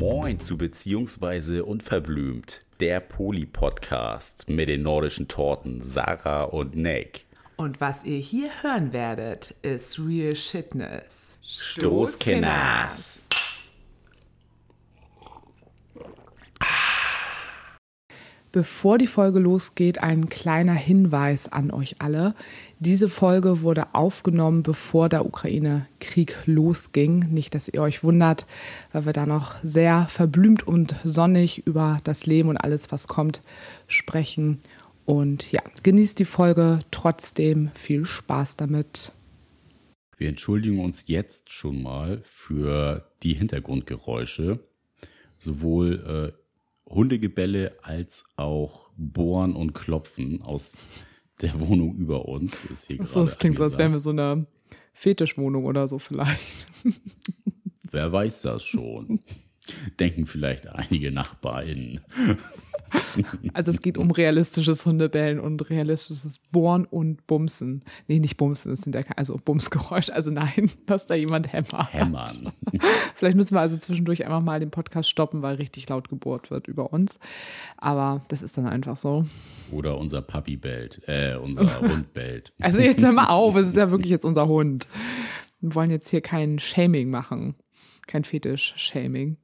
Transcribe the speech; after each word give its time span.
Moin 0.00 0.38
zu 0.38 0.58
Beziehungsweise 0.58 1.64
Unverblümt, 1.64 2.60
der 2.80 3.00
Poli-Podcast 3.00 4.50
mit 4.50 4.68
den 4.68 4.82
nordischen 4.82 5.28
Torten 5.28 5.80
Sarah 5.80 6.42
und 6.44 6.76
Nick. 6.76 7.24
Und 7.56 7.80
was 7.80 8.04
ihr 8.04 8.18
hier 8.18 8.50
hören 8.60 8.92
werdet, 8.92 9.52
ist 9.62 9.98
Real 9.98 10.36
Shitness. 10.36 11.38
Stoßkenners. 11.42 13.24
Bevor 18.54 18.98
die 18.98 19.08
Folge 19.08 19.40
losgeht, 19.40 19.98
ein 19.98 20.28
kleiner 20.28 20.74
Hinweis 20.74 21.50
an 21.50 21.72
euch 21.72 21.96
alle. 21.98 22.36
Diese 22.80 23.08
Folge 23.08 23.62
wurde 23.62 23.94
aufgenommen, 23.94 24.62
bevor 24.62 25.08
der 25.08 25.24
Ukraine-Krieg 25.24 26.36
losging. 26.46 27.30
Nicht, 27.30 27.54
dass 27.54 27.68
ihr 27.68 27.80
euch 27.80 28.02
wundert, 28.02 28.46
weil 28.92 29.06
wir 29.06 29.12
da 29.12 29.26
noch 29.26 29.54
sehr 29.62 30.06
verblümt 30.08 30.66
und 30.66 30.96
sonnig 31.04 31.66
über 31.66 32.00
das 32.04 32.26
Leben 32.26 32.48
und 32.48 32.56
alles, 32.56 32.90
was 32.90 33.06
kommt, 33.06 33.42
sprechen. 33.86 34.58
Und 35.04 35.52
ja, 35.52 35.62
genießt 35.82 36.18
die 36.18 36.24
Folge 36.24 36.80
trotzdem. 36.90 37.70
Viel 37.74 38.06
Spaß 38.06 38.56
damit. 38.56 39.12
Wir 40.16 40.28
entschuldigen 40.28 40.80
uns 40.80 41.04
jetzt 41.06 41.52
schon 41.52 41.82
mal 41.82 42.22
für 42.24 43.10
die 43.22 43.34
Hintergrundgeräusche. 43.34 44.60
Sowohl 45.38 46.32
äh, 46.36 46.90
Hundegebälle 46.90 47.76
als 47.82 48.32
auch 48.36 48.90
Bohren 48.96 49.54
und 49.54 49.74
Klopfen 49.74 50.42
aus 50.42 50.86
der 51.40 51.58
Wohnung 51.60 51.96
über 51.96 52.26
uns. 52.26 52.64
Ist 52.64 52.86
hier 52.86 53.04
so, 53.06 53.20
das 53.20 53.38
klingt 53.38 53.56
so, 53.56 53.62
als 53.62 53.78
wären 53.78 53.92
wir 53.92 54.00
so 54.00 54.10
eine 54.10 54.46
Fetischwohnung 54.92 55.64
oder 55.64 55.86
so 55.86 55.98
vielleicht. 55.98 56.68
Wer 57.90 58.12
weiß 58.12 58.42
das 58.42 58.64
schon? 58.64 59.20
Denken 60.00 60.26
vielleicht 60.26 60.66
einige 60.68 61.10
NachbarInnen. 61.10 62.00
Also 63.52 63.70
es 63.70 63.80
geht 63.80 63.98
um 63.98 64.10
realistisches 64.10 64.84
Hundebellen 64.86 65.40
und 65.40 65.70
realistisches 65.70 66.38
Bohren 66.50 66.84
und 66.84 67.26
Bumsen. 67.26 67.84
Nee, 68.08 68.18
nicht 68.18 68.36
Bumsen, 68.36 68.70
das 68.70 68.80
sind 68.80 68.94
ja 68.94 69.02
keine, 69.02 69.18
also 69.18 69.38
Bumsgeräusch. 69.42 70.10
Also 70.10 70.30
nein, 70.30 70.70
dass 70.86 71.06
da 71.06 71.14
jemand 71.14 71.52
hämmert. 71.52 71.92
Hämmern. 71.92 72.52
Vielleicht 73.14 73.36
müssen 73.36 73.54
wir 73.54 73.60
also 73.60 73.76
zwischendurch 73.76 74.24
einfach 74.24 74.40
mal 74.40 74.60
den 74.60 74.70
Podcast 74.70 75.08
stoppen, 75.08 75.42
weil 75.42 75.56
richtig 75.56 75.88
laut 75.88 76.08
gebohrt 76.08 76.50
wird 76.50 76.66
über 76.66 76.92
uns. 76.92 77.18
Aber 77.76 78.24
das 78.28 78.42
ist 78.42 78.56
dann 78.56 78.66
einfach 78.66 78.96
so. 78.96 79.26
Oder 79.70 79.98
unser 79.98 80.22
Puppy 80.22 80.56
bellt, 80.56 81.00
äh, 81.06 81.36
unser 81.36 81.80
Hund 81.80 82.12
bellt. 82.12 82.52
Also 82.60 82.80
jetzt 82.80 83.02
hör 83.02 83.12
mal 83.12 83.28
auf, 83.28 83.56
es 83.56 83.68
ist 83.68 83.76
ja 83.76 83.90
wirklich 83.90 84.10
jetzt 84.10 84.24
unser 84.24 84.46
Hund. 84.46 84.88
Wir 85.60 85.74
wollen 85.74 85.90
jetzt 85.90 86.08
hier 86.08 86.20
kein 86.20 86.58
Shaming 86.58 87.10
machen. 87.10 87.54
Kein 88.06 88.24
Fetisch-Shaming. 88.24 89.38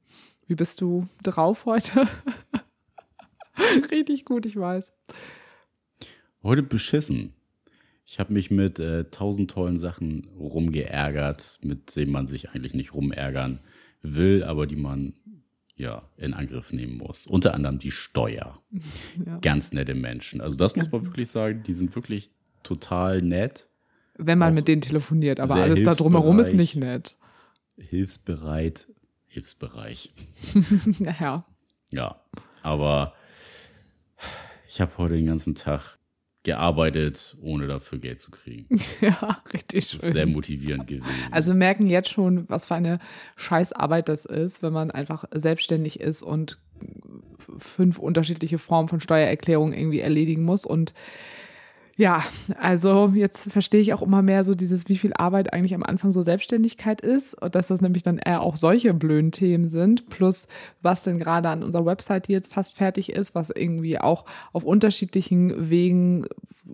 Wie 0.47 0.55
bist 0.55 0.81
du 0.81 1.07
drauf 1.23 1.65
heute? 1.65 2.07
Richtig 3.91 4.25
gut, 4.25 4.45
ich 4.45 4.55
weiß. 4.55 4.93
Heute 6.43 6.63
beschissen. 6.63 7.33
Ich 8.05 8.19
habe 8.19 8.33
mich 8.33 8.51
mit 8.51 8.79
äh, 8.79 9.05
tausend 9.05 9.51
tollen 9.51 9.77
Sachen 9.77 10.27
rumgeärgert, 10.37 11.59
mit 11.61 11.95
denen 11.95 12.11
man 12.11 12.27
sich 12.27 12.49
eigentlich 12.49 12.73
nicht 12.73 12.93
rumärgern 12.93 13.59
will, 14.01 14.43
aber 14.43 14.67
die 14.67 14.75
man 14.75 15.13
ja 15.75 16.03
in 16.17 16.33
Angriff 16.33 16.73
nehmen 16.73 16.97
muss. 16.97 17.27
Unter 17.27 17.53
anderem 17.53 17.79
die 17.79 17.91
Steuer. 17.91 18.61
Ja. 19.25 19.37
Ganz 19.39 19.71
nette 19.71 19.93
Menschen. 19.93 20.41
Also 20.41 20.57
das 20.57 20.75
muss 20.75 20.91
man 20.91 21.05
wirklich 21.05 21.29
sagen, 21.29 21.63
die 21.63 21.73
sind 21.73 21.93
wirklich 21.95 22.31
total 22.63 23.21
nett. 23.21 23.67
Wenn 24.17 24.39
man 24.39 24.51
Auch 24.51 24.55
mit 24.55 24.67
denen 24.67 24.81
telefoniert, 24.81 25.39
aber 25.39 25.55
alles 25.55 25.83
da 25.83 25.93
drumherum 25.93 26.39
ist 26.39 26.53
nicht 26.53 26.75
nett. 26.75 27.17
Hilfsbereit, 27.77 28.87
Hilfsbereich. 29.27 30.13
naja. 30.99 31.45
Ja, 31.91 32.21
aber 32.63 33.13
ich 34.71 34.79
habe 34.79 34.91
heute 34.97 35.15
den 35.15 35.25
ganzen 35.25 35.53
Tag 35.53 35.97
gearbeitet, 36.43 37.35
ohne 37.41 37.67
dafür 37.67 37.99
Geld 37.99 38.21
zu 38.21 38.31
kriegen. 38.31 38.79
Ja, 39.01 39.41
richtig 39.53 39.91
das 39.91 40.03
ist 40.03 40.13
Sehr 40.13 40.25
motivierend 40.25 40.87
gewesen. 40.87 41.05
Also 41.31 41.51
wir 41.51 41.57
merken 41.57 41.87
jetzt 41.87 42.09
schon, 42.09 42.47
was 42.49 42.67
für 42.67 42.75
eine 42.75 42.99
Scheißarbeit 43.35 44.07
das 44.07 44.25
ist, 44.25 44.63
wenn 44.63 44.73
man 44.73 44.89
einfach 44.89 45.25
selbstständig 45.33 45.99
ist 45.99 46.23
und 46.23 46.57
fünf 47.59 47.99
unterschiedliche 47.99 48.57
Formen 48.57 48.87
von 48.87 49.01
Steuererklärungen 49.01 49.77
irgendwie 49.77 49.99
erledigen 49.99 50.43
muss 50.43 50.65
und 50.65 50.93
ja, 51.97 52.23
also 52.57 53.11
jetzt 53.13 53.51
verstehe 53.51 53.81
ich 53.81 53.93
auch 53.93 54.01
immer 54.01 54.21
mehr 54.21 54.43
so 54.43 54.55
dieses, 54.55 54.87
wie 54.89 54.97
viel 54.97 55.13
Arbeit 55.13 55.53
eigentlich 55.53 55.75
am 55.75 55.83
Anfang 55.83 56.11
so 56.11 56.21
Selbstständigkeit 56.21 57.01
ist 57.01 57.33
und 57.41 57.55
dass 57.55 57.67
das 57.67 57.81
nämlich 57.81 58.03
dann 58.03 58.17
eher 58.17 58.41
auch 58.41 58.55
solche 58.55 58.93
blöden 58.93 59.31
Themen 59.31 59.69
sind, 59.69 60.09
plus 60.09 60.47
was 60.81 61.03
denn 61.03 61.19
gerade 61.19 61.49
an 61.49 61.63
unserer 61.63 61.85
Website, 61.85 62.27
die 62.27 62.33
jetzt 62.33 62.53
fast 62.53 62.73
fertig 62.73 63.11
ist, 63.11 63.35
was 63.35 63.49
irgendwie 63.49 63.99
auch 63.99 64.25
auf 64.53 64.63
unterschiedlichen 64.63 65.69
Wegen 65.69 66.25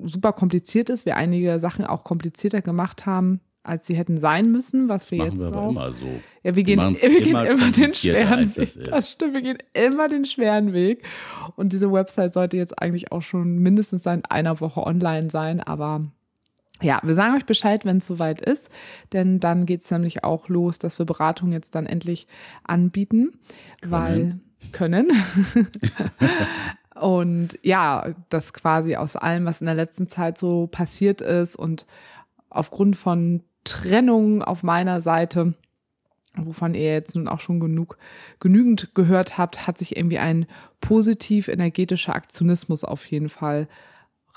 super 0.04 0.34
kompliziert 0.34 0.90
ist, 0.90 1.06
wir 1.06 1.16
einige 1.18 1.60
Sachen 1.60 1.86
auch 1.86 2.04
komplizierter 2.04 2.62
gemacht 2.62 3.06
haben, 3.06 3.42
als 3.68 3.86
sie 3.86 3.96
hätten 3.96 4.18
sein 4.18 4.52
müssen, 4.52 4.90
was 4.90 5.04
das 5.04 5.12
wir 5.12 5.18
machen 5.20 5.32
jetzt 5.32 5.40
wir 5.40 5.48
aber 5.48 5.62
auch. 5.62 5.70
immer 5.70 5.94
so. 5.94 6.06
Ja, 6.44 6.56
wir 6.56 6.64
gehen, 6.64 6.80
wir 7.02 7.10
gehen 7.22 7.28
immer, 7.30 7.48
immer 7.48 7.72
den 7.72 7.94
schweren 7.94 8.56
Weg. 8.56 8.86
Das 8.86 9.12
stimmt, 9.12 9.34
wir 9.34 9.42
gehen 9.42 9.58
immer 9.74 10.08
den 10.08 10.26
schweren 10.26 10.74
Weg. 10.74 11.04
Und 11.56 11.74
diese 11.74 11.92
Website 11.92 12.34
sollte 12.34 12.58
jetzt 12.58 12.82
eigentlich 12.82 13.12
auch 13.12 13.22
schon 13.22 13.60
mindestens 13.60 14.04
seit 14.04 14.32
einer 14.32 14.60
Woche 14.60 14.82
online 14.82 15.30
sein, 15.30 15.60
aber 15.60 16.04
ja, 16.82 17.00
wir 17.04 17.16
sagen 17.16 17.36
euch 17.36 17.46
Bescheid, 17.46 17.86
wenn 17.86 17.98
es 17.98 18.06
soweit 18.06 18.40
ist, 18.40 18.70
denn 19.12 19.40
dann 19.40 19.66
geht 19.66 19.82
es 19.82 19.90
nämlich 19.90 20.24
auch 20.24 20.48
los, 20.48 20.78
dass 20.78 21.00
wir 21.00 21.08
Beratung 21.08 21.52
jetzt 21.52 21.74
dann 21.74 21.88
endlich 21.88 22.28
anbieten, 22.64 23.32
können. 23.82 23.92
weil 23.92 24.40
können. 24.72 25.12
und 27.00 27.60
ja, 27.62 28.14
das 28.30 28.54
quasi 28.54 28.96
aus 28.96 29.16
allem, 29.16 29.46
was 29.46 29.62
in 29.62 29.66
der 29.66 29.76
letzten 29.76 30.08
Zeit 30.08 30.38
so 30.38 30.68
passiert 30.68 31.22
ist 31.22 31.56
und 31.56 31.86
aufgrund 32.50 32.96
von 32.96 33.44
Trennung 33.68 34.42
auf 34.42 34.64
meiner 34.64 35.02
Seite, 35.02 35.54
wovon 36.36 36.74
ihr 36.74 36.94
jetzt 36.94 37.16
nun 37.16 37.28
auch 37.28 37.42
schon 37.42 37.60
genug, 37.60 37.98
genügend 38.40 38.96
gehört 38.96 39.38
habt, 39.38 39.68
hat 39.68 39.78
sich 39.78 39.98
irgendwie 39.98 40.20
ein 40.20 40.46
positiv 40.80 41.50
energetischer 41.50 42.16
Aktionismus 42.16 42.84
auf 42.84 43.06
jeden 43.06 43.30
Fall 43.30 43.68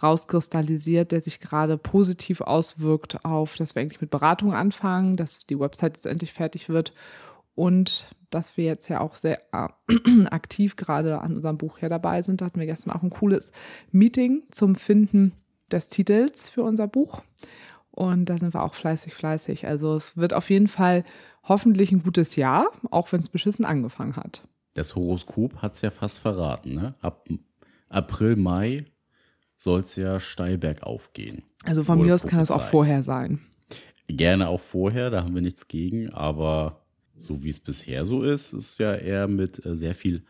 rauskristallisiert, 0.03 1.13
der 1.13 1.21
sich 1.21 1.41
gerade 1.41 1.79
positiv 1.79 2.41
auswirkt 2.41 3.25
auf, 3.25 3.57
dass 3.57 3.75
wir 3.75 3.83
eigentlich 3.83 4.01
mit 4.01 4.11
Beratung 4.11 4.53
anfangen, 4.55 5.17
dass 5.17 5.47
die 5.47 5.61
Website 5.61 5.97
jetzt 5.97 6.07
endlich 6.07 6.33
fertig 6.33 6.69
wird 6.69 6.93
und 7.55 8.07
dass 8.31 8.57
wir 8.57 8.65
jetzt 8.65 8.89
ja 8.89 9.01
auch 9.01 9.15
sehr 9.15 9.39
äh, 9.53 9.69
aktiv 10.31 10.77
gerade 10.77 11.21
an 11.21 11.37
unserem 11.37 11.59
Buch 11.59 11.79
hier 11.79 11.89
dabei 11.89 12.23
sind. 12.23 12.41
Da 12.41 12.47
hatten 12.47 12.61
wir 12.61 12.67
gestern 12.67 12.93
auch 12.93 13.03
ein 13.03 13.11
cooles 13.11 13.53
Meeting 13.93 14.43
zum 14.51 14.75
Finden 14.75 15.33
des 15.71 15.89
Titels 15.89 16.49
für 16.49 16.63
unser 16.63 16.89
Buch. 16.89 17.23
Und 17.91 18.27
da 18.27 18.39
sind 18.39 18.55
wir 18.55 18.63
auch 18.63 18.75
fleißig, 18.75 19.15
fleißig. 19.15 19.67
Also 19.67 19.95
es 19.95 20.17
wird 20.17 20.33
auf 20.33 20.51
jeden 20.51 20.69
Fall 20.69 21.05
hoffentlich 21.45 21.93
ein 21.93 22.03
gutes 22.03 22.37
Jahr, 22.37 22.69
auch 22.91 23.11
wenn 23.13 23.21
es 23.21 23.29
beschissen 23.29 23.65
angefangen 23.65 24.17
hat. 24.17 24.43
Das 24.75 24.95
Horoskop 24.95 25.63
hat 25.63 25.75
es 25.75 25.83
ja 25.83 25.91
fast 25.91 26.21
verraten. 26.21 26.75
Ne? 26.75 26.95
Ab 27.01 27.29
April, 27.89 28.37
Mai 28.37 28.85
soll 29.57 29.81
es 29.81 29.97
ja 29.97 30.21
steil 30.21 30.59
bergauf 30.59 31.13
gehen. 31.13 31.43
Also 31.65 31.83
von 31.83 32.01
mir 32.01 32.15
aus 32.15 32.23
kann 32.23 32.41
es 32.41 32.51
auch 32.51 32.63
vorher 32.63 33.03
sein. 33.03 33.41
Gerne 34.09 34.49
auch 34.49 34.61
vorher, 34.61 35.11
da 35.11 35.23
haben 35.23 35.35
wir 35.35 35.43
nichts 35.43 35.69
gegen. 35.69 36.11
Aber 36.11 36.81
so 37.15 37.43
wie 37.43 37.51
es 37.51 37.61
bisher 37.61 38.05
so 38.05 38.23
ist, 38.23 38.53
ist 38.53 38.79
ja 38.79 38.95
eher 38.95 39.29
mit 39.29 39.65
äh, 39.67 39.77
sehr 39.77 39.95
viel 39.95 40.25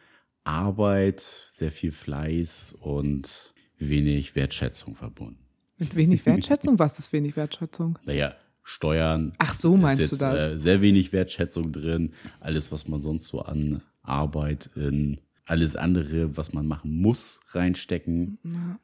Arbeit, 0.44 1.20
sehr 1.20 1.70
viel 1.70 1.92
Fleiß 1.92 2.72
und 2.80 3.54
wenig 3.78 4.34
Wertschätzung 4.34 4.94
verbunden. 4.94 5.49
Mit 5.80 5.96
wenig 5.96 6.24
Wertschätzung? 6.26 6.78
Was 6.78 6.98
ist 6.98 7.12
wenig 7.12 7.36
Wertschätzung? 7.36 7.98
Naja, 8.04 8.34
Steuern. 8.62 9.32
Ach 9.38 9.54
so, 9.54 9.76
meinst 9.76 10.00
jetzt, 10.00 10.12
du 10.12 10.16
das? 10.16 10.52
Äh, 10.52 10.60
sehr 10.60 10.80
wenig 10.82 11.12
Wertschätzung 11.12 11.72
drin. 11.72 12.12
Alles, 12.38 12.70
was 12.70 12.86
man 12.86 13.02
sonst 13.02 13.26
so 13.26 13.40
an 13.40 13.82
Arbeit 14.02 14.70
in 14.76 15.20
alles 15.46 15.74
andere, 15.74 16.36
was 16.36 16.52
man 16.52 16.66
machen 16.66 16.96
muss, 16.96 17.40
reinstecken. 17.48 18.38
Ja 18.44 18.78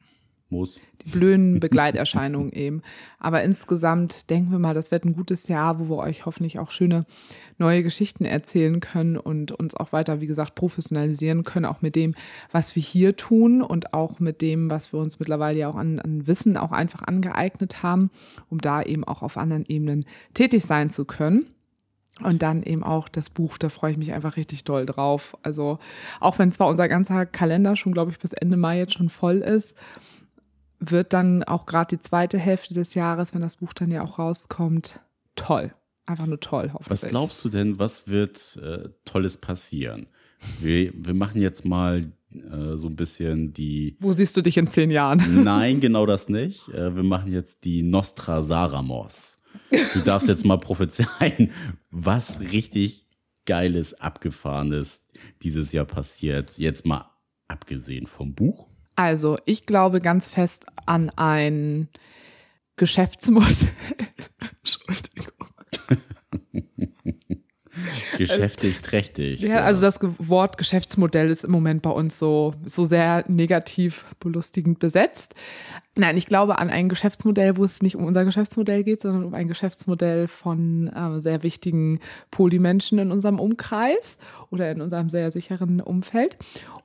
muss. 0.49 0.81
Die 1.05 1.09
blöden 1.09 1.59
Begleiterscheinungen 1.59 2.51
eben. 2.51 2.81
Aber 3.19 3.43
insgesamt 3.43 4.29
denken 4.29 4.51
wir 4.51 4.59
mal, 4.59 4.73
das 4.73 4.91
wird 4.91 5.05
ein 5.05 5.15
gutes 5.15 5.47
Jahr, 5.47 5.79
wo 5.79 5.89
wir 5.89 5.97
euch 5.97 6.25
hoffentlich 6.25 6.59
auch 6.59 6.71
schöne 6.71 7.05
neue 7.57 7.83
Geschichten 7.83 8.25
erzählen 8.25 8.79
können 8.79 9.17
und 9.17 9.51
uns 9.51 9.75
auch 9.75 9.91
weiter, 9.91 10.21
wie 10.21 10.27
gesagt, 10.27 10.55
professionalisieren 10.55 11.43
können, 11.43 11.65
auch 11.65 11.81
mit 11.81 11.95
dem, 11.95 12.15
was 12.51 12.75
wir 12.75 12.83
hier 12.83 13.15
tun 13.15 13.61
und 13.61 13.93
auch 13.93 14.19
mit 14.19 14.41
dem, 14.41 14.69
was 14.69 14.93
wir 14.93 14.99
uns 14.99 15.19
mittlerweile 15.19 15.59
ja 15.59 15.69
auch 15.69 15.75
an, 15.75 15.99
an 15.99 16.27
Wissen 16.27 16.57
auch 16.57 16.71
einfach 16.71 17.03
angeeignet 17.03 17.83
haben, 17.83 18.11
um 18.49 18.59
da 18.59 18.81
eben 18.81 19.03
auch 19.03 19.23
auf 19.23 19.37
anderen 19.37 19.65
Ebenen 19.65 20.05
tätig 20.33 20.63
sein 20.63 20.89
zu 20.89 21.05
können. 21.05 21.47
Und 22.23 22.41
dann 22.41 22.63
eben 22.63 22.83
auch 22.83 23.09
das 23.09 23.29
Buch, 23.29 23.57
da 23.57 23.69
freue 23.69 23.91
ich 23.91 23.97
mich 23.97 24.13
einfach 24.13 24.37
richtig 24.37 24.63
doll 24.63 24.85
drauf. 24.85 25.37
Also 25.43 25.77
auch 26.19 26.39
wenn 26.39 26.51
zwar 26.51 26.67
unser 26.67 26.87
ganzer 26.87 27.25
Kalender 27.25 27.75
schon, 27.75 27.93
glaube 27.93 28.11
ich, 28.11 28.17
bis 28.17 28.33
Ende 28.33 28.57
Mai 28.57 28.79
jetzt 28.79 28.93
schon 28.93 29.09
voll 29.09 29.37
ist, 29.37 29.75
wird 30.79 31.13
dann 31.13 31.43
auch 31.43 31.65
gerade 31.65 31.95
die 31.95 32.01
zweite 32.01 32.37
Hälfte 32.37 32.73
des 32.73 32.93
Jahres, 32.93 33.33
wenn 33.33 33.41
das 33.41 33.57
Buch 33.57 33.73
dann 33.73 33.91
ja 33.91 34.03
auch 34.03 34.19
rauskommt, 34.19 35.01
toll. 35.35 35.73
Einfach 36.05 36.25
nur 36.25 36.39
toll, 36.39 36.71
hoffentlich. 36.73 36.89
Was 36.89 37.07
glaubst 37.09 37.43
du 37.43 37.49
denn, 37.49 37.79
was 37.79 38.07
wird 38.07 38.57
äh, 38.63 38.89
Tolles 39.03 39.37
passieren? 39.37 40.07
Wir, 40.61 40.93
wir 40.95 41.13
machen 41.13 41.41
jetzt 41.41 41.65
mal 41.65 42.11
äh, 42.33 42.77
so 42.77 42.87
ein 42.87 42.95
bisschen 42.95 43.51
die. 43.53 43.97
Wo 43.99 44.13
siehst 44.13 44.37
du 44.37 44.41
dich 44.41 44.57
in 44.57 44.67
zehn 44.67 44.89
Jahren? 44.89 45.43
Nein, 45.43 45.81
genau 45.81 46.05
das 46.05 46.29
nicht. 46.29 46.69
Äh, 46.69 46.95
wir 46.95 47.03
machen 47.03 47.33
jetzt 47.33 47.65
die 47.65 47.83
Nostra 47.83 48.41
Saramos. 48.41 49.41
Du 49.93 49.99
darfst 49.99 50.27
jetzt 50.29 50.45
mal 50.45 50.57
prophezeien, 50.57 51.51
was 51.89 52.51
richtig 52.51 53.07
Geiles, 53.45 53.99
Abgefahrenes 53.99 55.07
dieses 55.41 55.71
Jahr 55.71 55.85
passiert. 55.85 56.57
Jetzt 56.57 56.85
mal 56.85 57.09
abgesehen 57.47 58.07
vom 58.07 58.33
Buch. 58.33 58.67
Also, 58.97 59.37
ich 59.45 59.67
glaube 59.67 60.01
ganz 60.01 60.27
fest 60.27 60.65
an 60.87 61.11
ein 61.11 61.87
Geschäftsmodell. 62.77 63.69
Entschuldigung. 64.63 65.36
Geschäftig, 68.17 68.81
trächtig. 68.81 69.41
Ja, 69.41 69.63
also 69.63 69.81
das 69.81 69.99
Wort 70.19 70.57
Geschäftsmodell 70.57 71.29
ist 71.29 71.43
im 71.43 71.51
Moment 71.51 71.81
bei 71.81 71.89
uns 71.89 72.17
so, 72.17 72.53
so 72.65 72.83
sehr 72.83 73.23
negativ 73.27 74.05
belustigend 74.19 74.79
besetzt. 74.79 75.35
Nein, 75.95 76.15
ich 76.15 76.27
glaube 76.27 76.59
an 76.59 76.69
ein 76.69 76.89
Geschäftsmodell, 76.89 77.57
wo 77.57 77.63
es 77.63 77.81
nicht 77.81 77.95
um 77.95 78.05
unser 78.05 78.23
Geschäftsmodell 78.23 78.83
geht, 78.83 79.01
sondern 79.01 79.23
um 79.23 79.33
ein 79.33 79.47
Geschäftsmodell 79.47 80.27
von 80.27 80.87
äh, 80.87 81.19
sehr 81.21 81.43
wichtigen 81.43 81.99
Polymenschen 82.29 82.99
in 82.99 83.11
unserem 83.11 83.39
Umkreis 83.39 84.17
oder 84.51 84.69
in 84.71 84.81
unserem 84.81 85.09
sehr 85.09 85.31
sicheren 85.31 85.81
Umfeld. 85.81 86.37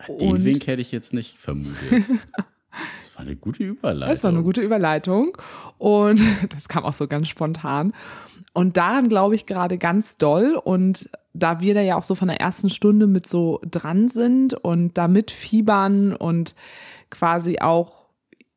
Den 0.09 0.31
Und 0.31 0.45
Wink 0.45 0.67
hätte 0.67 0.81
ich 0.81 0.93
jetzt 0.93 1.13
nicht 1.13 1.39
vermutet. 1.39 2.05
Das 2.99 3.15
war 3.15 3.23
eine 3.23 3.37
gute 3.37 3.65
Überleitung. 3.65 4.09
Das 4.09 4.25
war 4.25 4.31
eine 4.31 4.43
gute 4.43 4.61
Überleitung. 4.61 5.37
Und 5.79 6.21
das 6.55 6.69
kam 6.69 6.85
auch 6.85 6.93
so 6.93 7.07
ganz 7.07 7.29
spontan. 7.29 7.93
Und 8.55 8.77
daran 8.77 9.09
glaube 9.09 9.35
ich 9.35 9.47
gerade 9.47 9.79
ganz 9.79 10.19
doll. 10.19 10.61
Und 10.63 11.11
da 11.35 11.61
wir 11.61 11.75
da 11.75 11.81
ja 11.81 11.97
auch 11.97 12.03
so 12.03 12.15
von 12.15 12.29
der 12.29 12.41
ersten 12.41 12.71
Stunde 12.71 13.07
mit 13.07 13.27
so 13.27 13.61
dran 13.71 14.09
sind 14.09 14.55
und 14.55 14.99
da 14.99 15.09
mitfiebern 15.09 16.15
und 16.15 16.55
quasi 17.11 17.59
auch 17.59 18.02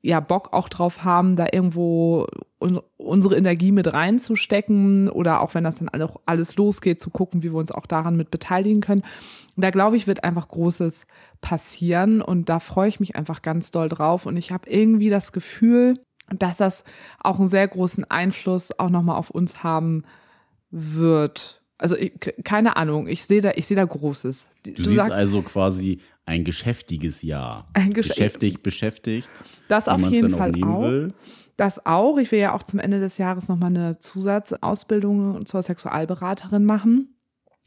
ja 0.05 0.19
Bock 0.19 0.53
auch 0.53 0.69
drauf 0.69 1.03
haben, 1.03 1.35
da 1.35 1.47
irgendwo 1.51 2.27
unsere 2.97 3.35
Energie 3.35 3.71
mit 3.71 3.91
reinzustecken 3.91 5.09
oder 5.09 5.41
auch 5.41 5.55
wenn 5.55 5.63
das 5.63 5.77
dann 5.77 5.89
auch 6.01 6.21
alles 6.25 6.55
losgeht, 6.55 7.01
zu 7.01 7.09
gucken, 7.09 7.43
wie 7.43 7.51
wir 7.51 7.59
uns 7.59 7.71
auch 7.71 7.85
daran 7.85 8.15
mit 8.15 8.31
beteiligen 8.31 8.81
können. 8.81 9.03
Da 9.57 9.71
glaube 9.71 9.95
ich, 9.95 10.05
wird 10.05 10.23
einfach 10.23 10.47
Großes 10.47 11.05
passieren 11.41 12.21
und 12.21 12.49
da 12.49 12.59
freue 12.59 12.87
ich 12.87 12.99
mich 12.99 13.15
einfach 13.15 13.41
ganz 13.41 13.71
doll 13.71 13.89
drauf 13.89 14.25
und 14.25 14.37
ich 14.37 14.51
habe 14.51 14.69
irgendwie 14.69 15.09
das 15.09 15.31
Gefühl, 15.31 15.99
dass 16.29 16.57
das 16.57 16.83
auch 17.19 17.39
einen 17.39 17.47
sehr 17.47 17.67
großen 17.67 18.09
Einfluss 18.09 18.77
auch 18.77 18.89
nochmal 18.89 19.17
auf 19.17 19.31
uns 19.31 19.63
haben 19.63 20.03
wird. 20.69 21.61
Also 21.77 21.97
ich, 21.97 22.13
keine 22.43 22.77
Ahnung, 22.77 23.07
ich 23.07 23.25
sehe 23.25 23.41
da, 23.41 23.51
ich 23.55 23.67
sehe 23.67 23.75
da 23.75 23.83
Großes. 23.83 24.47
Du, 24.63 24.71
du 24.71 24.83
siehst 24.83 24.95
sagst, 24.95 25.11
also 25.11 25.41
quasi 25.41 25.99
ein 26.25 26.43
geschäftiges 26.43 27.21
Jahr. 27.21 27.65
Ein 27.73 27.93
Gesch 27.93 28.07
beschäftigt, 28.07 28.63
beschäftigt. 28.63 29.29
Das 29.67 29.87
auf 29.87 30.01
jeden 30.01 30.31
Fall 30.31 30.51
auch. 30.63 30.83
Will. 30.83 31.13
Das 31.57 31.85
auch. 31.85 32.17
Ich 32.17 32.31
will 32.31 32.39
ja 32.39 32.53
auch 32.53 32.63
zum 32.63 32.79
Ende 32.79 32.99
des 32.99 33.17
Jahres 33.17 33.47
nochmal 33.47 33.69
eine 33.69 33.99
Zusatzausbildung 33.99 35.45
zur 35.45 35.61
Sexualberaterin 35.61 36.65
machen. 36.65 37.15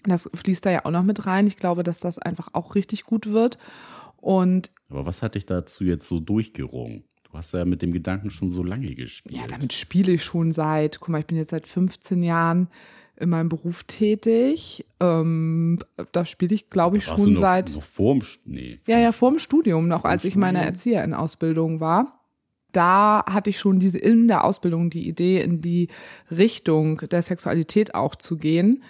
Das 0.04 0.28
fließt 0.32 0.64
da 0.64 0.70
ja 0.70 0.84
auch 0.84 0.90
noch 0.90 1.02
mit 1.02 1.26
rein. 1.26 1.46
Ich 1.46 1.56
glaube, 1.56 1.82
dass 1.82 2.00
das 2.00 2.18
einfach 2.18 2.48
auch 2.52 2.74
richtig 2.74 3.04
gut 3.04 3.32
wird. 3.32 3.58
Und 4.16 4.70
Aber 4.88 5.06
was 5.06 5.22
hat 5.22 5.34
dich 5.34 5.46
dazu 5.46 5.84
jetzt 5.84 6.08
so 6.08 6.20
durchgerungen? 6.20 7.04
Du 7.24 7.36
hast 7.36 7.52
ja 7.52 7.64
mit 7.64 7.82
dem 7.82 7.92
Gedanken 7.92 8.30
schon 8.30 8.50
so 8.50 8.62
lange 8.62 8.94
gespielt. 8.94 9.36
Ja, 9.36 9.46
damit 9.46 9.72
spiele 9.72 10.12
ich 10.12 10.24
schon 10.24 10.52
seit, 10.52 10.98
guck 11.00 11.10
mal, 11.10 11.20
ich 11.20 11.26
bin 11.26 11.36
jetzt 11.36 11.50
seit 11.50 11.66
15 11.66 12.22
Jahren 12.22 12.68
in 13.18 13.30
meinem 13.30 13.48
Beruf 13.48 13.84
tätig. 13.84 14.86
Ähm, 15.00 15.78
da 16.12 16.24
spiele 16.24 16.54
ich, 16.54 16.70
glaube 16.70 16.98
ich, 16.98 17.04
schon 17.04 17.34
noch, 17.34 17.40
seit. 17.40 17.74
Noch 17.74 17.82
vorm, 17.82 18.22
nee, 18.44 18.80
ja, 18.86 18.98
ja, 18.98 19.12
vorm 19.12 19.38
Studium, 19.38 19.88
noch 19.88 20.04
als 20.04 20.24
ich 20.24 20.36
meine 20.36 20.64
Erzieherin-Ausbildung 20.64 21.80
war. 21.80 22.20
Da 22.72 23.24
hatte 23.26 23.50
ich 23.50 23.58
schon 23.58 23.80
diese 23.80 23.98
in 23.98 24.28
der 24.28 24.44
Ausbildung 24.44 24.90
die 24.90 25.08
Idee, 25.08 25.40
in 25.40 25.60
die 25.60 25.88
Richtung 26.30 26.98
der 26.98 27.22
Sexualität 27.22 27.94
auch 27.94 28.14
zu 28.14 28.38
gehen. 28.38 28.82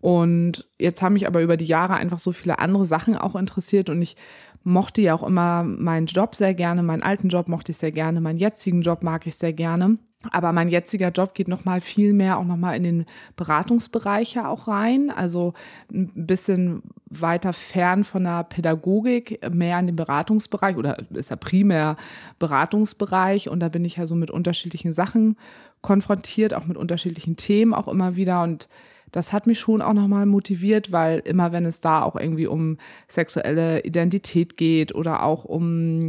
Und 0.00 0.68
jetzt 0.80 1.00
haben 1.00 1.12
mich 1.12 1.28
aber 1.28 1.42
über 1.42 1.56
die 1.56 1.64
Jahre 1.64 1.94
einfach 1.94 2.18
so 2.18 2.32
viele 2.32 2.58
andere 2.58 2.86
Sachen 2.86 3.16
auch 3.16 3.36
interessiert 3.36 3.88
und 3.88 4.02
ich 4.02 4.16
mochte 4.64 5.00
ja 5.00 5.14
auch 5.14 5.22
immer 5.22 5.62
meinen 5.62 6.06
Job 6.06 6.34
sehr 6.34 6.54
gerne, 6.54 6.82
meinen 6.82 7.02
alten 7.02 7.28
Job 7.28 7.48
mochte 7.48 7.70
ich 7.70 7.78
sehr 7.78 7.92
gerne, 7.92 8.20
meinen 8.20 8.38
jetzigen 8.38 8.82
Job 8.82 9.04
mag 9.04 9.26
ich 9.26 9.36
sehr 9.36 9.52
gerne. 9.52 9.98
Aber 10.30 10.52
mein 10.52 10.68
jetziger 10.68 11.08
Job 11.10 11.34
geht 11.34 11.48
noch 11.48 11.64
mal 11.64 11.80
viel 11.80 12.12
mehr 12.12 12.38
auch 12.38 12.44
noch 12.44 12.56
mal 12.56 12.76
in 12.76 12.82
den 12.82 13.06
Beratungsbereich 13.36 14.34
ja 14.34 14.48
auch 14.48 14.68
rein, 14.68 15.10
also 15.10 15.54
ein 15.92 16.10
bisschen 16.14 16.82
weiter 17.06 17.52
fern 17.52 18.04
von 18.04 18.24
der 18.24 18.44
Pädagogik, 18.44 19.40
mehr 19.52 19.78
in 19.78 19.86
den 19.86 19.96
Beratungsbereich 19.96 20.76
oder 20.76 20.98
ist 21.10 21.30
ja 21.30 21.36
primär 21.36 21.96
Beratungsbereich. 22.38 23.48
Und 23.48 23.60
da 23.60 23.68
bin 23.68 23.84
ich 23.84 23.96
ja 23.96 24.06
so 24.06 24.14
mit 24.14 24.30
unterschiedlichen 24.30 24.92
Sachen 24.92 25.36
konfrontiert, 25.82 26.54
auch 26.54 26.64
mit 26.64 26.76
unterschiedlichen 26.76 27.36
Themen 27.36 27.74
auch 27.74 27.88
immer 27.88 28.16
wieder. 28.16 28.42
Und 28.42 28.68
das 29.10 29.32
hat 29.32 29.46
mich 29.46 29.60
schon 29.60 29.82
auch 29.82 29.92
nochmal 29.92 30.26
motiviert, 30.26 30.90
weil 30.90 31.18
immer 31.20 31.52
wenn 31.52 31.66
es 31.66 31.80
da 31.80 32.02
auch 32.02 32.16
irgendwie 32.16 32.46
um 32.46 32.78
sexuelle 33.08 33.84
Identität 33.84 34.56
geht 34.56 34.94
oder 34.94 35.22
auch 35.22 35.44
um 35.44 36.08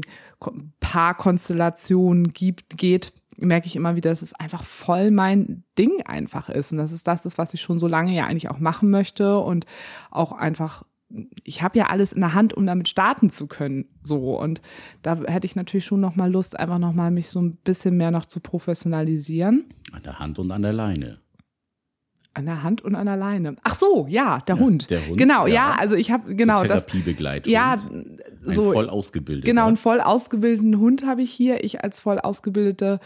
Paarkonstellationen 0.79 2.31
gibt, 2.33 2.77
geht, 2.77 3.11
merke 3.37 3.67
ich 3.67 3.75
immer 3.75 3.95
wieder, 3.95 4.09
dass 4.09 4.21
es 4.21 4.33
einfach 4.33 4.63
voll 4.63 5.11
mein 5.11 5.63
Ding 5.77 6.01
einfach 6.05 6.49
ist. 6.49 6.71
Und 6.71 6.77
das 6.77 6.91
ist 6.91 7.07
das, 7.07 7.25
ist, 7.25 7.37
was 7.37 7.53
ich 7.53 7.61
schon 7.61 7.79
so 7.79 7.87
lange 7.87 8.13
ja 8.13 8.25
eigentlich 8.25 8.49
auch 8.49 8.59
machen 8.59 8.89
möchte 8.89 9.39
und 9.39 9.65
auch 10.11 10.31
einfach 10.31 10.83
ich 11.43 11.61
habe 11.61 11.77
ja 11.77 11.87
alles 11.87 12.11
in 12.11 12.21
der 12.21 12.33
Hand, 12.33 12.53
um 12.53 12.65
damit 12.65 12.89
starten 12.89 13.29
zu 13.29 13.45
können. 13.45 13.85
So 14.01 14.39
und 14.39 14.61
da 15.03 15.15
hätte 15.27 15.45
ich 15.45 15.55
natürlich 15.55 15.85
schon 15.85 15.99
noch 15.99 16.15
mal 16.15 16.31
Lust, 16.31 16.59
einfach 16.59 16.79
noch 16.79 16.93
mich 17.11 17.29
so 17.29 17.39
ein 17.39 17.57
bisschen 17.57 17.97
mehr 17.97 18.11
noch 18.11 18.25
zu 18.25 18.39
professionalisieren. 18.39 19.65
An 19.91 20.03
der 20.03 20.17
Hand 20.19 20.39
und 20.39 20.51
an 20.51 20.63
der 20.63 20.73
Leine. 20.73 21.19
An 22.35 22.45
der 22.45 22.63
Hand 22.63 22.81
und 22.81 22.95
an 22.95 23.05
der 23.05 23.15
Leine. 23.15 23.55
Ach 23.63 23.75
so, 23.75 24.07
ja, 24.09 24.39
der 24.39 24.55
ja, 24.55 24.61
Hund. 24.61 24.89
Der 24.89 25.05
Hund. 25.05 25.17
Genau, 25.17 25.45
ja, 25.45 25.53
ja 25.53 25.75
also 25.75 25.93
ich 25.95 26.09
habe 26.11 26.33
genau 26.35 26.63
das. 26.63 26.87
Therapiebegleitung. 26.87 27.53
Ja, 27.53 27.75
so 28.45 28.71
voll 28.71 28.89
ausgebildeter. 28.89 29.45
Genau, 29.45 29.67
einen 29.67 29.77
voll 29.77 30.01
ausgebildeten 30.01 30.79
Hund 30.79 31.05
habe 31.05 31.21
ich 31.21 31.31
hier. 31.31 31.63
Ich 31.63 31.83
als 31.83 31.99
voll 31.99 32.19
ausgebildete 32.19 32.99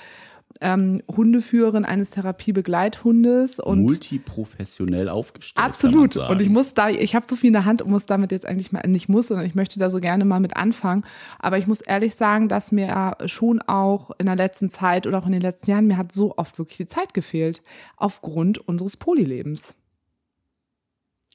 ähm, 0.62 1.02
Hundeführerin 1.10 1.86
eines 1.86 2.12
Therapiebegleithundes 2.12 3.60
und 3.60 3.82
multiprofessionell 3.84 5.10
aufgestellt. 5.10 5.66
Absolut. 5.66 6.18
Und 6.18 6.42
ich 6.42 6.50
muss 6.50 6.74
da, 6.74 6.90
ich 6.90 7.16
habe 7.16 7.26
so 7.28 7.36
viel 7.36 7.48
in 7.48 7.54
der 7.54 7.66
Hand 7.66 7.82
und 7.82 7.90
muss 7.90 8.06
damit 8.06 8.32
jetzt 8.32 8.46
eigentlich 8.46 8.72
mal 8.72 8.82
nicht 8.88 9.10
muss, 9.10 9.28
sondern 9.28 9.46
ich 9.46 9.56
möchte 9.56 9.80
da 9.80 9.90
so 9.90 10.00
gerne 10.00 10.26
mal 10.26 10.40
mit 10.40 10.56
anfangen. 10.56 11.04
Aber 11.40 11.58
ich 11.58 11.68
muss 11.68 11.82
ehrlich 11.82 12.16
sagen, 12.16 12.48
dass 12.48 12.72
mir 12.72 13.18
schon 13.26 13.62
auch 13.62 14.12
in 14.18 14.26
der 14.26 14.36
letzten 14.36 14.70
Zeit 14.70 15.08
oder 15.08 15.20
auch 15.20 15.26
in 15.26 15.34
den 15.34 15.42
letzten 15.42 15.72
Jahren 15.72 15.88
mir 15.88 15.98
hat 15.98 16.12
so 16.12 16.38
oft 16.38 16.58
wirklich 16.58 16.78
die 16.78 16.88
Zeit 16.88 17.14
gefehlt 17.14 17.62
aufgrund 17.96 18.58
unseres 18.58 18.98
Polylebens. 18.98 19.76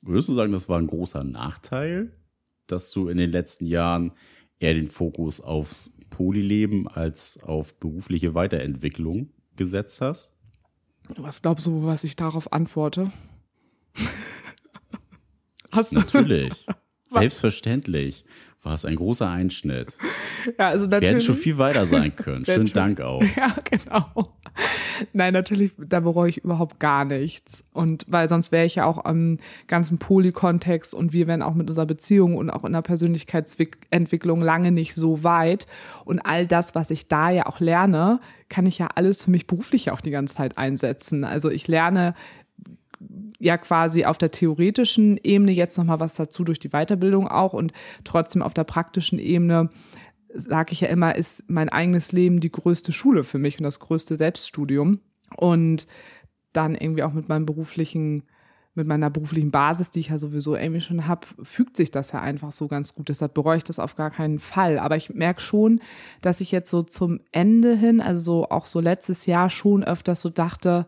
Würdest 0.02 0.28
du 0.28 0.32
sagen, 0.32 0.52
das 0.52 0.68
war 0.68 0.78
ein 0.78 0.88
großer 0.88 1.22
Nachteil, 1.22 2.12
dass 2.66 2.90
du 2.90 3.08
in 3.08 3.18
den 3.18 3.30
letzten 3.30 3.66
Jahren 3.66 4.12
eher 4.58 4.74
den 4.74 4.88
Fokus 4.88 5.40
aufs 5.40 5.92
Polyleben 6.12 6.86
als 6.86 7.42
auf 7.42 7.74
berufliche 7.74 8.34
Weiterentwicklung 8.34 9.30
gesetzt 9.56 10.00
hast? 10.00 10.32
Was 11.16 11.42
glaubst 11.42 11.66
du, 11.66 11.84
was 11.84 12.04
ich 12.04 12.14
darauf 12.14 12.52
antworte? 12.52 13.10
hast 15.72 15.92
du? 15.92 15.96
Natürlich. 15.96 16.66
Selbstverständlich 17.08 18.24
war 18.62 18.74
es 18.74 18.84
ein 18.84 18.96
großer 18.96 19.28
Einschnitt. 19.28 19.96
Ja, 20.58 20.68
also 20.68 20.84
natürlich. 20.84 21.02
Wir 21.02 21.08
hätten 21.08 21.20
schon 21.20 21.36
viel 21.36 21.58
weiter 21.58 21.86
sein 21.86 22.14
können. 22.14 22.44
Schönen 22.46 22.72
Dank 22.72 23.00
auch. 23.00 23.22
Ja, 23.36 23.54
genau. 23.68 24.32
Nein, 25.12 25.32
natürlich, 25.32 25.72
da 25.78 26.00
bereue 26.00 26.28
ich 26.28 26.38
überhaupt 26.38 26.78
gar 26.78 27.04
nichts. 27.04 27.64
Und 27.72 28.04
weil 28.08 28.28
sonst 28.28 28.52
wäre 28.52 28.66
ich 28.66 28.76
ja 28.76 28.84
auch 28.84 29.04
am 29.04 29.38
ganzen 29.66 29.98
Poly-Kontext 29.98 30.94
und 30.94 31.12
wir 31.12 31.26
wären 31.26 31.42
auch 31.42 31.54
mit 31.54 31.68
unserer 31.68 31.86
Beziehung 31.86 32.36
und 32.36 32.50
auch 32.50 32.64
in 32.64 32.72
der 32.72 32.82
Persönlichkeitsentwicklung 32.82 34.42
lange 34.42 34.70
nicht 34.70 34.94
so 34.94 35.24
weit. 35.24 35.66
Und 36.04 36.20
all 36.20 36.46
das, 36.46 36.74
was 36.74 36.90
ich 36.90 37.08
da 37.08 37.30
ja 37.30 37.46
auch 37.46 37.60
lerne, 37.60 38.20
kann 38.48 38.66
ich 38.66 38.78
ja 38.78 38.88
alles 38.94 39.24
für 39.24 39.30
mich 39.30 39.46
beruflich 39.46 39.90
auch 39.90 40.00
die 40.00 40.10
ganze 40.10 40.36
Zeit 40.36 40.58
einsetzen. 40.58 41.24
Also 41.24 41.50
ich 41.50 41.68
lerne 41.68 42.14
ja 43.42 43.58
quasi 43.58 44.04
auf 44.04 44.18
der 44.18 44.30
theoretischen 44.30 45.18
Ebene 45.22 45.50
jetzt 45.50 45.76
nochmal 45.76 46.00
was 46.00 46.14
dazu 46.14 46.44
durch 46.44 46.60
die 46.60 46.68
Weiterbildung 46.68 47.26
auch 47.26 47.52
und 47.52 47.72
trotzdem 48.04 48.40
auf 48.40 48.54
der 48.54 48.64
praktischen 48.64 49.18
Ebene 49.18 49.68
sage 50.34 50.72
ich 50.72 50.80
ja 50.80 50.88
immer, 50.88 51.14
ist 51.16 51.44
mein 51.48 51.68
eigenes 51.68 52.12
Leben 52.12 52.40
die 52.40 52.52
größte 52.52 52.92
Schule 52.92 53.24
für 53.24 53.38
mich 53.38 53.58
und 53.58 53.64
das 53.64 53.80
größte 53.80 54.16
Selbststudium. 54.16 55.00
Und 55.36 55.86
dann 56.52 56.74
irgendwie 56.74 57.02
auch 57.02 57.12
mit 57.12 57.28
meinem 57.28 57.44
beruflichen 57.44 58.22
mit 58.74 58.86
meiner 58.86 59.10
beruflichen 59.10 59.50
Basis, 59.50 59.90
die 59.90 60.00
ich 60.00 60.08
ja 60.08 60.16
sowieso 60.16 60.56
irgendwie 60.56 60.80
schon 60.80 61.06
habe, 61.06 61.26
fügt 61.42 61.76
sich 61.76 61.90
das 61.90 62.12
ja 62.12 62.22
einfach 62.22 62.52
so 62.52 62.68
ganz 62.68 62.94
gut. 62.94 63.10
Deshalb 63.10 63.34
bereue 63.34 63.58
ich 63.58 63.64
das 63.64 63.78
auf 63.78 63.96
gar 63.96 64.10
keinen 64.10 64.38
Fall. 64.38 64.78
Aber 64.78 64.96
ich 64.96 65.12
merke 65.12 65.42
schon, 65.42 65.80
dass 66.22 66.40
ich 66.40 66.52
jetzt 66.52 66.70
so 66.70 66.82
zum 66.82 67.20
Ende 67.32 67.76
hin, 67.76 68.00
also 68.00 68.22
so 68.22 68.48
auch 68.48 68.64
so 68.64 68.80
letztes 68.80 69.26
Jahr 69.26 69.50
schon 69.50 69.84
öfters 69.84 70.22
so 70.22 70.30
dachte, 70.30 70.86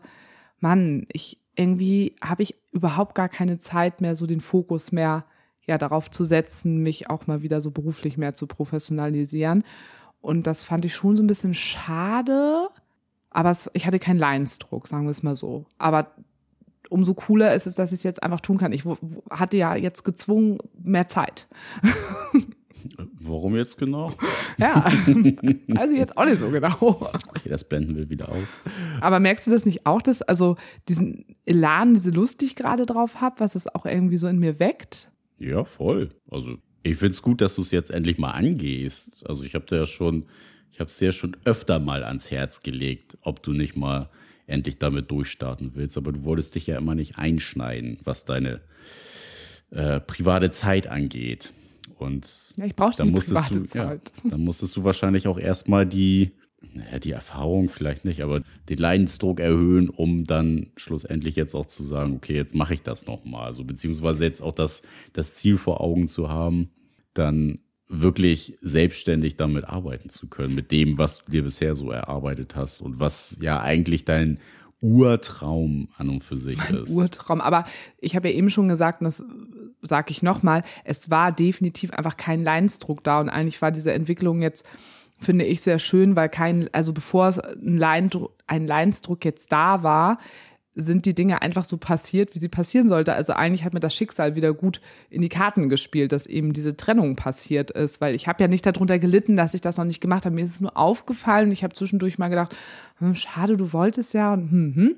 Mann, 0.59 1.05
ich 1.13 1.44
irgendwie 1.55 2.15
habe 2.23 2.43
ich 2.43 2.55
überhaupt 2.71 3.15
gar 3.15 3.29
keine 3.29 3.59
Zeit 3.59 4.01
mehr, 4.01 4.15
so 4.15 4.27
den 4.27 4.41
Fokus 4.41 4.91
mehr 4.91 5.25
ja 5.65 5.77
darauf 5.77 6.11
zu 6.11 6.23
setzen, 6.23 6.83
mich 6.83 7.09
auch 7.09 7.27
mal 7.27 7.41
wieder 7.41 7.61
so 7.61 7.71
beruflich 7.71 8.17
mehr 8.17 8.33
zu 8.33 8.47
professionalisieren. 8.47 9.63
Und 10.21 10.47
das 10.47 10.63
fand 10.63 10.85
ich 10.85 10.93
schon 10.93 11.17
so 11.17 11.23
ein 11.23 11.27
bisschen 11.27 11.53
schade. 11.53 12.69
Aber 13.29 13.51
es, 13.51 13.69
ich 13.73 13.85
hatte 13.85 13.99
keinen 13.99 14.19
Leidensdruck, 14.19 14.87
sagen 14.87 15.05
wir 15.05 15.11
es 15.11 15.23
mal 15.23 15.35
so. 15.35 15.65
Aber 15.77 16.11
umso 16.89 17.13
cooler 17.13 17.53
ist 17.53 17.67
es, 17.67 17.75
dass 17.75 17.91
ich 17.91 17.99
es 17.99 18.03
jetzt 18.03 18.23
einfach 18.23 18.41
tun 18.41 18.57
kann. 18.57 18.71
Ich 18.71 18.83
hatte 19.29 19.57
ja 19.57 19.75
jetzt 19.75 20.03
gezwungen 20.03 20.59
mehr 20.81 21.07
Zeit. 21.07 21.47
Warum 23.19 23.55
jetzt 23.55 23.77
genau? 23.77 24.13
Ja, 24.57 24.89
also 25.75 25.93
jetzt 25.93 26.17
auch 26.17 26.23
nicht 26.23 26.37
so 26.37 26.49
genau. 26.49 26.77
Okay, 26.79 27.49
das 27.49 27.65
blenden 27.65 27.97
wir 27.97 28.09
wieder 28.09 28.29
aus. 28.29 28.61
Aber 29.01 29.19
merkst 29.19 29.45
du 29.47 29.51
das 29.51 29.65
nicht 29.65 29.85
auch, 29.85 30.01
dass 30.01 30.21
also 30.21 30.55
diesen 30.87 31.35
Elan, 31.45 31.93
diese 31.93 32.11
Lust, 32.11 32.39
die 32.39 32.45
ich 32.45 32.55
gerade 32.55 32.85
drauf 32.85 33.19
habe, 33.19 33.39
was 33.39 33.55
es 33.55 33.67
auch 33.67 33.85
irgendwie 33.85 34.15
so 34.15 34.27
in 34.27 34.39
mir 34.39 34.59
weckt? 34.59 35.09
Ja, 35.39 35.65
voll. 35.65 36.09
Also 36.31 36.57
ich 36.83 36.97
finde 36.97 37.13
es 37.13 37.21
gut, 37.21 37.41
dass 37.41 37.55
du 37.55 37.63
es 37.63 37.71
jetzt 37.71 37.91
endlich 37.91 38.17
mal 38.17 38.31
angehst. 38.31 39.25
Also 39.27 39.43
ich 39.43 39.55
habe 39.55 39.65
ja 39.75 39.85
schon, 39.85 40.25
ich 40.71 40.79
habe 40.79 40.89
es 40.89 40.99
ja 40.99 41.11
schon 41.11 41.35
öfter 41.43 41.79
mal 41.79 42.03
ans 42.03 42.31
Herz 42.31 42.63
gelegt, 42.63 43.17
ob 43.21 43.43
du 43.43 43.51
nicht 43.51 43.75
mal 43.75 44.09
endlich 44.47 44.77
damit 44.77 45.11
durchstarten 45.11 45.71
willst. 45.73 45.97
Aber 45.97 46.11
du 46.11 46.23
wolltest 46.23 46.55
dich 46.55 46.67
ja 46.67 46.77
immer 46.77 46.95
nicht 46.95 47.17
einschneiden, 47.17 47.97
was 48.03 48.25
deine 48.25 48.61
äh, 49.71 49.99
private 49.99 50.51
Zeit 50.51 50.87
angeht. 50.87 51.53
Und 51.97 52.53
ja, 52.57 52.65
ich 52.65 52.75
brauche 52.75 52.95
dann 52.97 53.11
musstest 53.11 53.53
du, 53.53 53.63
Zeit. 53.63 54.11
Ja, 54.23 54.29
dann 54.29 54.41
musstest 54.41 54.75
du 54.75 54.83
wahrscheinlich 54.83 55.27
auch 55.27 55.37
erstmal 55.37 55.85
die, 55.85 56.31
naja, 56.73 56.99
die 56.99 57.11
Erfahrung 57.11 57.69
vielleicht 57.69 58.05
nicht, 58.05 58.21
aber 58.21 58.41
den 58.69 58.77
Leidensdruck 58.77 59.39
erhöhen, 59.39 59.89
um 59.89 60.23
dann 60.23 60.67
schlussendlich 60.77 61.35
jetzt 61.35 61.55
auch 61.55 61.65
zu 61.65 61.83
sagen, 61.83 62.15
okay, 62.15 62.35
jetzt 62.35 62.55
mache 62.55 62.73
ich 62.73 62.81
das 62.81 63.05
nochmal. 63.05 63.45
Also 63.45 63.63
beziehungsweise 63.63 64.25
jetzt 64.25 64.41
auch 64.41 64.55
das, 64.55 64.83
das 65.13 65.35
Ziel 65.35 65.57
vor 65.57 65.81
Augen 65.81 66.07
zu 66.07 66.29
haben, 66.29 66.69
dann 67.13 67.59
wirklich 67.87 68.57
selbstständig 68.61 69.37
damit 69.37 69.65
arbeiten 69.65 70.09
zu 70.09 70.27
können, 70.27 70.55
mit 70.55 70.71
dem, 70.71 70.97
was 70.97 71.23
du 71.23 71.31
dir 71.31 71.43
bisher 71.43 71.75
so 71.75 71.91
erarbeitet 71.91 72.55
hast 72.55 72.81
und 72.81 72.99
was 72.99 73.37
ja 73.41 73.61
eigentlich 73.61 74.05
dein 74.05 74.39
Urtraum 74.85 75.89
an 75.97 76.09
und 76.09 76.23
für 76.23 76.37
sich 76.37 76.57
mein 76.57 76.83
ist. 76.83 76.91
Urtraum, 76.91 77.41
aber 77.41 77.65
ich 77.99 78.15
habe 78.15 78.29
ja 78.29 78.35
eben 78.35 78.49
schon 78.49 78.67
gesagt, 78.67 79.01
und 79.01 79.05
das 79.05 79.23
sage 79.81 80.11
ich 80.11 80.23
nochmal, 80.23 80.63
es 80.83 81.09
war 81.09 81.31
definitiv 81.31 81.91
einfach 81.91 82.17
kein 82.17 82.43
Leinsdruck 82.43 83.03
da 83.03 83.19
und 83.19 83.29
eigentlich 83.29 83.61
war 83.61 83.71
diese 83.71 83.93
Entwicklung 83.93 84.41
jetzt 84.41 84.65
finde 85.19 85.45
ich 85.45 85.61
sehr 85.61 85.79
schön, 85.79 86.15
weil 86.15 86.29
kein, 86.29 86.69
also 86.73 86.93
bevor 86.93 87.27
es 87.27 87.39
ein, 87.39 87.77
Leindruck, 87.77 88.33
ein 88.47 88.67
Leinsdruck 88.67 89.23
jetzt 89.23 89.51
da 89.51 89.81
war, 89.81 90.19
sind 90.75 91.05
die 91.05 91.15
Dinge 91.15 91.41
einfach 91.41 91.63
so 91.63 91.77
passiert, 91.77 92.35
wie 92.35 92.39
sie 92.39 92.49
passieren 92.49 92.89
sollte. 92.89 93.13
Also 93.13 93.33
eigentlich 93.33 93.63
hat 93.63 93.73
mir 93.73 93.79
das 93.79 93.95
Schicksal 93.95 94.35
wieder 94.35 94.53
gut 94.53 94.81
in 95.09 95.21
die 95.21 95.29
Karten 95.29 95.69
gespielt, 95.69 96.11
dass 96.11 96.27
eben 96.27 96.53
diese 96.53 96.77
Trennung 96.77 97.15
passiert 97.15 97.71
ist, 97.71 98.01
weil 98.01 98.13
ich 98.13 98.27
habe 98.27 98.43
ja 98.43 98.47
nicht 98.47 98.65
darunter 98.65 98.99
gelitten, 98.99 99.35
dass 99.35 99.53
ich 99.53 99.61
das 99.61 99.77
noch 99.77 99.85
nicht 99.85 100.01
gemacht 100.01 100.25
habe. 100.25 100.35
Mir 100.35 100.43
ist 100.45 100.55
es 100.55 100.61
nur 100.61 100.77
aufgefallen 100.77 101.51
ich 101.55 101.63
habe 101.63 101.73
zwischendurch 101.73 102.17
mal 102.17 102.27
gedacht, 102.27 102.55
hm, 102.97 103.15
schade, 103.15 103.57
du 103.57 103.73
wolltest 103.73 104.13
ja 104.13 104.33
und 104.33 104.51
hm, 104.51 104.75
hm. 104.75 104.95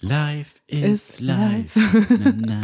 Life 0.00 0.60
is, 0.66 0.82
is 0.82 1.20
life. 1.20 1.80
na, 2.20 2.34
na, 2.36 2.60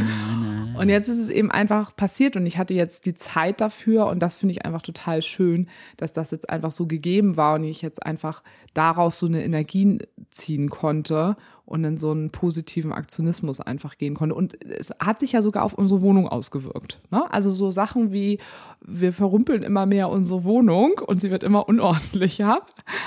na, 0.75 0.78
und 0.80 0.88
jetzt 0.90 1.09
ist 1.09 1.19
es 1.19 1.30
eben 1.30 1.50
einfach 1.50 1.97
passiert 1.97 2.37
und 2.37 2.45
ich 2.45 2.59
hatte 2.59 2.75
jetzt 2.75 3.07
die 3.07 3.14
Zeit 3.14 3.61
dafür 3.61 4.07
und 4.07 4.19
das 4.19 4.37
finde 4.37 4.52
ich 4.52 4.64
einfach 4.66 4.83
total 4.83 5.23
schön, 5.23 5.69
dass 5.97 6.12
das 6.12 6.33
jetzt 6.33 6.50
einfach 6.50 6.73
so 6.73 6.87
gegeben 6.87 7.37
war 7.38 7.54
und 7.54 7.64
ich 7.64 7.80
jetzt 7.80 8.04
einfach 8.04 8.42
daraus 8.75 9.19
so 9.19 9.26
eine 9.26 9.42
Energie 9.42 9.99
ziehen 10.30 10.69
konnte 10.69 11.37
und 11.71 11.85
in 11.85 11.97
so 11.97 12.11
einen 12.11 12.31
positiven 12.31 12.93
Aktionismus 12.93 13.61
einfach 13.61 13.97
gehen 13.97 14.17
konnte. 14.17 14.35
Und 14.35 14.61
es 14.65 14.91
hat 14.99 15.21
sich 15.21 15.33
ja 15.33 15.41
sogar 15.41 15.62
auf 15.62 15.73
unsere 15.73 16.03
Wohnung 16.03 16.27
ausgewirkt. 16.27 17.00
Ne? 17.12 17.33
Also 17.33 17.49
so 17.50 17.71
Sachen 17.71 18.11
wie, 18.11 18.41
wir 18.81 19.12
verrumpeln 19.12 19.62
immer 19.62 19.87
mehr 19.87 20.09
unsere 20.09 20.43
Wohnung 20.43 20.99
und 20.99 21.21
sie 21.21 21.31
wird 21.31 21.45
immer 21.45 21.69
unordentlicher, 21.69 22.67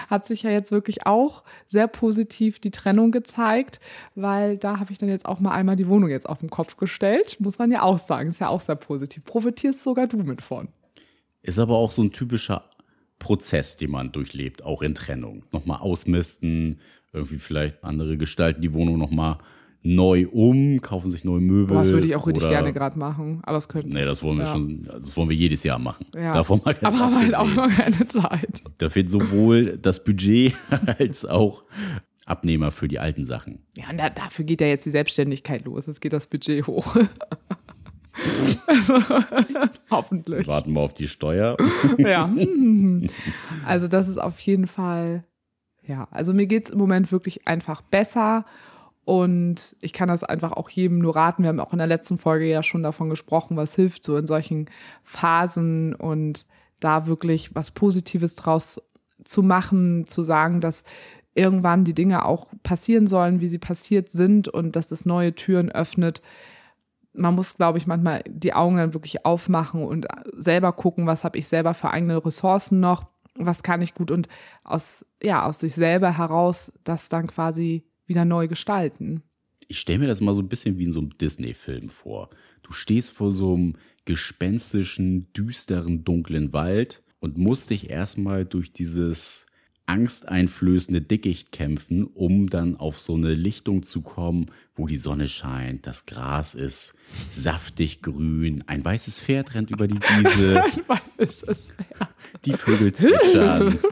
hat 0.09 0.25
sich 0.25 0.43
ja 0.43 0.49
jetzt 0.49 0.71
wirklich 0.71 1.05
auch 1.05 1.43
sehr 1.65 1.87
positiv 1.87 2.59
die 2.59 2.71
Trennung 2.71 3.11
gezeigt, 3.11 3.81
weil 4.15 4.57
da 4.57 4.79
habe 4.79 4.93
ich 4.93 4.97
dann 4.97 5.09
jetzt 5.09 5.25
auch 5.25 5.41
mal 5.41 5.51
einmal 5.51 5.75
die 5.75 5.89
Wohnung 5.89 6.09
jetzt 6.09 6.29
auf 6.29 6.39
den 6.39 6.49
Kopf 6.49 6.77
gestellt. 6.77 7.35
Muss 7.41 7.59
man 7.59 7.69
ja 7.69 7.81
auch 7.81 7.99
sagen, 7.99 8.29
ist 8.29 8.39
ja 8.39 8.47
auch 8.47 8.61
sehr 8.61 8.77
positiv. 8.77 9.25
Profitierst 9.25 9.83
sogar 9.83 10.07
du 10.07 10.17
mit 10.19 10.41
von. 10.41 10.69
Ist 11.41 11.59
aber 11.59 11.75
auch 11.75 11.91
so 11.91 12.01
ein 12.01 12.13
typischer 12.13 12.63
Prozess, 13.19 13.75
den 13.75 13.91
man 13.91 14.13
durchlebt, 14.13 14.63
auch 14.63 14.81
in 14.81 14.95
Trennung. 14.95 15.43
Nochmal 15.51 15.79
ausmisten, 15.79 16.79
irgendwie 17.13 17.37
vielleicht 17.37 17.83
andere 17.83 18.17
gestalten 18.17 18.61
die 18.61 18.73
Wohnung 18.73 18.97
nochmal 18.97 19.37
neu 19.83 20.27
um, 20.31 20.81
kaufen 20.81 21.11
sich 21.11 21.25
neue 21.25 21.41
Möbel. 21.41 21.75
Boah, 21.75 21.81
das 21.81 21.91
würde 21.91 22.07
ich 22.07 22.15
auch 22.15 22.25
richtig 22.25 22.47
gerne 22.47 22.71
gerade 22.71 22.97
machen, 22.97 23.41
aber 23.43 23.57
es 23.57 23.67
könnte. 23.67 23.89
Nee, 23.89 24.05
das 24.05 24.23
wollen 24.23 24.37
wir 24.37 24.45
ja. 24.45 24.51
schon, 24.51 24.83
das 24.85 25.15
wollen 25.17 25.29
wir 25.29 25.35
jedes 25.35 25.63
Jahr 25.63 25.77
machen. 25.77 26.05
Ja. 26.15 26.31
Davon 26.31 26.61
mal 26.63 26.73
ganz 26.73 26.95
aber 26.95 27.05
haben 27.05 27.21
halt 27.21 27.35
auch 27.35 27.53
noch 27.53 27.69
keine 27.69 28.07
Zeit. 28.07 28.63
Da 28.77 28.89
fehlt 28.89 29.09
sowohl 29.09 29.77
das 29.77 30.03
Budget 30.03 30.55
als 30.99 31.25
auch 31.25 31.65
Abnehmer 32.25 32.71
für 32.71 32.87
die 32.87 32.99
alten 32.99 33.25
Sachen. 33.25 33.59
Ja, 33.77 33.89
und 33.89 33.97
da, 33.97 34.09
dafür 34.09 34.45
geht 34.45 34.61
ja 34.61 34.67
jetzt 34.67 34.85
die 34.85 34.91
Selbstständigkeit 34.91 35.65
los. 35.65 35.87
Es 35.87 35.99
geht 35.99 36.13
das 36.13 36.27
Budget 36.27 36.65
hoch. 36.65 36.95
also, 38.67 38.99
hoffentlich. 39.91 40.47
Warten 40.47 40.71
wir 40.71 40.79
auf 40.79 40.93
die 40.93 41.09
Steuer. 41.09 41.57
ja. 41.97 42.33
Also 43.65 43.89
das 43.89 44.07
ist 44.07 44.17
auf 44.17 44.39
jeden 44.39 44.67
Fall 44.67 45.25
ja, 45.85 46.07
also 46.11 46.33
mir 46.33 46.47
geht's 46.47 46.69
im 46.69 46.79
Moment 46.79 47.11
wirklich 47.11 47.47
einfach 47.47 47.81
besser 47.81 48.45
und 49.05 49.75
ich 49.81 49.91
kann 49.91 50.07
das 50.07 50.23
einfach 50.23 50.53
auch 50.53 50.69
jedem 50.69 50.99
nur 50.99 51.15
raten. 51.15 51.43
Wir 51.43 51.49
haben 51.49 51.59
auch 51.59 51.73
in 51.73 51.79
der 51.79 51.87
letzten 51.87 52.17
Folge 52.17 52.45
ja 52.45 52.63
schon 52.63 52.83
davon 52.83 53.09
gesprochen, 53.09 53.57
was 53.57 53.75
hilft 53.75 54.03
so 54.03 54.15
in 54.15 54.27
solchen 54.27 54.69
Phasen 55.03 55.93
und 55.93 56.45
da 56.79 57.07
wirklich 57.07 57.53
was 57.53 57.71
Positives 57.71 58.35
draus 58.35 58.81
zu 59.25 59.43
machen, 59.43 60.07
zu 60.07 60.23
sagen, 60.23 60.61
dass 60.61 60.83
irgendwann 61.35 61.83
die 61.83 61.95
Dinge 61.95 62.25
auch 62.25 62.47
passieren 62.61 63.07
sollen, 63.07 63.41
wie 63.41 63.47
sie 63.47 63.57
passiert 63.57 64.11
sind 64.11 64.47
und 64.47 64.75
dass 64.75 64.87
das 64.87 65.05
neue 65.05 65.33
Türen 65.33 65.71
öffnet. 65.71 66.21
Man 67.13 67.35
muss, 67.35 67.57
glaube 67.57 67.77
ich, 67.77 67.87
manchmal 67.87 68.23
die 68.27 68.53
Augen 68.53 68.77
dann 68.77 68.93
wirklich 68.93 69.25
aufmachen 69.25 69.83
und 69.83 70.07
selber 70.35 70.71
gucken, 70.73 71.07
was 71.07 71.23
habe 71.23 71.37
ich 71.37 71.47
selber 71.47 71.73
für 71.73 71.91
eigene 71.91 72.23
Ressourcen 72.23 72.79
noch 72.79 73.05
was 73.35 73.63
kann 73.63 73.81
ich 73.81 73.93
gut 73.93 74.11
und 74.11 74.27
aus, 74.63 75.05
ja, 75.21 75.45
aus 75.45 75.59
sich 75.59 75.73
selber 75.73 76.17
heraus 76.17 76.71
das 76.83 77.09
dann 77.09 77.27
quasi 77.27 77.83
wieder 78.05 78.25
neu 78.25 78.47
gestalten. 78.47 79.23
Ich 79.67 79.79
stelle 79.79 79.99
mir 79.99 80.07
das 80.07 80.21
mal 80.21 80.35
so 80.35 80.41
ein 80.41 80.49
bisschen 80.49 80.77
wie 80.77 80.83
in 80.85 80.91
so 80.91 80.99
einem 80.99 81.17
Disney-Film 81.17 81.89
vor. 81.89 82.29
Du 82.63 82.73
stehst 82.73 83.11
vor 83.11 83.31
so 83.31 83.55
einem 83.55 83.75
gespenstischen, 84.05 85.31
düsteren, 85.33 86.03
dunklen 86.03 86.53
Wald 86.53 87.01
und 87.19 87.37
musst 87.37 87.69
dich 87.69 87.89
erstmal 87.89 88.45
durch 88.45 88.73
dieses 88.73 89.45
angsteinflößende 89.85 91.01
Dickicht 91.01 91.51
kämpfen, 91.51 92.05
um 92.05 92.49
dann 92.49 92.77
auf 92.77 92.99
so 92.99 93.15
eine 93.15 93.33
Lichtung 93.33 93.83
zu 93.83 94.01
kommen, 94.01 94.47
wo 94.75 94.87
die 94.87 94.97
Sonne 94.97 95.29
scheint, 95.29 95.85
das 95.85 96.05
Gras 96.05 96.55
ist 96.55 96.95
saftig 97.31 98.01
grün, 98.01 98.63
ein 98.67 98.83
weißes 98.83 99.19
Pferd 99.19 99.53
rennt 99.53 99.71
über 99.71 99.87
die 99.87 99.99
Wiese. 99.99 100.63
ein 100.63 100.99
weißes 101.17 101.73
Pferd. 101.73 102.09
Die 102.45 102.53
Vögel 102.53 102.93
zwitschern. 102.93 103.79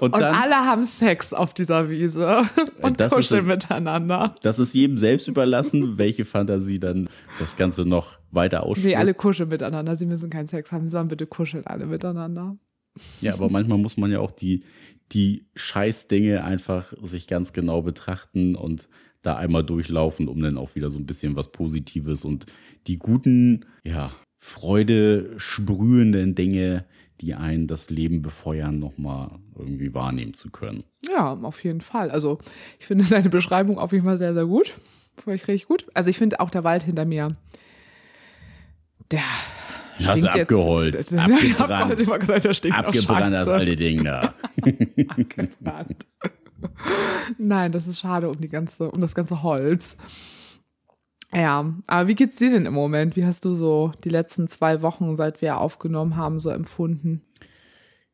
und, 0.00 0.14
und 0.14 0.22
alle 0.22 0.56
haben 0.56 0.84
Sex 0.84 1.32
auf 1.32 1.54
dieser 1.54 1.88
Wiese 1.88 2.48
und 2.82 3.00
das 3.00 3.12
kuscheln 3.12 3.42
ist, 3.42 3.48
miteinander. 3.48 4.34
Das 4.42 4.58
ist 4.58 4.74
jedem 4.74 4.98
selbst 4.98 5.28
überlassen, 5.28 5.98
welche 5.98 6.24
Fantasie 6.24 6.78
dann 6.78 7.08
das 7.38 7.56
Ganze 7.56 7.84
noch 7.84 8.18
weiter 8.30 8.64
ausspielt. 8.64 8.88
Nee, 8.88 8.96
alle 8.96 9.14
kuscheln 9.14 9.48
miteinander. 9.48 9.96
Sie 9.96 10.06
müssen 10.06 10.30
keinen 10.30 10.48
Sex 10.48 10.72
haben, 10.72 10.84
sie 10.84 10.90
sollen 10.90 11.08
bitte 11.08 11.26
kuscheln 11.26 11.66
alle 11.66 11.86
miteinander. 11.86 12.56
Ja, 13.20 13.34
aber 13.34 13.50
manchmal 13.50 13.78
muss 13.78 13.96
man 13.96 14.10
ja 14.10 14.20
auch 14.20 14.30
die, 14.30 14.64
die 15.12 15.46
Scheißdinge 15.54 16.44
einfach 16.44 16.92
sich 17.02 17.26
ganz 17.26 17.52
genau 17.52 17.82
betrachten 17.82 18.54
und 18.54 18.88
da 19.22 19.36
einmal 19.36 19.64
durchlaufen, 19.64 20.28
um 20.28 20.40
dann 20.40 20.56
auch 20.56 20.74
wieder 20.74 20.90
so 20.90 20.98
ein 20.98 21.06
bisschen 21.06 21.36
was 21.36 21.52
Positives 21.52 22.24
und 22.24 22.46
die 22.86 22.96
guten, 22.96 23.66
ja, 23.84 24.12
Freude 24.38 25.34
sprühenden 25.38 26.34
Dinge, 26.34 26.84
die 27.20 27.34
einen 27.34 27.66
das 27.66 27.90
Leben 27.90 28.22
befeuern, 28.22 28.78
nochmal 28.78 29.30
irgendwie 29.56 29.94
wahrnehmen 29.94 30.34
zu 30.34 30.50
können. 30.50 30.84
Ja, 31.08 31.32
auf 31.34 31.64
jeden 31.64 31.80
Fall. 31.80 32.10
Also 32.10 32.38
ich 32.78 32.86
finde 32.86 33.04
deine 33.10 33.28
Beschreibung 33.28 33.78
auf 33.78 33.92
jeden 33.92 34.04
Fall 34.04 34.18
sehr, 34.18 34.34
sehr 34.34 34.46
gut. 34.46 34.72
Finde 35.16 35.36
ich 35.36 35.48
richtig 35.48 35.66
gut. 35.66 35.86
Also 35.94 36.10
ich 36.10 36.18
finde 36.18 36.40
auch 36.40 36.50
der 36.50 36.62
Wald 36.62 36.82
hinter 36.82 37.04
mir, 37.04 37.36
der 39.10 39.22
Hast 40.04 40.24
du 40.24 40.28
abgeholzt, 40.28 41.12
jetzt, 41.12 41.14
abgebrannt, 41.18 41.96
gesagt, 41.96 42.64
der 42.64 42.74
abgebrannt 42.74 43.32
das 43.32 43.48
alte 43.48 43.76
Ding 43.76 44.04
da. 44.04 44.20
abgebrannt. 45.08 46.06
Nein, 47.38 47.72
das 47.72 47.86
ist 47.86 48.00
schade 48.00 48.28
um 48.28 48.40
die 48.40 48.48
ganze, 48.48 48.90
um 48.90 49.00
das 49.00 49.14
ganze 49.14 49.42
Holz. 49.42 49.96
Ja, 51.34 51.74
aber 51.86 52.08
wie 52.08 52.14
geht's 52.14 52.36
dir 52.36 52.50
denn 52.50 52.66
im 52.66 52.74
Moment? 52.74 53.16
Wie 53.16 53.24
hast 53.24 53.44
du 53.44 53.54
so 53.54 53.92
die 54.04 54.08
letzten 54.08 54.48
zwei 54.48 54.80
Wochen, 54.82 55.16
seit 55.16 55.42
wir 55.42 55.58
aufgenommen 55.58 56.16
haben, 56.16 56.38
so 56.40 56.50
empfunden? 56.50 57.22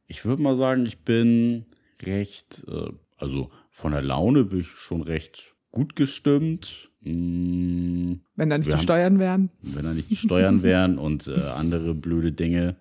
Ich 0.06 0.24
würde 0.24 0.42
mal 0.42 0.56
sagen, 0.56 0.86
ich 0.86 1.04
bin 1.04 1.66
recht, 2.02 2.64
äh, 2.68 2.90
also 3.16 3.50
von 3.70 3.92
der 3.92 4.02
Laune 4.02 4.44
bin 4.44 4.60
ich 4.60 4.68
schon 4.68 5.02
recht 5.02 5.54
gut 5.70 5.94
gestimmt. 5.96 6.90
Mm, 7.04 8.14
Wenn 8.36 8.50
da 8.50 8.58
nicht 8.58 8.68
die 8.68 8.72
haben- 8.72 8.80
Steuern 8.82 9.18
wären. 9.18 9.50
wenn 9.62 9.84
da 9.84 9.92
nicht 9.94 10.10
die 10.10 10.16
Steuern 10.16 10.62
wären 10.62 10.98
und 10.98 11.26
äh, 11.26 11.34
andere 11.40 11.94
blöde 11.94 12.32
Dinge, 12.32 12.76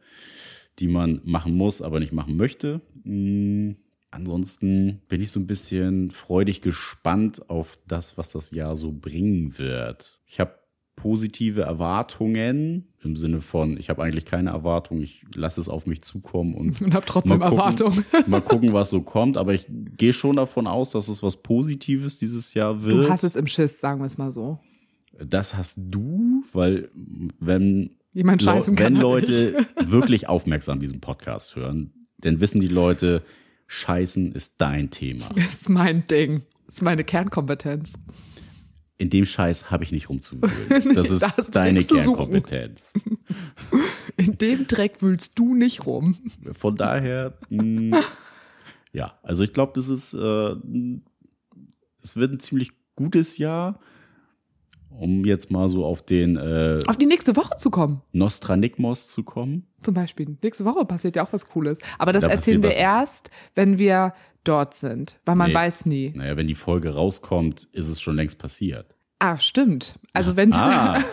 die 0.80 0.88
man 0.88 1.22
machen 1.24 1.56
muss, 1.56 1.82
aber 1.82 2.00
nicht 2.00 2.14
machen 2.14 2.38
möchte. 2.38 2.82
Mm, 3.04 3.72
ansonsten 4.12 5.02
bin 5.10 5.22
ich 5.22 5.32
so 5.32 5.40
ein 5.40 5.48
bisschen 5.48 6.12
freudig 6.12 6.62
gespannt 6.62 7.50
auf 7.50 7.78
das, 7.88 8.18
was 8.18 8.32
das 8.32 8.52
Jahr 8.52 8.76
so 8.76 8.92
bringen 8.92 9.58
wird. 9.58 10.20
Ich 10.28 10.40
habe 10.40 10.56
positive 11.02 11.62
Erwartungen 11.62 12.88
im 13.04 13.16
Sinne 13.16 13.42
von, 13.42 13.78
ich 13.78 13.90
habe 13.90 14.04
eigentlich 14.04 14.26
keine 14.26 14.52
Erwartung, 14.52 15.02
ich 15.02 15.24
lasse 15.34 15.60
es 15.60 15.70
auf 15.70 15.88
mich 15.88 16.04
zukommen 16.04 16.54
und 16.54 16.82
Und 16.82 16.94
hab 16.94 17.06
trotzdem 17.06 17.40
Mal 17.40 17.50
gucken. 17.50 17.60
Erwartungen. 17.60 18.06
mal 18.28 18.42
gucken, 18.42 18.74
was 18.74 18.92
so 18.92 19.02
kommt. 19.02 19.38
Aber 19.38 19.54
ich 19.54 19.66
gehe 19.68 20.14
schon 20.14 20.36
davon 20.36 20.68
aus, 20.68 20.92
dass 20.92 21.08
es 21.08 21.24
was 21.24 21.38
Positives 21.38 22.20
dieses 22.20 22.54
Jahr 22.54 22.84
wird. 22.84 23.06
Du 23.06 23.10
hast 23.10 23.24
es 23.24 23.36
im 23.36 23.48
Schiss, 23.48 23.80
sagen 23.80 24.02
wir 24.02 24.06
es 24.06 24.18
mal 24.18 24.32
so. 24.32 24.60
Das 25.24 25.56
hast 25.58 25.80
du, 25.90 26.44
weil 26.54 26.90
wenn, 27.40 27.96
Jemand 28.14 28.44
scheißen 28.44 28.76
kann. 28.76 28.94
wenn 28.94 28.96
er 28.98 29.02
Leute 29.02 29.68
wirklich 29.84 30.30
aufmerksam 30.30 30.80
diesen 30.80 31.02
Podcast 31.02 31.56
hören, 31.56 31.92
dann 32.20 32.40
wissen 32.40 32.62
die 32.62 32.68
Leute, 32.68 33.24
Scheißen 33.68 34.34
ist 34.34 34.60
dein 34.60 34.92
Thema. 34.92 35.30
Das 35.36 35.62
ist 35.62 35.70
mein 35.70 36.06
Ding. 36.08 36.44
Das 36.68 36.76
ist 36.76 36.82
meine 36.82 37.04
Kernkompetenz. 37.04 37.94
In 39.02 39.10
dem 39.10 39.26
Scheiß 39.26 39.72
habe 39.72 39.84
ich 39.84 39.92
nicht 39.92 40.10
rumzuwühlen. 40.10 40.94
Das 40.96 41.10
ist 41.10 41.24
da 41.24 41.34
hast 41.36 41.48
du 41.48 41.52
deine. 41.54 41.84
Kernkompetenz. 41.84 42.94
In 44.18 44.38
dem 44.38 44.68
Dreck 44.68 45.02
wühlst 45.02 45.40
du 45.40 45.56
nicht 45.56 45.88
rum. 45.88 46.18
Von 46.52 46.76
daher, 46.76 47.34
mh, 47.50 48.00
ja, 48.94 49.18
also 49.24 49.44
ich 49.44 49.54
glaube, 49.54 49.72
das 49.74 49.90
ist, 49.90 50.14
äh, 50.14 50.56
es 52.04 52.16
wird 52.16 52.32
ein 52.34 52.40
ziemlich 52.40 52.74
gutes 52.96 53.40
Jahr, 53.40 53.80
um 54.92 55.26
jetzt 55.26 55.50
mal 55.50 55.68
so 55.68 55.84
auf 55.84 56.04
den 56.06 56.38
äh, 56.38 56.80
Auf 56.86 56.98
die 56.98 57.08
nächste 57.08 57.36
Woche 57.36 57.58
zu 57.58 57.72
kommen. 57.72 58.04
Nostranikmos 58.12 59.08
zu 59.08 59.24
kommen. 59.24 59.66
Zum 59.82 59.96
Beispiel. 59.96 60.38
Nächste 60.44 60.64
Woche 60.66 60.86
passiert 60.86 61.16
ja 61.16 61.26
auch 61.26 61.34
was 61.34 61.48
Cooles. 61.48 61.80
Aber 61.98 62.14
das 62.14 62.22
Da 62.24 62.30
erzählen 62.30 62.62
wir 62.62 62.70
was. 62.70 62.78
erst, 62.78 63.32
wenn 63.56 63.80
wir 63.80 64.14
dort 64.44 64.74
sind. 64.74 65.20
Weil 65.26 65.36
man 65.36 65.50
Nee. 65.50 65.56
weiß 65.56 65.86
nie. 65.86 66.14
Naja, 66.16 66.36
wenn 66.38 66.48
die 66.48 66.56
Folge 66.56 66.94
rauskommt, 66.94 67.64
ist 67.74 67.90
es 67.90 68.02
schon 68.02 68.16
längst 68.16 68.40
passiert. 68.40 68.96
Ah, 69.20 69.40
stimmt. 69.40 70.00
Also 70.14 70.36
wenn 70.36 70.50
diese, 70.50 70.62
Ah, 70.64 71.04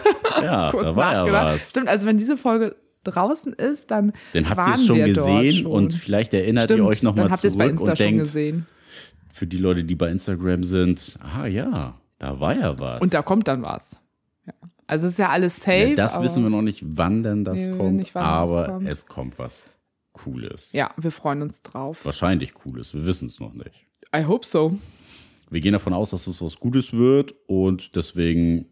ja, 0.42 0.70
da 0.72 0.96
war 0.96 1.12
ja 1.26 1.32
was. 1.32 1.70
Stimmt, 1.70 1.88
also 1.88 2.06
wenn 2.06 2.16
diese 2.16 2.36
Folge 2.36 2.76
draußen 3.04 3.52
ist, 3.52 3.90
dann 3.90 4.12
Den 4.34 4.48
habt 4.48 4.66
ihr 4.66 4.74
es 4.74 4.86
schon 4.86 5.04
gesehen 5.04 5.52
schon. 5.64 5.66
und 5.72 5.92
vielleicht 5.92 6.32
erinnert 6.34 6.64
Stimmt, 6.64 6.80
ihr 6.80 6.86
euch 6.86 7.00
dann 7.00 7.14
nochmal 7.14 7.30
habt 7.30 7.44
ihr 7.44 7.48
es 7.48 7.56
bei 7.56 7.66
zurück 7.66 7.78
Insta 7.80 7.90
und 7.92 7.98
denkt, 7.98 8.18
gesehen. 8.20 8.66
für 9.32 9.46
die 9.46 9.58
Leute, 9.58 9.84
die 9.84 9.94
bei 9.94 10.10
Instagram 10.10 10.64
sind, 10.64 11.18
ah 11.20 11.46
ja, 11.46 12.00
da 12.18 12.40
war 12.40 12.56
ja 12.58 12.78
was. 12.78 13.00
Und 13.02 13.12
da 13.14 13.22
kommt 13.22 13.46
dann 13.48 13.62
was. 13.62 13.96
Ja. 14.46 14.52
Also 14.86 15.06
es 15.06 15.12
ist 15.12 15.18
ja 15.18 15.28
alles 15.28 15.56
safe. 15.56 15.88
ja, 15.90 15.94
das 15.94 16.20
wissen 16.22 16.42
wir 16.42 16.50
noch 16.50 16.62
nicht, 16.62 16.82
wann 16.82 17.22
denn 17.22 17.44
das 17.44 17.66
Nee, 17.66 17.76
kommt, 17.76 17.96
nicht, 17.96 18.16
aber 18.16 18.66
kommt. 18.68 18.88
es 18.88 19.06
kommt 19.06 19.38
was 19.38 19.68
Cooles. 20.24 20.72
Ja, 20.72 20.92
wir 20.96 21.10
freuen 21.10 21.42
uns 21.42 21.62
drauf. 21.62 22.04
Wahrscheinlich 22.04 22.54
Cooles, 22.54 22.94
wir 22.94 23.06
wissen 23.06 23.28
es 23.28 23.40
noch 23.40 23.52
nicht. 23.52 23.86
I 24.14 24.24
hope 24.24 24.46
so. 24.46 24.78
Wir 25.50 25.60
gehen 25.60 25.72
davon 25.72 25.94
aus, 25.94 26.10
dass 26.10 26.26
es 26.26 26.42
was 26.42 26.56
Gutes 26.56 26.92
wird 26.92 27.34
und 27.46 27.96
deswegen 27.96 28.66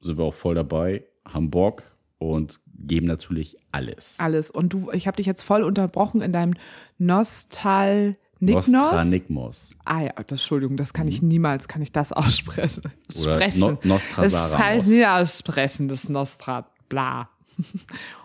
sind 0.00 0.16
wir 0.16 0.24
auch 0.24 0.34
voll 0.34 0.54
dabei, 0.54 1.04
haben 1.26 1.50
Bock 1.50 1.82
und 2.18 2.60
geben 2.66 3.06
natürlich 3.06 3.58
alles. 3.72 4.18
Alles. 4.18 4.50
Und 4.50 4.72
du, 4.72 4.90
ich 4.92 5.06
habe 5.06 5.16
dich 5.16 5.26
jetzt 5.26 5.42
voll 5.42 5.62
unterbrochen 5.62 6.22
in 6.22 6.32
deinem 6.32 6.54
Nostalniknos. 6.98 8.68
Nostranikmos. 8.68 9.74
Ah 9.84 10.02
ja, 10.02 10.12
das, 10.14 10.40
Entschuldigung, 10.40 10.76
das 10.76 10.92
kann 10.94 11.08
ich 11.08 11.20
niemals, 11.20 11.68
kann 11.68 11.82
ich 11.82 11.92
das 11.92 12.12
aussprechen. 12.12 12.84
Mhm. 13.14 13.22
Oder 13.22 13.48
no 13.58 13.78
Nostrasaramos. 13.82 14.50
Das 14.50 14.58
heißt 14.58 14.88
nicht 14.88 15.06
aussprechen, 15.06 15.88
das 15.88 16.08
Nostra, 16.08 16.70
bla. 16.88 17.28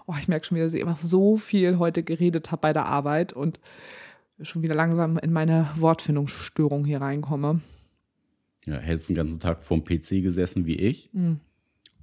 Oh, 0.07 0.13
ich 0.19 0.27
merke 0.27 0.45
schon 0.45 0.55
wieder, 0.55 0.65
dass 0.65 0.73
ich 0.73 0.81
immer 0.81 0.95
so 0.95 1.37
viel 1.37 1.79
heute 1.79 2.03
geredet 2.03 2.51
habe 2.51 2.61
bei 2.61 2.73
der 2.73 2.85
Arbeit 2.85 3.33
und 3.33 3.59
schon 4.41 4.61
wieder 4.61 4.75
langsam 4.75 5.17
in 5.17 5.33
meine 5.33 5.69
Wortfindungsstörung 5.75 6.85
hier 6.85 7.01
reinkomme. 7.01 7.61
Ja, 8.65 8.79
hättest 8.79 9.09
den 9.09 9.15
ganzen 9.15 9.39
Tag 9.39 9.61
vorm 9.61 9.83
PC 9.83 10.21
gesessen 10.21 10.65
wie 10.65 10.75
ich 10.75 11.09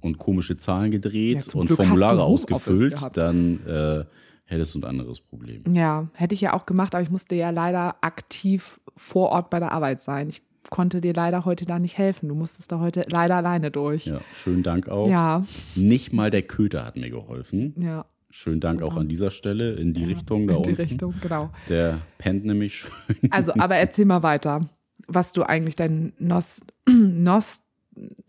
und 0.01 0.17
komische 0.17 0.57
Zahlen 0.57 0.91
Ja, 0.91 0.97
gedreht 0.97 1.43
zum 1.43 1.61
und 1.61 1.67
Glück 1.67 1.77
Formulare 1.77 2.23
ausgefüllt, 2.23 3.01
dann 3.13 3.65
äh, 3.65 4.05
hättest 4.45 4.75
du 4.75 4.79
ein 4.79 4.83
anderes 4.83 5.19
Problem. 5.19 5.63
Ja, 5.73 6.07
hätte 6.13 6.35
ich 6.35 6.41
ja 6.41 6.53
auch 6.53 6.65
gemacht, 6.65 6.95
aber 6.95 7.03
ich 7.03 7.09
musste 7.09 7.35
ja 7.35 7.49
leider 7.49 7.95
aktiv 8.01 8.79
vor 8.95 9.29
Ort 9.29 9.49
bei 9.49 9.59
der 9.59 9.71
Arbeit 9.71 10.01
sein. 10.01 10.29
Ich 10.29 10.41
konnte 10.69 11.01
dir 11.01 11.13
leider 11.13 11.45
heute 11.45 11.65
da 11.65 11.79
nicht 11.79 11.97
helfen. 11.97 12.29
Du 12.29 12.35
musstest 12.35 12.71
da 12.71 12.79
heute 12.79 13.05
leider 13.07 13.35
alleine 13.37 13.71
durch. 13.71 14.05
Ja, 14.07 14.21
schönen 14.33 14.63
Dank 14.63 14.89
auch. 14.89 15.09
Ja, 15.09 15.45
Nicht 15.75 16.13
mal 16.13 16.29
der 16.29 16.41
Köter 16.43 16.85
hat 16.85 16.95
mir 16.95 17.09
geholfen. 17.09 17.73
ja. 17.77 18.05
Schönen 18.35 18.59
Dank 18.59 18.81
auch 18.81 18.97
an 18.97 19.07
dieser 19.07 19.29
Stelle 19.29 19.73
in 19.73 19.93
die 19.93 20.05
Richtung 20.05 20.47
da 20.47 20.55
in 20.55 20.63
die 20.63 20.69
unten. 20.71 20.81
Richtung, 20.81 21.13
genau. 21.21 21.51
Der 21.69 21.99
pennt 22.17 22.43
nämlich 22.45 22.73
schön. 22.73 22.91
Also, 23.29 23.53
aber 23.53 23.75
erzähl 23.75 24.05
mal 24.05 24.23
weiter, 24.23 24.67
was 25.07 25.33
du 25.33 25.43
eigentlich 25.43 25.75
dein 25.75 26.13
Nos, 26.17 26.61
Nos, 26.89 27.61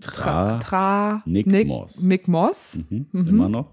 Tra, 0.02 0.58
Tra, 0.58 1.22
Nick 1.24 1.46
Nick, 1.46 1.66
Moss. 1.68 2.02
Nick 2.02 2.28
Moss, 2.28 2.78
mhm, 2.90 3.06
Immer 3.14 3.48
noch. 3.48 3.70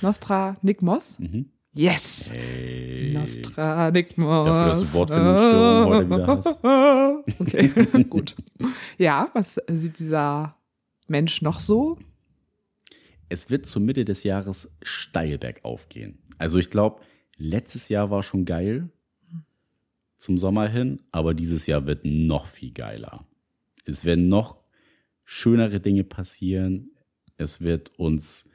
Nostra, 0.00 0.54
Nick 0.62 0.82
Moss. 0.82 1.20
Mhm. 1.20 1.46
Yes! 1.74 2.30
Hey. 2.30 3.12
Nostra, 3.14 3.90
Nick 3.90 4.18
Moss. 4.18 4.46
Dafür, 4.46 4.68
dass 4.68 4.80
du 4.80 4.92
Wortfindungsstörungen 4.92 5.88
heute 5.88 6.10
wieder 6.10 6.26
hast. 7.24 7.40
Okay, 7.40 8.04
gut. 8.10 8.36
Ja, 8.98 9.30
was 9.32 9.58
sieht 9.70 9.98
dieser 9.98 10.54
Mensch 11.08 11.40
noch 11.40 11.60
so? 11.60 11.98
Es 13.30 13.48
wird 13.48 13.64
zur 13.64 13.80
Mitte 13.80 14.04
des 14.04 14.22
Jahres 14.22 14.70
steil 14.82 15.38
bergauf 15.38 15.88
gehen. 15.88 16.18
Also 16.36 16.58
ich 16.58 16.70
glaube, 16.70 17.00
letztes 17.38 17.88
Jahr 17.88 18.10
war 18.10 18.22
schon 18.22 18.44
geil 18.44 18.90
zum 20.18 20.36
Sommer 20.36 20.68
hin, 20.68 21.00
aber 21.10 21.32
dieses 21.32 21.66
Jahr 21.66 21.86
wird 21.86 22.04
noch 22.04 22.46
viel 22.46 22.72
geiler. 22.72 23.26
Es 23.86 24.04
werden 24.04 24.28
noch 24.28 24.58
schönere 25.24 25.80
Dinge 25.80 26.04
passieren. 26.04 26.90
Es 27.38 27.62
wird 27.62 27.98
uns 27.98 28.48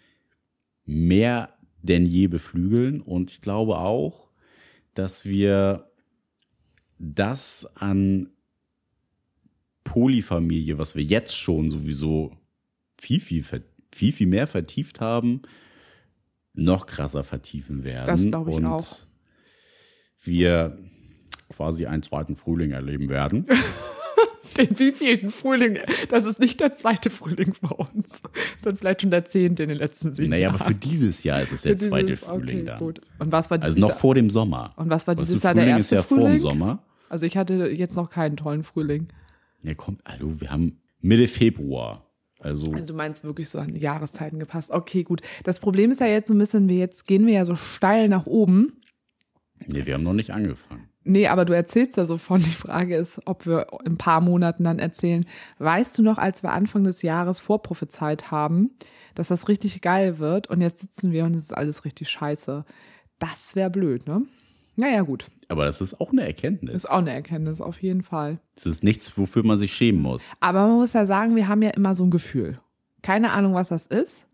mehr 0.85 1.56
denn 1.87 2.05
je 2.05 2.27
beflügeln 2.27 3.01
und 3.01 3.31
ich 3.31 3.41
glaube 3.41 3.77
auch, 3.77 4.29
dass 4.93 5.25
wir 5.25 5.91
das 6.99 7.69
an 7.75 8.29
Polyfamilie, 9.83 10.77
was 10.77 10.95
wir 10.95 11.03
jetzt 11.03 11.35
schon 11.35 11.71
sowieso 11.71 12.35
viel, 12.99 13.21
viel, 13.21 13.43
viel, 13.93 14.13
viel 14.13 14.27
mehr 14.27 14.47
vertieft 14.47 14.99
haben, 14.99 15.43
noch 16.53 16.87
krasser 16.87 17.23
vertiefen 17.23 17.83
werden. 17.83 18.07
Das 18.07 18.25
glaube 18.25 18.51
ich 18.51 18.57
und 18.57 18.65
auch. 18.65 18.97
wir 20.23 20.77
quasi 21.49 21.85
einen 21.85 22.03
zweiten 22.03 22.35
Frühling 22.35 22.71
erleben 22.71 23.09
werden. 23.09 23.47
Den 24.57 24.77
wievielten 24.79 25.29
Frühling? 25.29 25.77
Das 26.09 26.25
ist 26.25 26.39
nicht 26.39 26.59
der 26.59 26.73
zweite 26.73 27.09
Frühling 27.09 27.53
bei 27.61 27.69
uns. 27.69 28.21
Das 28.63 28.73
ist 28.73 28.79
vielleicht 28.79 29.01
schon 29.01 29.11
der 29.11 29.25
zehnte 29.25 29.63
in 29.63 29.69
den 29.69 29.77
letzten 29.77 30.15
sieben 30.15 30.29
naja, 30.29 30.49
aber 30.49 30.59
Jahren. 30.59 30.73
für 30.73 30.79
dieses 30.79 31.23
Jahr 31.23 31.41
ist 31.41 31.51
es 31.53 31.61
der 31.61 31.75
dieses- 31.75 31.89
zweite 31.89 32.17
Frühling 32.17 32.57
okay, 32.57 32.65
dann. 32.65 32.79
Gut. 32.79 33.01
Und 33.19 33.31
was 33.31 33.49
war 33.51 33.57
dieses 33.57 33.75
Also 33.75 33.87
noch 33.87 33.95
vor 33.97 34.15
dem 34.15 34.29
Sommer. 34.29 34.73
Und 34.77 34.89
was 34.89 35.07
war 35.07 35.17
Weißt 35.17 35.27
dieses 35.27 35.41
du, 35.41 35.47
Jahr 35.47 35.55
der 35.55 35.65
erste 35.67 35.79
ist 35.81 35.91
ja 35.91 36.03
vor 36.03 36.17
Frühling? 36.17 36.33
dem 36.33 36.39
Sommer. 36.39 36.83
Also 37.09 37.25
ich 37.25 37.37
hatte 37.37 37.67
jetzt 37.69 37.95
noch 37.95 38.09
keinen 38.09 38.35
tollen 38.37 38.63
Frühling. 38.63 39.07
Ja, 39.63 39.73
kommt, 39.73 40.01
hallo, 40.05 40.33
wir 40.39 40.51
haben 40.51 40.81
Mitte 41.01 41.27
Februar. 41.27 42.03
Also, 42.39 42.71
Also 42.71 42.85
du 42.85 42.93
meinst 42.93 43.23
wirklich 43.23 43.49
so 43.49 43.57
an 43.59 43.75
Jahreszeiten 43.75 44.37
gepasst. 44.39 44.69
Okay, 44.71 45.03
gut. 45.03 45.21
Das 45.43 45.59
Problem 45.59 45.89
ist 45.91 46.01
ja 46.01 46.07
jetzt 46.07 46.27
so 46.27 46.33
ein 46.35 46.37
bisschen, 46.37 46.69
wir 46.69 46.75
jetzt 46.77 47.07
gehen 47.07 47.25
wir 47.25 47.33
ja 47.33 47.45
so 47.45 47.55
steil 47.55 48.09
nach 48.09 48.25
oben. 48.27 48.73
nee, 49.65 49.85
wir 49.85 49.95
haben 49.95 50.03
noch 50.03 50.13
nicht 50.13 50.29
angefangen. 50.31 50.86
Nee, 51.07 51.27
aber 51.27 51.45
du 51.45 51.53
erzählst 51.53 51.97
ja 51.97 52.05
so 52.05 52.17
von. 52.17 52.41
Die 52.41 52.49
Frage 52.49 52.95
ist, 52.95 53.19
ob 53.25 53.45
wir 53.45 53.67
in 53.85 53.93
ein 53.93 53.97
paar 53.97 54.21
Monaten 54.21 54.63
dann 54.63 54.79
erzählen. 54.79 55.25
Weißt 55.59 55.97
du 55.97 56.03
noch, 56.03 56.17
als 56.17 56.43
wir 56.43 56.51
Anfang 56.51 56.83
des 56.83 57.01
Jahres 57.01 57.39
vorprophezeit 57.39 58.29
haben, 58.31 58.71
dass 59.15 59.29
das 59.29 59.47
richtig 59.47 59.81
geil 59.81 60.19
wird 60.19 60.47
und 60.47 60.61
jetzt 60.61 60.79
sitzen 60.79 61.11
wir 61.11 61.25
und 61.25 61.35
es 61.35 61.43
ist 61.43 61.57
alles 61.57 61.85
richtig 61.85 62.09
scheiße. 62.09 62.65
Das 63.19 63.55
wäre 63.55 63.69
blöd, 63.69 64.07
ne? 64.07 64.21
Naja, 64.75 65.01
gut. 65.01 65.25
Aber 65.47 65.65
das 65.65 65.81
ist 65.81 65.99
auch 65.99 66.11
eine 66.11 66.23
Erkenntnis. 66.25 66.75
Ist 66.75 66.91
auch 66.91 66.99
eine 66.99 67.11
Erkenntnis, 67.11 67.61
auf 67.61 67.81
jeden 67.81 68.03
Fall. 68.03 68.39
Es 68.55 68.67
ist 68.67 68.83
nichts, 68.83 69.17
wofür 69.17 69.43
man 69.43 69.57
sich 69.57 69.73
schämen 69.73 70.01
muss. 70.01 70.33
Aber 70.39 70.67
man 70.67 70.75
muss 70.77 70.93
ja 70.93 71.07
sagen, 71.07 71.35
wir 71.35 71.47
haben 71.47 71.63
ja 71.63 71.71
immer 71.71 71.95
so 71.95 72.03
ein 72.03 72.11
Gefühl. 72.11 72.59
Keine 73.01 73.31
Ahnung, 73.31 73.55
was 73.55 73.69
das 73.69 73.87
ist. 73.87 74.27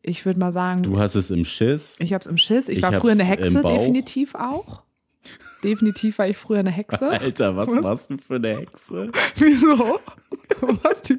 Ich 0.00 0.24
würde 0.24 0.38
mal 0.38 0.52
sagen, 0.52 0.82
Du 0.82 0.98
hast 0.98 1.16
es 1.16 1.30
im 1.30 1.44
Schiss. 1.44 1.96
ich 2.00 2.14
hab's 2.14 2.26
im 2.26 2.38
Schiss. 2.38 2.68
Ich, 2.68 2.78
Ich 2.78 2.82
war 2.82 2.92
früher 2.94 3.12
eine 3.12 3.24
Hexe, 3.24 3.60
definitiv 3.62 4.34
auch. 4.34 4.83
Definitiv 5.64 6.18
war 6.18 6.28
ich 6.28 6.36
früher 6.36 6.60
eine 6.60 6.70
Hexe. 6.70 7.08
Alter, 7.20 7.56
was, 7.56 7.68
was? 7.68 7.82
warst 7.82 8.10
du 8.10 8.18
für 8.18 8.36
eine 8.36 8.58
Hexe? 8.58 9.10
Wieso? 9.36 10.00
was 10.60 11.02
die? 11.02 11.18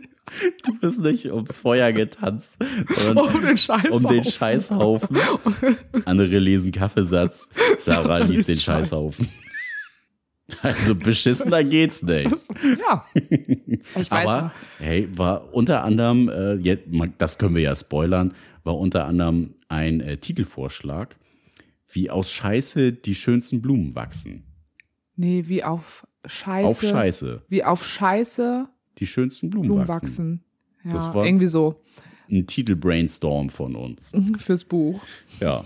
Du 0.63 0.73
bist 0.79 0.99
nicht 1.01 1.27
ums 1.27 1.59
Feuer 1.59 1.91
getanzt, 1.91 2.57
sondern 2.87 3.35
um 3.35 3.41
den 3.41 3.57
Scheißhaufen. 3.57 4.05
Um 4.05 4.11
den 4.11 4.23
Scheißhaufen. 4.23 5.17
Andere 6.05 6.39
lesen 6.39 6.71
Kaffeesatz. 6.71 7.47
Sarah 7.77 8.17
liest 8.17 8.49
den 8.49 8.57
Scheißhaufen. 8.57 9.29
Also 10.61 10.95
beschissener 10.95 11.63
geht's 11.63 12.01
nicht. 12.01 12.35
Ja. 12.79 13.05
Ich 13.13 14.11
weiß 14.11 14.27
Aber 14.27 14.41
noch. 14.41 14.51
hey, 14.79 15.07
war 15.15 15.53
unter 15.53 15.83
anderem, 15.83 16.29
äh, 16.29 16.53
jetzt, 16.55 16.87
das 17.17 17.37
können 17.37 17.55
wir 17.55 17.63
ja 17.63 17.75
spoilern, 17.75 18.33
war 18.63 18.77
unter 18.77 19.05
anderem 19.05 19.53
ein 19.69 20.01
äh, 20.01 20.17
Titelvorschlag, 20.17 21.17
wie 21.87 22.09
aus 22.09 22.31
Scheiße 22.31 22.93
die 22.93 23.15
schönsten 23.15 23.61
Blumen 23.61 23.95
wachsen. 23.95 24.43
Nee, 25.15 25.43
wie 25.47 25.63
auf 25.63 26.05
Scheiße. 26.25 26.67
Auf 26.67 26.81
Scheiße. 26.81 27.41
Wie 27.47 27.63
auf 27.63 27.85
Scheiße 27.85 28.67
Die 28.97 29.07
schönsten 29.07 29.49
Blumen, 29.49 29.67
Blumen 29.67 29.87
wachsen. 29.87 30.03
wachsen. 30.07 30.43
Ja, 30.83 30.91
Das 30.93 31.13
war- 31.13 31.25
irgendwie 31.25 31.47
so. 31.47 31.81
Ein 32.29 32.47
Titel-Brainstorm 32.47 33.49
von 33.49 33.75
uns. 33.75 34.11
Fürs 34.39 34.65
Buch. 34.65 35.01
Ja. 35.39 35.63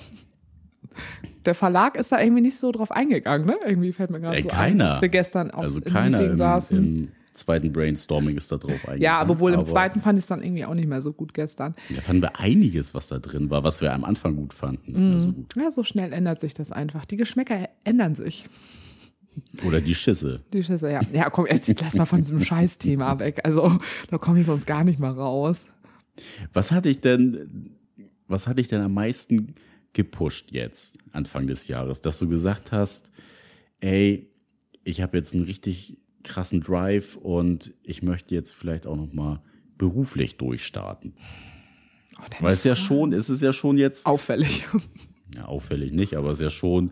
Der 1.46 1.56
Verlag 1.56 1.96
ist 1.98 2.12
da 2.12 2.20
irgendwie 2.20 2.42
nicht 2.42 2.58
so 2.58 2.72
drauf 2.72 2.92
eingegangen, 2.92 3.48
ne? 3.48 3.58
Irgendwie 3.66 3.94
fällt 3.94 4.10
mir 4.10 4.20
gerade 4.20 4.42
so 4.42 4.48
keiner. 4.50 4.86
ein, 4.86 4.92
als 4.92 5.02
wir 5.02 5.10
gestern 5.10 5.52
auf 5.52 5.62
Also 5.62 5.80
im 5.80 5.86
keiner 5.86 6.18
Meeting 6.18 6.32
im, 6.32 6.38
saßen. 6.38 6.78
im 6.78 7.12
zweiten 7.40 7.74
Brainstorming 7.74 8.38
ist 8.38 8.52
da 8.52 8.58
drauf 8.58 8.72
eingegangen. 8.72 9.02
ja, 9.02 9.20
aber 9.20 9.40
wohl 9.40 9.54
im 9.54 9.66
zweiten 9.66 10.02
fand 10.02 10.20
ich 10.20 10.24
es 10.24 10.28
dann 10.28 10.44
irgendwie 10.44 10.66
auch 10.66 10.74
nicht 10.74 10.88
mehr 10.88 11.02
so 11.02 11.12
gut 11.12 11.34
gestern. 11.34 11.76
Da 11.94 12.02
fanden 12.02 12.22
wir 12.22 12.40
einiges, 12.40 12.94
was 12.94 13.08
da 13.08 13.20
drin 13.20 13.50
war, 13.50 13.64
was 13.64 13.82
wir 13.82 13.94
am 13.94 14.04
Anfang 14.06 14.36
gut 14.36 14.54
fanden. 14.54 15.10
Mehr 15.12 15.20
so 15.20 15.32
gut. 15.32 15.56
Ja, 15.56 15.72
so 15.72 15.84
schnell 15.84 16.14
ändert 16.14 16.42
sich 16.42 16.54
das 16.54 16.72
einfach. 16.72 17.06
Die 17.06 17.18
Geschmäcker 17.18 17.70
ändern 17.84 18.16
sich. 18.16 18.48
Oder 19.66 19.82
die 19.82 19.96
Schisse. 19.96 20.42
Die 20.54 20.64
Schüsse, 20.64 20.92
ja. 20.92 21.02
Ja, 21.14 21.30
komm, 21.30 21.46
jetzt, 21.48 21.68
jetzt 21.68 21.82
lass 21.82 21.96
mal 21.96 22.06
von 22.06 22.22
diesem 22.22 22.42
Scheißthema 22.42 23.20
weg. 23.20 23.42
Also, 23.44 23.80
da 24.10 24.18
komme 24.18 24.40
ich 24.40 24.46
sonst 24.46 24.66
gar 24.66 24.84
nicht 24.84 25.00
mal 25.00 25.12
raus. 25.12 25.66
Was 26.54 26.72
hatte 26.72 26.90
ich 26.90 27.02
denn, 27.02 27.76
was 28.28 28.48
hatte 28.48 28.62
ich 28.62 28.68
denn 28.68 28.82
am 28.82 28.94
meisten 28.94 29.54
gepusht 29.94 30.52
jetzt, 30.52 30.98
Anfang 31.12 31.48
des 31.48 31.68
Jahres, 31.68 32.02
dass 32.02 32.20
du 32.20 32.28
gesagt 32.28 32.72
hast, 32.72 33.12
ey, 33.80 34.30
ich 34.84 35.02
habe 35.02 35.18
jetzt 35.18 35.34
einen 35.34 35.46
richtig 35.46 35.98
krassen 36.30 36.62
Drive 36.62 37.18
und 37.18 37.74
ich 37.84 38.02
möchte 38.04 38.34
jetzt 38.36 38.52
vielleicht 38.52 38.88
auch 38.88 38.96
noch 38.96 39.12
mal 39.12 39.42
beruflich 39.78 40.38
durchstarten. 40.38 41.14
Oh, 42.18 42.24
Weil 42.40 42.54
es 42.54 42.64
ja 42.64 42.76
schon, 42.76 43.14
es 43.14 43.30
ist 43.30 43.42
ja 43.42 43.52
schon 43.52 43.78
jetzt, 43.78 44.06
auffällig. 44.06 44.66
ja, 45.36 45.46
auffällig 45.46 45.92
nicht, 45.92 46.16
aber 46.16 46.32
es 46.32 46.40
ist 46.40 46.44
ja 46.44 46.50
schon, 46.50 46.92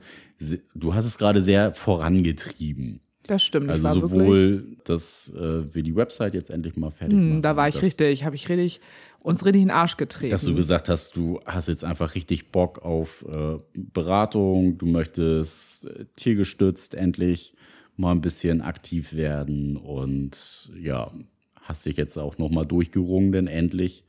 du 0.73 0.93
hast 0.93 1.05
es 1.05 1.17
gerade 1.17 1.41
sehr 1.41 1.73
vorangetrieben. 1.73 3.01
Das 3.27 3.43
stimmt. 3.43 3.69
Also 3.69 3.83
war 3.83 3.95
wirklich, 3.95 4.11
sowohl, 4.11 4.77
dass 4.85 5.33
äh, 5.35 5.73
wir 5.73 5.83
die 5.83 5.95
Website 5.95 6.33
jetzt 6.33 6.49
endlich 6.49 6.77
mal 6.77 6.91
fertig 6.91 7.15
machen. 7.15 7.33
hm, 7.33 7.41
da 7.41 7.55
war 7.55 7.67
ich 7.67 7.75
dass, 7.75 7.83
richtig, 7.83 8.23
habe 8.23 8.37
ich 8.37 8.47
richtig, 8.47 8.79
uns 9.19 9.43
richtig 9.43 9.63
in 9.63 9.67
den 9.67 9.75
Arsch 9.75 9.97
getreten. 9.97 10.31
Dass 10.31 10.45
du 10.45 10.55
gesagt 10.55 10.87
hast, 10.87 11.15
du 11.17 11.39
hast 11.45 11.67
jetzt 11.67 11.83
einfach 11.83 12.15
richtig 12.15 12.51
Bock 12.51 12.79
auf 12.79 13.25
äh, 13.27 13.57
Beratung, 13.73 14.77
du 14.77 14.85
möchtest 14.85 15.85
äh, 15.87 16.05
tiergestützt 16.15 16.95
endlich 16.95 17.53
mal 17.97 18.11
ein 18.11 18.21
bisschen 18.21 18.61
aktiv 18.61 19.13
werden 19.13 19.75
und 19.75 20.71
ja, 20.79 21.11
hast 21.55 21.85
dich 21.85 21.97
jetzt 21.97 22.17
auch 22.17 22.37
nochmal 22.37 22.65
durchgerungen, 22.65 23.31
denn 23.31 23.47
endlich 23.47 24.03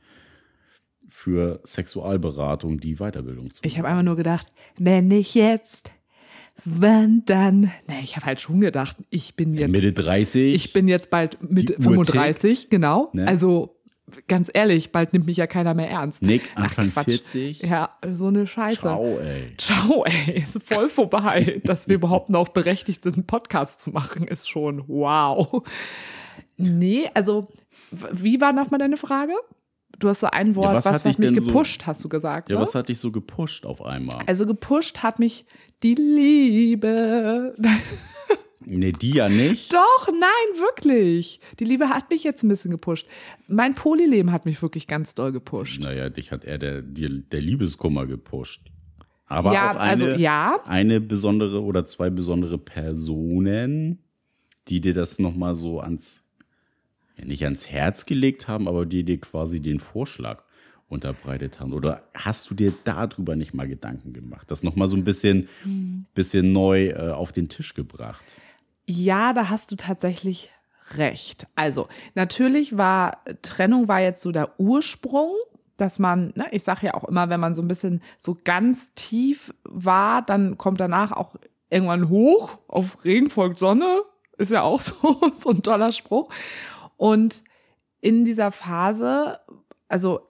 für 1.07 1.59
Sexualberatung 1.65 2.79
die 2.79 2.95
Weiterbildung 2.95 3.51
zu 3.51 3.61
ich 3.63 3.77
habe 3.77 3.87
einfach 3.87 4.03
nur 4.03 4.15
gedacht, 4.15 4.47
wenn 4.77 5.07
nicht 5.07 5.33
jetzt, 5.33 5.91
wann 6.63 7.23
dann? 7.25 7.71
Nee, 7.87 8.01
ich 8.03 8.15
habe 8.15 8.27
halt 8.27 8.39
schon 8.39 8.61
gedacht, 8.61 8.97
ich 9.09 9.35
bin 9.35 9.53
jetzt, 9.53 9.71
Mitte 9.71 9.91
30. 9.91 10.53
ich 10.53 10.71
bin 10.71 10.87
jetzt 10.87 11.09
bald 11.09 11.41
mit 11.41 11.69
Die 11.69 11.77
Uhr 11.77 11.83
35, 11.83 12.59
tickt, 12.59 12.71
genau. 12.71 13.09
ne? 13.13 13.27
Also, 13.27 13.78
ganz 14.27 14.49
ehrlich, 14.53 14.91
bald 14.91 15.13
nimmt 15.13 15.25
mich 15.25 15.37
ja 15.37 15.47
keiner 15.47 15.73
mehr 15.73 15.89
ernst. 15.89 16.21
Nick, 16.21 16.43
Ach, 16.55 16.63
Anfang 16.63 16.91
Quatsch. 16.91 17.05
40. 17.05 17.61
Ja, 17.63 17.97
so 18.11 18.27
eine 18.27 18.47
Scheiße. 18.47 18.81
Ciao, 18.81 19.19
ey. 19.19 19.55
Ciao, 19.57 20.03
ey, 20.05 20.39
ist 20.39 20.61
voll 20.63 20.89
vorbei. 20.89 21.61
Dass 21.65 21.87
wir 21.87 21.95
überhaupt 21.95 22.29
noch 22.29 22.49
berechtigt 22.49 23.03
sind, 23.03 23.15
einen 23.15 23.25
Podcast 23.27 23.79
zu 23.79 23.89
machen, 23.91 24.27
ist 24.27 24.49
schon 24.49 24.83
wow. 24.87 25.63
Nee, 26.57 27.09
also, 27.13 27.47
wie 28.11 28.41
war 28.41 28.53
nochmal 28.53 28.79
deine 28.79 28.97
Frage? 28.97 29.33
Du 29.97 30.07
hast 30.07 30.21
so 30.21 30.27
ein 30.27 30.55
Wort, 30.55 30.73
was 30.75 30.85
was, 30.85 30.85
hat 30.85 30.93
was, 30.93 31.03
dich 31.03 31.19
mich 31.19 31.33
denn 31.33 31.41
so- 31.41 31.47
gepusht, 31.47 31.85
hast 31.85 32.03
du 32.03 32.09
gesagt. 32.09 32.49
Ja, 32.49 32.55
ne? 32.55 32.61
was 32.61 32.75
hat 32.75 32.89
dich 32.89 32.99
so 32.99 33.11
gepusht 33.11 33.65
auf 33.65 33.83
einmal? 33.83 34.23
also 34.27 34.45
gepusht 34.45 35.03
hat 35.03 35.19
mich 35.19 35.45
die 35.83 35.95
Liebe. 35.95 37.55
Nee, 38.65 38.91
die 38.91 39.11
ja 39.11 39.29
nicht. 39.29 39.73
Doch, 39.73 40.07
nein, 40.07 40.59
wirklich. 40.59 41.39
Die 41.59 41.63
Liebe 41.65 41.87
hat 41.89 42.09
mich 42.09 42.23
jetzt 42.23 42.43
ein 42.43 42.49
bisschen 42.49 42.71
gepusht. 42.71 43.07
Mein 43.47 43.73
Polyleben 43.73 44.31
hat 44.33 44.45
mich 44.45 44.61
wirklich 44.61 44.85
ganz 44.85 45.15
doll 45.15 45.31
gepusht. 45.31 45.81
Naja, 45.81 46.09
dich 46.09 46.31
hat 46.31 46.43
eher 46.43 46.57
der, 46.57 46.81
der, 46.81 47.09
der 47.09 47.41
Liebeskummer 47.41 48.05
gepusht. 48.05 48.69
Aber 49.27 49.53
Ja, 49.53 49.69
auf 49.69 49.77
eine, 49.77 49.89
also, 50.05 50.21
ja. 50.21 50.59
eine 50.65 50.99
besondere 50.99 51.63
oder 51.63 51.85
zwei 51.85 52.09
besondere 52.09 52.57
Personen, 52.57 53.99
die 54.67 54.81
dir 54.81 54.93
das 54.93 55.19
nochmal 55.19 55.55
so 55.55 55.79
ans, 55.79 56.27
ja, 57.17 57.25
nicht 57.25 57.43
ans 57.43 57.67
Herz 57.69 58.05
gelegt 58.05 58.47
haben, 58.47 58.67
aber 58.67 58.85
die 58.85 59.03
dir 59.03 59.19
quasi 59.21 59.59
den 59.61 59.79
Vorschlag 59.79 60.43
unterbreitet 60.89 61.59
haben. 61.59 61.73
Oder 61.73 62.09
hast 62.15 62.49
du 62.49 62.55
dir 62.55 62.73
darüber 62.83 63.35
nicht 63.35 63.53
mal 63.53 63.67
Gedanken 63.67 64.11
gemacht? 64.11 64.49
Das 64.49 64.63
nochmal 64.63 64.87
so 64.87 64.95
ein 64.97 65.03
bisschen, 65.03 65.47
Hm. 65.63 66.05
bisschen 66.15 66.51
neu 66.51 66.87
äh, 66.87 67.11
auf 67.11 67.31
den 67.31 67.47
Tisch 67.47 67.73
gebracht. 67.75 68.23
Ja, 68.91 69.33
da 69.33 69.49
hast 69.49 69.71
du 69.71 69.75
tatsächlich 69.75 70.49
recht. 70.95 71.45
Also, 71.53 71.87
natürlich 72.15 72.75
war 72.75 73.23
Trennung 73.43 73.87
war 73.87 74.01
jetzt 74.01 74.23
so 74.23 74.31
der 74.31 74.59
Ursprung, 74.59 75.29
dass 75.77 75.99
man, 75.99 76.33
ne, 76.35 76.47
ich 76.49 76.63
sage 76.63 76.87
ja 76.87 76.95
auch 76.95 77.03
immer, 77.03 77.29
wenn 77.29 77.39
man 77.39 77.53
so 77.53 77.61
ein 77.61 77.67
bisschen 77.67 78.01
so 78.17 78.35
ganz 78.43 78.95
tief 78.95 79.53
war, 79.63 80.23
dann 80.23 80.57
kommt 80.57 80.79
danach 80.79 81.11
auch 81.11 81.35
irgendwann 81.69 82.09
hoch, 82.09 82.57
auf 82.67 83.05
Regen 83.05 83.29
folgt 83.29 83.59
Sonne, 83.59 84.01
ist 84.39 84.51
ja 84.51 84.63
auch 84.63 84.81
so, 84.81 85.21
so 85.35 85.51
ein 85.51 85.61
toller 85.61 85.91
Spruch. 85.91 86.33
Und 86.97 87.43
in 88.01 88.25
dieser 88.25 88.51
Phase, 88.51 89.39
also 89.87 90.21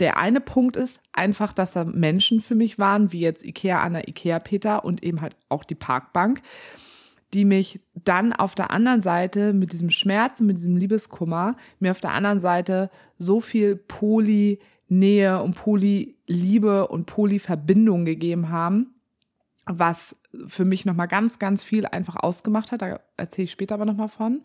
der 0.00 0.16
eine 0.16 0.40
Punkt 0.40 0.78
ist 0.78 1.02
einfach, 1.12 1.52
dass 1.52 1.74
da 1.74 1.84
Menschen 1.84 2.40
für 2.40 2.54
mich 2.54 2.78
waren, 2.78 3.12
wie 3.12 3.20
jetzt 3.20 3.44
Ikea 3.44 3.82
Anna, 3.82 4.08
Ikea 4.08 4.38
Peter 4.38 4.86
und 4.86 5.02
eben 5.02 5.20
halt 5.20 5.36
auch 5.50 5.64
die 5.64 5.74
Parkbank, 5.74 6.40
die 7.36 7.44
mich 7.44 7.80
dann 7.92 8.32
auf 8.32 8.54
der 8.54 8.70
anderen 8.70 9.02
Seite 9.02 9.52
mit 9.52 9.72
diesem 9.72 9.90
Schmerz 9.90 10.40
mit 10.40 10.56
diesem 10.56 10.78
Liebeskummer 10.78 11.54
mir 11.80 11.90
auf 11.90 12.00
der 12.00 12.12
anderen 12.12 12.40
Seite 12.40 12.90
so 13.18 13.42
viel 13.42 13.76
Poly-Nähe 13.76 15.42
und 15.42 15.54
Poly-Liebe 15.54 16.86
und 16.88 17.04
Poly-Verbindung 17.04 18.06
gegeben 18.06 18.48
haben, 18.48 18.94
was 19.66 20.16
für 20.46 20.64
mich 20.64 20.86
nochmal 20.86 21.08
ganz, 21.08 21.38
ganz 21.38 21.62
viel 21.62 21.84
einfach 21.84 22.16
ausgemacht 22.16 22.72
hat. 22.72 22.80
Da 22.80 23.00
erzähle 23.18 23.44
ich 23.44 23.52
später 23.52 23.74
aber 23.74 23.84
nochmal 23.84 24.08
von. 24.08 24.40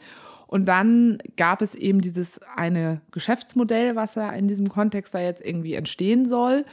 Und 0.48 0.66
dann 0.66 1.20
gab 1.38 1.62
es 1.62 1.76
eben 1.76 2.02
dieses 2.02 2.42
eine 2.58 3.00
Geschäftsmodell, 3.12 3.96
was 3.96 4.16
ja 4.16 4.32
in 4.32 4.50
diesem 4.50 4.68
Kontext 4.68 5.14
da 5.14 5.22
jetzt 5.22 5.42
irgendwie 5.42 5.76
entstehen 5.76 6.28
soll. 6.28 6.66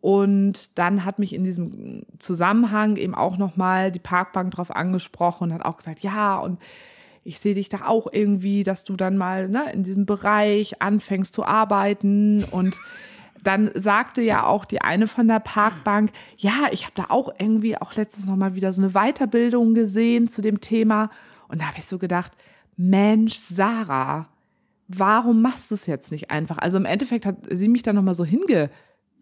Und 0.00 0.78
dann 0.78 1.04
hat 1.04 1.18
mich 1.18 1.34
in 1.34 1.44
diesem 1.44 2.04
Zusammenhang 2.18 2.96
eben 2.96 3.14
auch 3.14 3.38
nochmal 3.38 3.90
die 3.90 3.98
Parkbank 3.98 4.52
drauf 4.52 4.74
angesprochen 4.74 5.44
und 5.44 5.54
hat 5.54 5.64
auch 5.64 5.78
gesagt, 5.78 6.00
ja, 6.00 6.36
und 6.36 6.60
ich 7.24 7.40
sehe 7.40 7.54
dich 7.54 7.68
da 7.68 7.86
auch 7.86 8.06
irgendwie, 8.12 8.62
dass 8.62 8.84
du 8.84 8.94
dann 8.94 9.16
mal 9.16 9.48
ne, 9.48 9.72
in 9.72 9.82
diesem 9.82 10.06
Bereich 10.06 10.80
anfängst 10.80 11.34
zu 11.34 11.44
arbeiten. 11.44 12.44
Und 12.44 12.78
dann 13.42 13.70
sagte 13.74 14.22
ja 14.22 14.46
auch 14.46 14.64
die 14.64 14.80
eine 14.80 15.08
von 15.08 15.26
der 15.26 15.40
Parkbank, 15.40 16.12
ja, 16.36 16.68
ich 16.70 16.84
habe 16.84 16.94
da 16.94 17.06
auch 17.08 17.34
irgendwie 17.38 17.76
auch 17.76 17.94
letztens 17.96 18.26
nochmal 18.26 18.54
wieder 18.54 18.72
so 18.72 18.80
eine 18.80 18.92
Weiterbildung 18.92 19.74
gesehen 19.74 20.28
zu 20.28 20.40
dem 20.40 20.60
Thema. 20.60 21.10
Und 21.48 21.60
da 21.60 21.66
habe 21.66 21.78
ich 21.78 21.86
so 21.86 21.98
gedacht, 21.98 22.32
Mensch, 22.76 23.34
Sarah, 23.34 24.28
warum 24.86 25.42
machst 25.42 25.70
du 25.72 25.74
es 25.74 25.86
jetzt 25.86 26.12
nicht 26.12 26.30
einfach? 26.30 26.58
Also 26.58 26.76
im 26.76 26.84
Endeffekt 26.84 27.26
hat 27.26 27.38
sie 27.50 27.68
mich 27.68 27.82
dann 27.82 27.96
nochmal 27.96 28.14
so 28.14 28.24
hinge, 28.24 28.70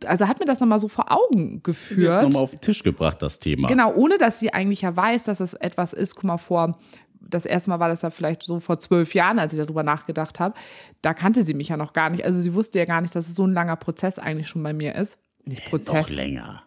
also 0.06 0.28
hat 0.28 0.40
mir 0.40 0.46
das 0.46 0.60
nochmal 0.60 0.78
so 0.78 0.88
vor 0.88 1.10
Augen 1.10 1.54
Jetzt 1.54 1.64
geführt. 1.64 2.22
nochmal 2.22 2.42
auf 2.42 2.50
den 2.50 2.60
Tisch 2.60 2.82
gebracht, 2.82 3.20
das 3.22 3.38
Thema. 3.40 3.68
Genau, 3.68 3.92
ohne 3.94 4.18
dass 4.18 4.38
sie 4.38 4.52
eigentlich 4.52 4.82
ja 4.82 4.94
weiß, 4.94 5.24
dass 5.24 5.40
es 5.40 5.54
etwas 5.54 5.92
ist. 5.92 6.14
Guck 6.14 6.24
mal, 6.24 6.38
vor, 6.38 6.78
das 7.20 7.46
erste 7.46 7.70
Mal 7.70 7.80
war 7.80 7.88
das 7.88 8.02
ja 8.02 8.10
vielleicht 8.10 8.42
so 8.42 8.60
vor 8.60 8.78
zwölf 8.78 9.14
Jahren, 9.14 9.38
als 9.38 9.52
ich 9.52 9.58
darüber 9.58 9.82
nachgedacht 9.82 10.40
habe. 10.40 10.54
Da 11.02 11.14
kannte 11.14 11.42
sie 11.42 11.54
mich 11.54 11.68
ja 11.68 11.76
noch 11.76 11.92
gar 11.92 12.10
nicht. 12.10 12.24
Also 12.24 12.40
sie 12.40 12.54
wusste 12.54 12.78
ja 12.78 12.84
gar 12.84 13.00
nicht, 13.00 13.14
dass 13.14 13.28
es 13.28 13.34
so 13.34 13.46
ein 13.46 13.52
langer 13.52 13.76
Prozess 13.76 14.18
eigentlich 14.18 14.48
schon 14.48 14.62
bei 14.62 14.72
mir 14.72 14.94
ist. 14.94 15.18
Nicht 15.44 15.62
Noch 15.64 15.70
Prozess. 15.70 16.10
länger. 16.10 16.62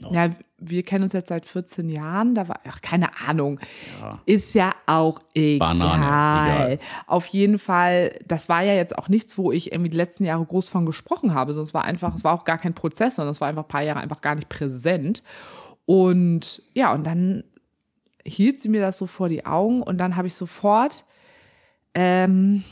Noch. 0.00 0.12
Ja, 0.12 0.30
wir 0.58 0.82
kennen 0.82 1.04
uns 1.04 1.12
jetzt 1.12 1.28
seit 1.28 1.46
14 1.46 1.88
Jahren. 1.88 2.34
Da 2.34 2.48
war, 2.48 2.60
ach, 2.68 2.80
keine 2.82 3.10
Ahnung. 3.26 3.60
Ja. 4.00 4.20
Ist 4.26 4.54
ja 4.54 4.74
auch 4.86 5.20
egal. 5.34 5.58
Banane, 5.58 6.74
egal. 6.74 6.78
Auf 7.06 7.26
jeden 7.26 7.58
Fall, 7.58 8.18
das 8.26 8.48
war 8.48 8.62
ja 8.62 8.74
jetzt 8.74 8.98
auch 8.98 9.08
nichts, 9.08 9.38
wo 9.38 9.52
ich 9.52 9.72
irgendwie 9.72 9.90
die 9.90 9.96
letzten 9.96 10.24
Jahre 10.24 10.44
groß 10.44 10.68
von 10.68 10.84
gesprochen 10.84 11.32
habe, 11.32 11.52
sondern 11.52 11.66
es 11.66 11.74
war 11.74 11.84
einfach, 11.84 12.14
es 12.14 12.24
war 12.24 12.34
auch 12.34 12.44
gar 12.44 12.58
kein 12.58 12.74
Prozess, 12.74 13.16
sondern 13.16 13.30
es 13.30 13.40
war 13.40 13.48
einfach 13.48 13.64
ein 13.64 13.68
paar 13.68 13.82
Jahre 13.82 14.00
einfach 14.00 14.20
gar 14.20 14.34
nicht 14.34 14.48
präsent. 14.48 15.22
Und 15.86 16.62
ja, 16.74 16.92
und 16.92 17.06
dann 17.06 17.44
hielt 18.24 18.60
sie 18.60 18.68
mir 18.68 18.80
das 18.80 18.98
so 18.98 19.06
vor 19.06 19.28
die 19.28 19.46
Augen 19.46 19.82
und 19.82 19.98
dann 19.98 20.16
habe 20.16 20.26
ich 20.26 20.34
sofort, 20.34 21.04
ähm, 21.94 22.64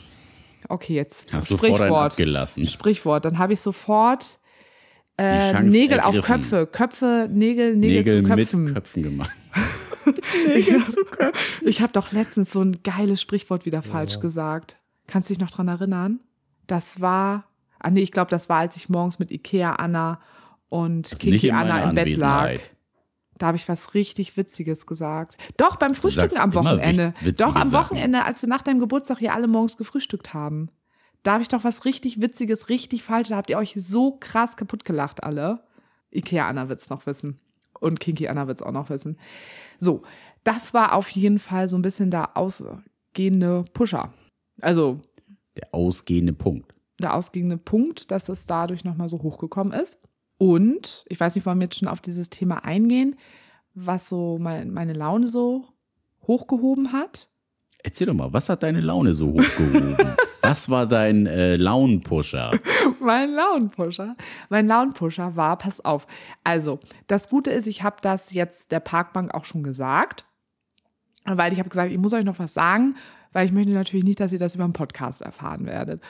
okay, 0.67 0.93
jetzt 0.93 1.31
Hast 1.33 1.53
Sprichwort. 1.53 2.13
Sprichwort. 2.67 3.25
Dann 3.25 3.37
habe 3.39 3.53
ich 3.53 3.61
sofort 3.61 4.39
äh, 5.17 5.51
Chance 5.51 5.69
Nägel 5.69 5.99
auf 5.99 6.15
ergriffen. 6.15 6.41
Köpfe, 6.41 6.67
Köpfe, 6.67 7.29
Nägel, 7.31 7.75
Nägel, 7.75 8.21
Nägel 8.21 8.23
zu 8.23 8.23
Köpfen. 8.23 8.63
mit 8.63 8.73
Köpfen 8.73 9.03
gemacht. 9.03 9.31
Ich 11.61 11.81
habe 11.81 11.91
doch 11.91 12.13
letztens 12.13 12.51
so 12.53 12.61
ein 12.61 12.81
geiles 12.81 13.21
Sprichwort 13.21 13.65
wieder 13.65 13.81
falsch 13.81 14.21
gesagt. 14.21 14.77
Kannst 15.05 15.29
du 15.29 15.33
dich 15.33 15.41
noch 15.41 15.49
dran 15.49 15.67
erinnern? 15.67 16.21
Das 16.65 17.01
war, 17.01 17.43
ah 17.79 17.89
nee, 17.89 18.01
ich 18.01 18.13
glaube, 18.13 18.31
das 18.31 18.47
war, 18.47 18.59
als 18.59 18.77
ich 18.77 18.87
morgens 18.87 19.19
mit 19.19 19.31
Ikea 19.31 19.73
Anna 19.73 20.21
und 20.69 21.11
nicht 21.11 21.19
Kiki 21.19 21.49
in 21.49 21.55
Anna 21.55 21.89
im 21.89 21.95
Bett 21.95 22.15
lag. 22.17 22.59
Da 23.37 23.47
habe 23.47 23.57
ich 23.57 23.69
was 23.69 23.93
richtig 23.93 24.35
Witziges 24.35 24.85
gesagt. 24.85 25.37
Doch, 25.57 25.75
beim 25.75 25.93
Frühstücken 25.93 26.37
am 26.37 26.55
Wochenende. 26.55 27.13
Doch, 27.37 27.55
am 27.55 27.67
Sachen. 27.67 27.97
Wochenende, 27.97 28.25
als 28.25 28.41
wir 28.41 28.49
nach 28.49 28.63
deinem 28.63 28.79
Geburtstag 28.79 29.19
hier 29.19 29.33
alle 29.33 29.47
morgens 29.47 29.77
gefrühstückt 29.77 30.33
haben. 30.33 30.69
Da 31.27 31.33
habe 31.33 31.41
ich 31.41 31.49
doch 31.49 31.65
was 31.65 31.83
richtig 31.83 32.21
Witziges, 32.21 32.69
richtig 32.69 33.03
falsch. 33.03 33.27
Da 33.27 33.35
habt 33.35 33.49
ihr 33.49 33.57
euch 33.57 33.75
so 33.77 34.15
krass 34.17 34.55
kaputt 34.55 34.85
gelacht, 34.85 35.25
alle. 35.25 35.59
Ikea 36.09 36.47
Anna 36.47 36.69
wird's 36.69 36.89
noch 36.89 37.05
wissen. 37.05 37.37
Und 37.81 37.99
Kinky 37.99 38.29
Anna 38.29 38.47
wird's 38.47 38.61
auch 38.61 38.71
noch 38.71 38.89
wissen. 38.89 39.17
So, 39.77 40.03
das 40.45 40.73
war 40.73 40.93
auf 40.93 41.09
jeden 41.09 41.37
Fall 41.37 41.67
so 41.67 41.77
ein 41.77 41.81
bisschen 41.81 42.11
der 42.11 42.37
ausgehende 42.37 43.65
Pusher. 43.73 44.13
Also 44.61 45.01
Der 45.57 45.67
ausgehende 45.75 46.31
Punkt. 46.31 46.73
der 47.01 47.13
ausgehende 47.13 47.57
Punkt, 47.57 48.09
dass 48.09 48.29
es 48.29 48.45
dadurch 48.45 48.85
nochmal 48.85 49.09
so 49.09 49.21
hochgekommen 49.21 49.77
ist. 49.77 49.99
Und 50.37 51.03
ich 51.09 51.19
weiß 51.19 51.35
nicht, 51.35 51.45
wollen 51.45 51.59
wir 51.59 51.65
jetzt 51.65 51.77
schon 51.77 51.89
auf 51.89 51.99
dieses 51.99 52.29
Thema 52.29 52.63
eingehen, 52.63 53.17
was 53.73 54.07
so 54.07 54.37
mein, 54.39 54.71
meine 54.71 54.93
Laune 54.93 55.27
so 55.27 55.65
hochgehoben 56.25 56.93
hat. 56.93 57.27
Erzähl 57.83 58.07
doch 58.07 58.13
mal, 58.13 58.31
was 58.31 58.47
hat 58.47 58.63
deine 58.63 58.79
Laune 58.79 59.13
so 59.13 59.33
hochgehoben? 59.33 59.97
was 60.41 60.69
war 60.69 60.85
dein 60.85 61.25
äh, 61.25 61.55
Launenpusher? 61.55 62.51
Mein 62.99 63.31
Launenpusher. 63.31 64.15
Mein 64.49 64.67
Launenpusher 64.67 65.35
war, 65.35 65.57
pass 65.57 65.83
auf. 65.83 66.07
Also, 66.43 66.79
das 67.07 67.29
Gute 67.29 67.51
ist, 67.51 67.67
ich 67.67 67.83
habe 67.83 67.97
das 68.01 68.31
jetzt 68.33 68.71
der 68.71 68.79
Parkbank 68.79 69.33
auch 69.33 69.45
schon 69.45 69.63
gesagt, 69.63 70.25
weil 71.25 71.51
ich 71.53 71.59
habe 71.59 71.69
gesagt, 71.69 71.91
ich 71.91 71.97
muss 71.97 72.13
euch 72.13 72.23
noch 72.23 72.39
was 72.39 72.53
sagen, 72.53 72.95
weil 73.33 73.45
ich 73.45 73.51
möchte 73.51 73.71
natürlich 73.71 74.05
nicht, 74.05 74.19
dass 74.19 74.33
ihr 74.33 74.39
das 74.39 74.55
über 74.55 74.65
den 74.65 74.73
Podcast 74.73 75.21
erfahren 75.21 75.65
werdet. 75.65 76.01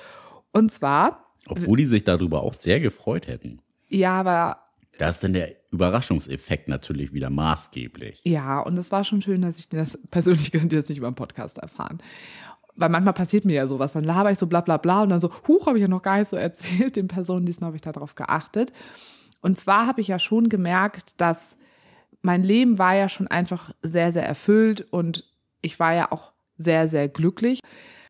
Und 0.52 0.72
zwar, 0.72 1.26
Obwohl 1.48 1.78
die 1.78 1.86
sich 1.86 2.04
darüber 2.04 2.44
auch 2.44 2.54
sehr 2.54 2.80
gefreut 2.80 3.28
hätten. 3.28 3.62
ja, 3.90 4.20
aber 4.20 4.58
Da 4.98 5.10
ist 5.10 5.24
dann 5.24 5.34
der 5.34 5.56
Überraschungseffekt 5.72 6.68
natürlich 6.70 7.14
wieder 7.14 7.30
maßgeblich. 7.30 8.22
Ja, 8.24 8.60
und 8.60 8.78
es 8.78 8.92
war 8.92 9.04
schon 9.04 9.22
schön, 9.22 9.42
dass 9.42 9.60
ich 9.60 9.70
das 9.70 9.98
persönlich 10.12 10.52
die 10.52 10.68
das 10.70 10.90
nicht 10.90 10.98
über 10.98 11.10
den 11.10 11.16
Podcast 11.16 11.58
erfahren. 11.58 12.00
Weil 12.78 12.90
manchmal 12.90 13.14
passiert 13.14 13.44
mir 13.44 13.56
ja 13.56 13.68
sowas, 13.68 13.94
dann 13.94 14.04
laber 14.04 14.32
ich 14.32 14.38
so 14.38 14.48
bla 14.48 14.62
bla 14.62 14.78
bla 14.78 15.02
und 15.02 15.10
dann 15.10 15.20
so, 15.20 15.32
huch, 15.48 15.68
habe 15.68 15.78
ich 15.78 15.82
ja 15.82 15.88
noch 15.88 16.04
gar 16.04 16.18
nicht 16.18 16.30
so 16.30 16.36
erzählt 16.38 16.96
den 16.96 17.08
Personen. 17.08 17.46
Diesmal 17.46 17.68
habe 17.68 17.76
ich 17.76 17.82
darauf 17.82 18.16
geachtet. 18.16 18.72
Und 19.42 19.60
zwar 19.60 19.88
habe 19.88 20.02
ich 20.02 20.08
ja 20.08 20.20
schon 20.20 20.50
gemerkt, 20.50 21.20
dass 21.20 21.58
mein 22.22 22.44
Leben 22.44 22.80
war 22.80 22.96
ja 22.96 23.10
schon 23.10 23.28
einfach 23.28 23.72
sehr, 23.82 24.12
sehr 24.12 24.26
erfüllt 24.26 24.82
und 24.92 25.24
ich 25.62 25.80
war 25.80 25.94
ja 25.94 26.12
auch 26.12 26.32
sehr, 26.58 26.88
sehr 26.88 27.08
glücklich. 27.08 27.60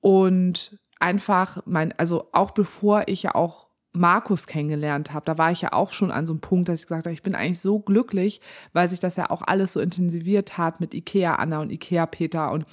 Und 0.01 0.79
einfach 0.99 1.61
mein, 1.65 1.93
also 1.97 2.29
auch 2.31 2.51
bevor 2.51 3.03
ich 3.07 3.23
ja 3.23 3.35
auch 3.35 3.67
Markus 3.93 4.47
kennengelernt 4.47 5.13
habe, 5.13 5.25
da 5.25 5.37
war 5.37 5.51
ich 5.51 5.61
ja 5.61 5.73
auch 5.73 5.91
schon 5.91 6.11
an 6.11 6.27
so 6.27 6.33
einem 6.33 6.41
Punkt, 6.41 6.69
dass 6.69 6.79
ich 6.79 6.87
gesagt 6.87 7.05
habe, 7.05 7.13
ich 7.13 7.23
bin 7.23 7.35
eigentlich 7.35 7.59
so 7.59 7.79
glücklich, 7.79 8.41
weil 8.73 8.87
sich 8.87 8.99
das 8.99 9.15
ja 9.15 9.29
auch 9.29 9.41
alles 9.41 9.73
so 9.73 9.79
intensiviert 9.79 10.57
hat 10.57 10.79
mit 10.79 10.93
Ikea 10.93 11.35
Anna 11.35 11.59
und 11.61 11.71
Ikea 11.71 12.05
Peter 12.05 12.51
und 12.51 12.65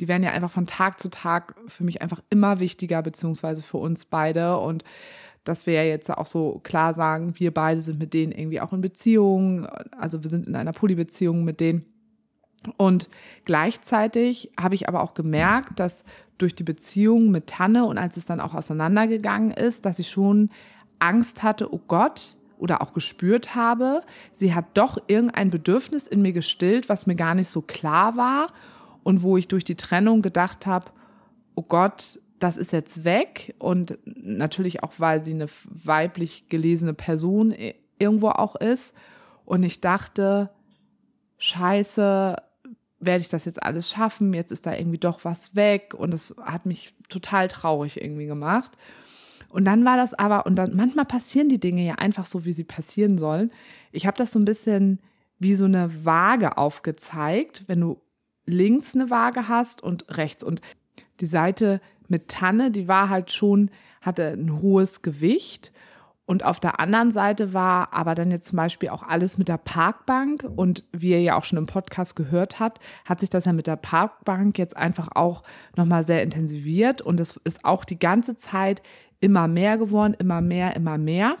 die 0.00 0.08
werden 0.08 0.22
ja 0.22 0.30
einfach 0.30 0.50
von 0.50 0.66
Tag 0.66 0.98
zu 0.98 1.10
Tag 1.10 1.54
für 1.66 1.84
mich 1.84 2.02
einfach 2.02 2.20
immer 2.30 2.58
wichtiger, 2.58 3.02
beziehungsweise 3.02 3.62
für 3.62 3.76
uns 3.76 4.06
beide 4.06 4.58
und 4.58 4.84
dass 5.44 5.66
wir 5.66 5.74
ja 5.74 5.84
jetzt 5.84 6.10
auch 6.10 6.26
so 6.26 6.60
klar 6.62 6.92
sagen, 6.92 7.34
wir 7.38 7.52
beide 7.52 7.80
sind 7.80 7.98
mit 7.98 8.12
denen 8.12 8.32
irgendwie 8.32 8.60
auch 8.60 8.72
in 8.72 8.80
Beziehung, 8.80 9.66
also 9.98 10.22
wir 10.22 10.28
sind 10.28 10.46
in 10.46 10.54
einer 10.54 10.72
Polybeziehung 10.72 11.44
mit 11.44 11.60
denen. 11.60 11.86
Und 12.76 13.08
gleichzeitig 13.46 14.52
habe 14.60 14.74
ich 14.74 14.86
aber 14.86 15.02
auch 15.02 15.14
gemerkt, 15.14 15.80
dass 15.80 16.04
durch 16.36 16.54
die 16.54 16.62
Beziehung 16.62 17.30
mit 17.30 17.46
Tanne 17.46 17.86
und 17.86 17.96
als 17.96 18.18
es 18.18 18.26
dann 18.26 18.40
auch 18.40 18.54
auseinandergegangen 18.54 19.50
ist, 19.50 19.86
dass 19.86 19.98
ich 19.98 20.10
schon 20.10 20.50
Angst 20.98 21.42
hatte, 21.42 21.72
oh 21.72 21.80
Gott, 21.86 22.36
oder 22.58 22.82
auch 22.82 22.92
gespürt 22.92 23.54
habe, 23.54 24.02
sie 24.32 24.54
hat 24.54 24.66
doch 24.74 24.98
irgendein 25.06 25.48
Bedürfnis 25.48 26.06
in 26.06 26.20
mir 26.20 26.32
gestillt, 26.32 26.90
was 26.90 27.06
mir 27.06 27.16
gar 27.16 27.34
nicht 27.34 27.48
so 27.48 27.62
klar 27.62 28.18
war 28.18 28.52
und 29.02 29.22
wo 29.22 29.36
ich 29.36 29.48
durch 29.48 29.64
die 29.64 29.76
Trennung 29.76 30.22
gedacht 30.22 30.66
habe, 30.66 30.90
oh 31.54 31.62
Gott, 31.62 32.20
das 32.38 32.56
ist 32.56 32.72
jetzt 32.72 33.04
weg 33.04 33.54
und 33.58 33.98
natürlich 34.04 34.82
auch, 34.82 34.92
weil 34.98 35.20
sie 35.20 35.32
eine 35.32 35.46
weiblich 35.64 36.48
gelesene 36.48 36.94
Person 36.94 37.54
irgendwo 37.98 38.30
auch 38.30 38.56
ist 38.56 38.96
und 39.44 39.62
ich 39.62 39.80
dachte, 39.80 40.50
scheiße, 41.38 42.36
werde 43.00 43.20
ich 43.20 43.28
das 43.28 43.46
jetzt 43.46 43.62
alles 43.62 43.90
schaffen? 43.90 44.32
Jetzt 44.34 44.52
ist 44.52 44.66
da 44.66 44.74
irgendwie 44.74 44.98
doch 44.98 45.24
was 45.24 45.56
weg 45.56 45.94
und 45.94 46.12
das 46.12 46.36
hat 46.42 46.66
mich 46.66 46.94
total 47.08 47.48
traurig 47.48 48.00
irgendwie 48.00 48.26
gemacht. 48.26 48.72
Und 49.48 49.64
dann 49.64 49.84
war 49.84 49.96
das 49.96 50.14
aber, 50.14 50.46
und 50.46 50.56
dann 50.56 50.76
manchmal 50.76 51.06
passieren 51.06 51.48
die 51.48 51.58
Dinge 51.58 51.84
ja 51.84 51.94
einfach 51.94 52.26
so, 52.26 52.44
wie 52.44 52.52
sie 52.52 52.64
passieren 52.64 53.18
sollen. 53.18 53.50
Ich 53.90 54.06
habe 54.06 54.16
das 54.16 54.32
so 54.32 54.38
ein 54.38 54.44
bisschen 54.44 55.00
wie 55.38 55.56
so 55.56 55.64
eine 55.64 56.04
Waage 56.04 56.56
aufgezeigt, 56.56 57.64
wenn 57.66 57.80
du 57.80 58.00
links 58.50 58.94
eine 58.94 59.10
Waage 59.10 59.48
hast 59.48 59.82
und 59.82 60.16
rechts. 60.16 60.44
Und 60.44 60.60
die 61.20 61.26
Seite 61.26 61.80
mit 62.08 62.28
Tanne, 62.28 62.70
die 62.70 62.88
war 62.88 63.08
halt 63.08 63.30
schon, 63.30 63.70
hatte 64.00 64.28
ein 64.28 64.60
hohes 64.60 65.02
Gewicht. 65.02 65.72
Und 66.26 66.44
auf 66.44 66.60
der 66.60 66.78
anderen 66.78 67.10
Seite 67.10 67.54
war 67.54 67.92
aber 67.92 68.14
dann 68.14 68.30
jetzt 68.30 68.48
zum 68.48 68.56
Beispiel 68.56 68.88
auch 68.90 69.02
alles 69.02 69.36
mit 69.36 69.48
der 69.48 69.58
Parkbank. 69.58 70.44
Und 70.56 70.84
wie 70.92 71.10
ihr 71.10 71.20
ja 71.20 71.36
auch 71.36 71.44
schon 71.44 71.58
im 71.58 71.66
Podcast 71.66 72.14
gehört 72.14 72.60
habt, 72.60 72.80
hat 73.04 73.20
sich 73.20 73.30
das 73.30 73.46
ja 73.46 73.52
mit 73.52 73.66
der 73.66 73.76
Parkbank 73.76 74.56
jetzt 74.58 74.76
einfach 74.76 75.08
auch 75.14 75.42
nochmal 75.76 76.04
sehr 76.04 76.22
intensiviert. 76.22 77.02
Und 77.02 77.18
es 77.18 77.36
ist 77.38 77.64
auch 77.64 77.84
die 77.84 77.98
ganze 77.98 78.36
Zeit 78.36 78.82
immer 79.18 79.48
mehr 79.48 79.76
geworden, 79.76 80.14
immer 80.18 80.40
mehr, 80.40 80.76
immer 80.76 80.98
mehr. 80.98 81.36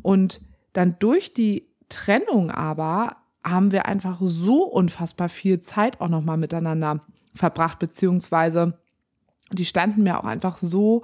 Und 0.00 0.40
dann 0.72 0.96
durch 0.98 1.34
die 1.34 1.68
Trennung 1.88 2.50
aber 2.50 3.16
haben 3.44 3.72
wir 3.72 3.86
einfach 3.86 4.18
so 4.20 4.64
unfassbar 4.64 5.28
viel 5.28 5.60
Zeit 5.60 6.00
auch 6.00 6.08
nochmal 6.08 6.36
miteinander 6.36 7.00
verbracht, 7.34 7.78
beziehungsweise 7.78 8.78
die 9.50 9.64
standen 9.64 10.02
mir 10.02 10.18
auch 10.18 10.24
einfach 10.24 10.58
so 10.58 11.02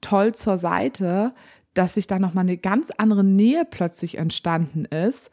toll 0.00 0.34
zur 0.34 0.58
Seite, 0.58 1.32
dass 1.74 1.94
sich 1.94 2.06
da 2.06 2.18
nochmal 2.18 2.44
eine 2.44 2.58
ganz 2.58 2.90
andere 2.90 3.24
Nähe 3.24 3.64
plötzlich 3.64 4.18
entstanden 4.18 4.84
ist 4.84 5.30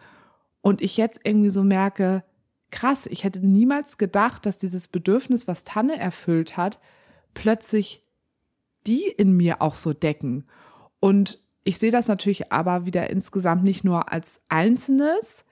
und 0.61 0.81
ich 0.81 0.97
jetzt 0.97 1.21
irgendwie 1.23 1.49
so 1.49 1.63
merke, 1.63 2.23
krass, 2.71 3.07
ich 3.07 3.23
hätte 3.23 3.45
niemals 3.45 3.97
gedacht, 3.97 4.45
dass 4.45 4.57
dieses 4.57 4.87
Bedürfnis, 4.87 5.47
was 5.47 5.63
Tanne 5.63 5.99
erfüllt 5.99 6.57
hat, 6.57 6.79
plötzlich 7.33 8.03
die 8.87 9.07
in 9.07 9.35
mir 9.35 9.61
auch 9.61 9.75
so 9.75 9.93
decken. 9.93 10.45
Und 10.99 11.39
ich 11.63 11.77
sehe 11.79 11.91
das 11.91 12.07
natürlich 12.07 12.51
aber 12.51 12.85
wieder 12.85 13.09
insgesamt 13.09 13.63
nicht 13.63 13.83
nur 13.83 14.11
als 14.11 14.41
Einzelnes. 14.49 15.43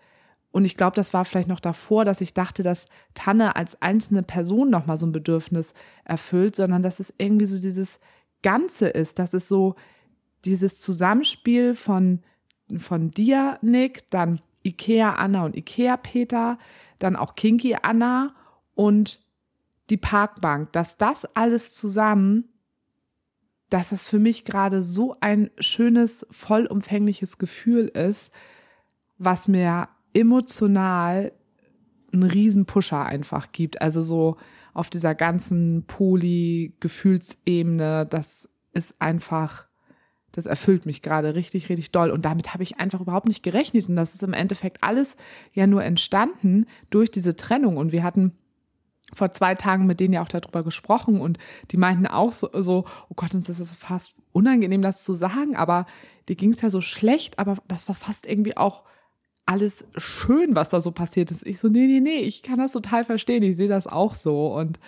Und 0.51 0.65
ich 0.65 0.77
glaube, 0.77 0.95
das 0.95 1.13
war 1.13 1.25
vielleicht 1.25 1.49
noch 1.49 1.59
davor, 1.59 2.05
dass 2.05 2.21
ich 2.21 2.33
dachte, 2.33 2.63
dass 2.63 2.87
Tanne 3.13 3.55
als 3.55 3.81
einzelne 3.81 4.23
Person 4.23 4.69
nochmal 4.69 4.97
so 4.97 5.05
ein 5.05 5.11
Bedürfnis 5.11 5.73
erfüllt, 6.03 6.55
sondern 6.55 6.81
dass 6.81 6.99
es 6.99 7.13
irgendwie 7.17 7.45
so 7.45 7.59
dieses 7.59 7.99
Ganze 8.41 8.87
ist, 8.87 9.19
dass 9.19 9.33
es 9.33 9.47
so 9.47 9.75
dieses 10.45 10.79
Zusammenspiel 10.79 11.73
von, 11.73 12.21
von 12.77 13.11
dir, 13.11 13.59
Nick, 13.61 14.09
dann 14.09 14.41
Ikea 14.63 15.15
Anna 15.15 15.45
und 15.45 15.55
Ikea 15.55 15.97
Peter, 15.97 16.57
dann 16.99 17.15
auch 17.15 17.35
Kinky 17.35 17.75
Anna 17.81 18.35
und 18.75 19.21
die 19.89 19.97
Parkbank, 19.97 20.71
dass 20.73 20.97
das 20.97 21.25
alles 21.35 21.73
zusammen, 21.75 22.45
dass 23.69 23.89
das 23.89 24.07
für 24.07 24.19
mich 24.19 24.45
gerade 24.45 24.81
so 24.81 25.15
ein 25.19 25.51
schönes, 25.59 26.25
vollumfängliches 26.31 27.37
Gefühl 27.37 27.87
ist, 27.87 28.31
was 29.17 29.47
mir 29.47 29.89
emotional 30.17 31.31
einen 32.11 32.23
riesen 32.23 32.65
Pusher 32.65 33.05
einfach 33.05 33.51
gibt. 33.51 33.79
Also 33.81 34.01
so 34.01 34.37
auf 34.73 34.89
dieser 34.89 35.13
ganzen 35.13 35.83
Poly-Gefühlsebene, 35.85 38.07
das 38.07 38.49
ist 38.73 38.99
einfach, 38.99 39.67
das 40.31 40.47
erfüllt 40.47 40.87
mich 40.87 41.01
gerade 41.01 41.35
richtig, 41.35 41.69
richtig 41.69 41.91
doll. 41.91 42.09
Und 42.09 42.25
damit 42.25 42.53
habe 42.53 42.63
ich 42.63 42.79
einfach 42.79 43.01
überhaupt 43.01 43.27
nicht 43.27 43.43
gerechnet. 43.43 43.89
Und 43.89 43.95
das 43.95 44.15
ist 44.15 44.23
im 44.23 44.33
Endeffekt 44.33 44.83
alles 44.83 45.15
ja 45.53 45.67
nur 45.67 45.83
entstanden 45.83 46.65
durch 46.89 47.11
diese 47.11 47.35
Trennung. 47.35 47.77
Und 47.77 47.91
wir 47.91 48.03
hatten 48.03 48.31
vor 49.13 49.31
zwei 49.31 49.53
Tagen 49.55 49.85
mit 49.85 49.99
denen 49.99 50.13
ja 50.13 50.23
auch 50.23 50.27
darüber 50.27 50.63
gesprochen 50.63 51.21
und 51.21 51.37
die 51.71 51.77
meinten 51.77 52.07
auch 52.07 52.33
so, 52.33 52.49
so 52.53 52.83
oh 53.07 53.13
Gott, 53.15 53.33
uns 53.33 53.47
ist 53.47 53.59
es 53.59 53.73
fast 53.73 54.13
unangenehm, 54.33 54.81
das 54.81 55.05
zu 55.05 55.13
sagen, 55.13 55.55
aber 55.55 55.85
dir 56.27 56.35
ging 56.35 56.51
es 56.51 56.61
ja 56.61 56.69
so 56.69 56.81
schlecht, 56.81 57.39
aber 57.39 57.55
das 57.69 57.87
war 57.87 57.95
fast 57.95 58.27
irgendwie 58.27 58.57
auch 58.57 58.83
alles 59.47 59.87
schön, 59.95 60.55
was 60.55 60.69
da 60.69 60.79
so 60.79 60.91
passiert 60.91 61.31
ist. 61.31 61.47
Ich 61.47 61.59
so, 61.59 61.69
nee, 61.69 61.87
nee, 61.87 62.01
nee, 62.01 62.19
ich 62.19 62.43
kann 62.43 62.59
das 62.59 62.73
total 62.73 63.03
verstehen. 63.03 63.43
Ich 63.43 63.55
sehe 63.55 63.69
das 63.69 63.87
auch 63.87 64.13
so. 64.13 64.53
Und 64.53 64.79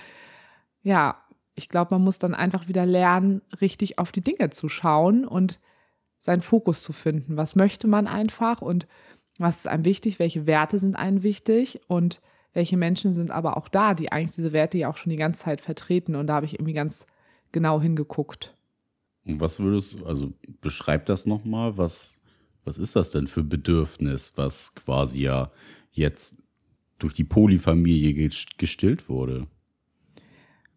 ja, 0.84 1.18
ich 1.56 1.70
glaube, 1.70 1.96
man 1.96 2.04
muss 2.04 2.20
dann 2.20 2.36
einfach 2.36 2.68
wieder 2.68 2.86
lernen, 2.86 3.42
richtig 3.62 4.00
auf 4.00 4.12
die 4.12 4.22
Dinge 4.22 4.50
zu 4.50 4.68
schauen 4.68 5.26
und 5.26 5.60
seinen 6.20 6.42
Fokus 6.42 6.84
zu 6.84 6.92
finden. 6.92 7.38
Was 7.38 7.56
möchte 7.56 7.88
man 7.88 8.06
einfach 8.06 8.62
und 8.62 8.86
was 9.38 9.60
ist 9.60 9.68
einem 9.68 9.86
wichtig? 9.86 10.20
Welche 10.20 10.46
Werte 10.46 10.78
sind 10.78 10.98
einem 10.98 11.24
wichtig? 11.24 11.80
Und 11.88 12.22
welche 12.52 12.76
Menschen 12.76 13.14
sind 13.14 13.32
aber 13.32 13.56
auch 13.56 13.70
da, 13.70 13.94
die 13.94 14.12
eigentlich 14.12 14.36
diese 14.36 14.52
Werte 14.52 14.78
ja 14.78 14.90
auch 14.90 14.98
schon 14.98 15.12
die 15.12 15.16
ganze 15.16 15.44
Zeit 15.44 15.62
vertreten? 15.62 16.16
Und 16.16 16.28
da 16.28 16.36
habe 16.36 16.46
ich 16.46 16.56
irgendwie 16.56 16.74
ganz 16.74 17.08
genau 17.54 17.80
hingeguckt. 17.80 18.54
Und 19.26 19.40
was 19.40 19.62
würdest, 19.62 20.04
also 20.06 20.34
beschreib 20.60 21.06
das 21.06 21.26
nochmal, 21.26 21.78
was, 21.78 22.19
was 22.66 22.78
ist 22.78 22.96
das 22.96 23.12
denn 23.12 23.28
für 23.28 23.44
Bedürfnis, 23.44 24.34
was 24.36 24.76
quasi 24.76 25.22
ja 25.22 25.52
jetzt 25.92 26.38
durch 27.00 27.14
die 27.14 27.24
Polyfamilie 27.24 28.30
gestillt 28.58 29.10
wurde? 29.10 29.48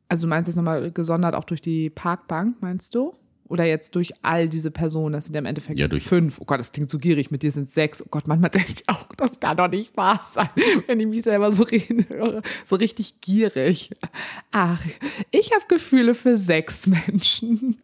Also 0.09 0.27
du 0.27 0.31
meinst 0.31 0.49
jetzt 0.49 0.57
nochmal 0.57 0.91
gesondert 0.91 1.35
auch 1.35 1.45
durch 1.45 1.63
die 1.63 1.91
Parkbank, 1.91 2.61
meinst 2.61 2.95
du? 2.95 3.15
Oder 3.53 3.67
jetzt 3.67 3.97
durch 3.97 4.15
all 4.23 4.49
diese 4.49 4.71
Personen, 4.71 5.13
das 5.13 5.27
sind 5.27 5.35
ja 5.35 5.41
im 5.41 5.45
Endeffekt 5.45 5.79
ja, 5.79 5.87
durch 5.87 6.05
fünf. 6.05 6.41
Oh 6.41 6.47
Gott, 6.47 6.59
das 6.59 6.73
klingt 6.73 6.89
so 6.89 6.99
gierig, 6.99 7.31
mit 7.31 7.43
dir 7.43 7.53
sind 7.53 7.71
sechs. 7.71 8.01
Oh 8.01 8.07
Gott, 8.11 8.27
manchmal 8.27 8.49
denke 8.51 8.73
ich 8.73 8.89
auch, 8.89 9.05
das 9.19 9.41
kann 9.41 9.59
doch 9.59 9.69
nicht 9.69 9.95
wahr 9.95 10.23
sein, 10.25 10.49
wenn 10.87 10.99
ich 11.01 11.07
mich 11.07 11.23
selber 11.25 11.53
so 11.53 11.65
reden 11.65 12.07
höre. 12.09 12.41
So 12.65 12.77
richtig 12.77 13.21
gierig. 13.21 13.91
Ach, 14.53 14.83
ich 15.31 15.53
habe 15.53 15.65
Gefühle 15.69 16.15
für 16.15 16.39
sechs 16.39 16.87
Menschen, 17.07 17.77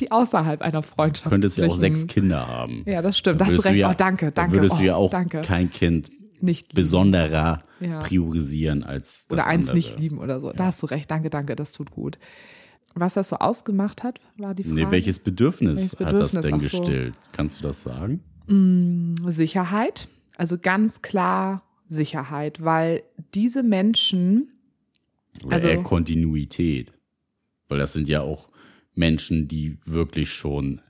die 0.00 0.12
außerhalb 0.12 0.60
einer 0.60 0.82
Freundschaft 0.82 1.22
sind. 1.22 1.30
Du 1.30 1.30
könntest 1.30 1.56
ja 1.56 1.66
auch 1.68 1.76
sechs 1.76 2.06
Kinder 2.06 2.46
haben. 2.46 2.82
Ja, 2.84 3.00
das 3.00 3.16
stimmt. 3.16 3.40
Da 3.40 3.46
hast 3.46 3.56
du 3.56 3.62
recht. 3.62 3.78
Ja, 3.78 3.92
oh, 3.92 3.94
danke, 3.96 4.32
danke. 4.32 4.52
würdest 4.52 4.76
oh, 4.76 4.80
du 4.80 4.84
ja 4.84 4.96
auch 4.96 5.10
danke. 5.10 5.40
kein 5.40 5.70
Kind 5.70 6.10
nicht 6.42 6.74
besonderer 6.74 7.64
ja. 7.80 8.00
priorisieren 8.00 8.84
als 8.84 9.26
das 9.28 9.38
Oder 9.38 9.46
eins 9.46 9.68
andere. 9.68 9.76
nicht 9.76 9.98
lieben 9.98 10.18
oder 10.18 10.40
so. 10.40 10.48
Ja. 10.48 10.56
Da 10.56 10.64
hast 10.66 10.82
du 10.82 10.86
recht. 10.88 11.10
Danke, 11.10 11.30
danke, 11.30 11.56
das 11.56 11.72
tut 11.72 11.90
gut. 11.90 12.18
Was 12.94 13.14
das 13.14 13.28
so 13.28 13.36
ausgemacht 13.36 14.02
hat, 14.02 14.20
war 14.36 14.54
die 14.54 14.64
Frage. 14.64 14.74
Nee, 14.74 14.90
welches 14.90 15.18
Bedürfnis, 15.18 15.76
welches 15.76 15.96
Bedürfnis 15.96 16.36
hat 16.36 16.44
das 16.44 16.50
denn 16.50 16.58
gestillt? 16.58 17.14
So. 17.14 17.20
Kannst 17.32 17.58
du 17.58 17.62
das 17.62 17.82
sagen? 17.82 18.20
Mm, 18.46 19.14
Sicherheit. 19.28 20.08
Also 20.36 20.58
ganz 20.58 21.02
klar 21.02 21.62
Sicherheit, 21.88 22.64
weil 22.64 23.02
diese 23.34 23.62
Menschen. 23.62 24.48
Oder 25.44 25.54
also, 25.54 25.68
eher 25.68 25.82
Kontinuität. 25.82 26.92
Weil 27.68 27.78
das 27.78 27.92
sind 27.92 28.08
ja 28.08 28.22
auch 28.22 28.50
Menschen, 28.94 29.46
die 29.48 29.78
wirklich 29.84 30.32
schon 30.32 30.80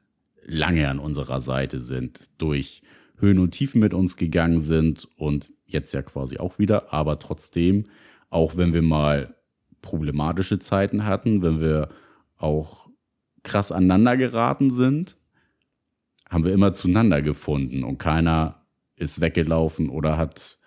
lange 0.45 0.89
an 0.89 0.99
unserer 0.99 1.41
Seite 1.41 1.81
sind, 1.81 2.31
durch 2.39 2.83
Höhen 3.19 3.39
und 3.39 3.53
Tiefen 3.53 3.81
mit 3.81 3.95
uns 3.95 4.17
gegangen 4.17 4.61
sind 4.61 5.07
und 5.17 5.53
jetzt 5.67 5.93
ja 5.93 6.03
quasi 6.03 6.39
auch 6.39 6.59
wieder, 6.59 6.93
aber 6.93 7.19
trotzdem, 7.19 7.85
auch 8.31 8.57
wenn 8.57 8.73
wir 8.73 8.83
mal 8.83 9.37
problematische 9.83 10.59
Zeiten 10.59 11.05
hatten, 11.05 11.43
wenn 11.43 11.61
wir 11.61 11.89
auch 12.37 12.89
krass 13.43 13.73
aneinander 13.73 14.17
geraten 14.17 14.71
sind, 14.71 15.17
haben 16.29 16.45
wir 16.45 16.53
immer 16.53 16.73
zueinander 16.73 17.23
gefunden 17.23 17.83
und 17.83 17.99
keiner 17.99 18.67
ist 18.97 19.21
weggelaufen 19.21 19.89
oder 19.89 20.17
hat 20.17 20.59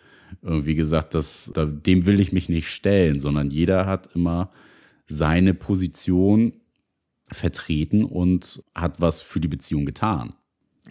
irgendwie 0.42 0.76
gesagt, 0.76 1.14
dass, 1.14 1.54
dem 1.56 2.06
will 2.06 2.20
ich 2.20 2.32
mich 2.34 2.50
nicht 2.50 2.70
stellen, 2.70 3.20
sondern 3.20 3.52
jeder 3.52 3.86
hat 3.86 4.10
immer 4.16 4.50
seine 5.06 5.54
Position 5.54 6.54
vertreten 7.28 8.04
und 8.04 8.64
hat 8.74 9.00
was 9.00 9.22
für 9.22 9.40
die 9.40 9.48
Beziehung 9.48 9.86
getan. 9.86 10.34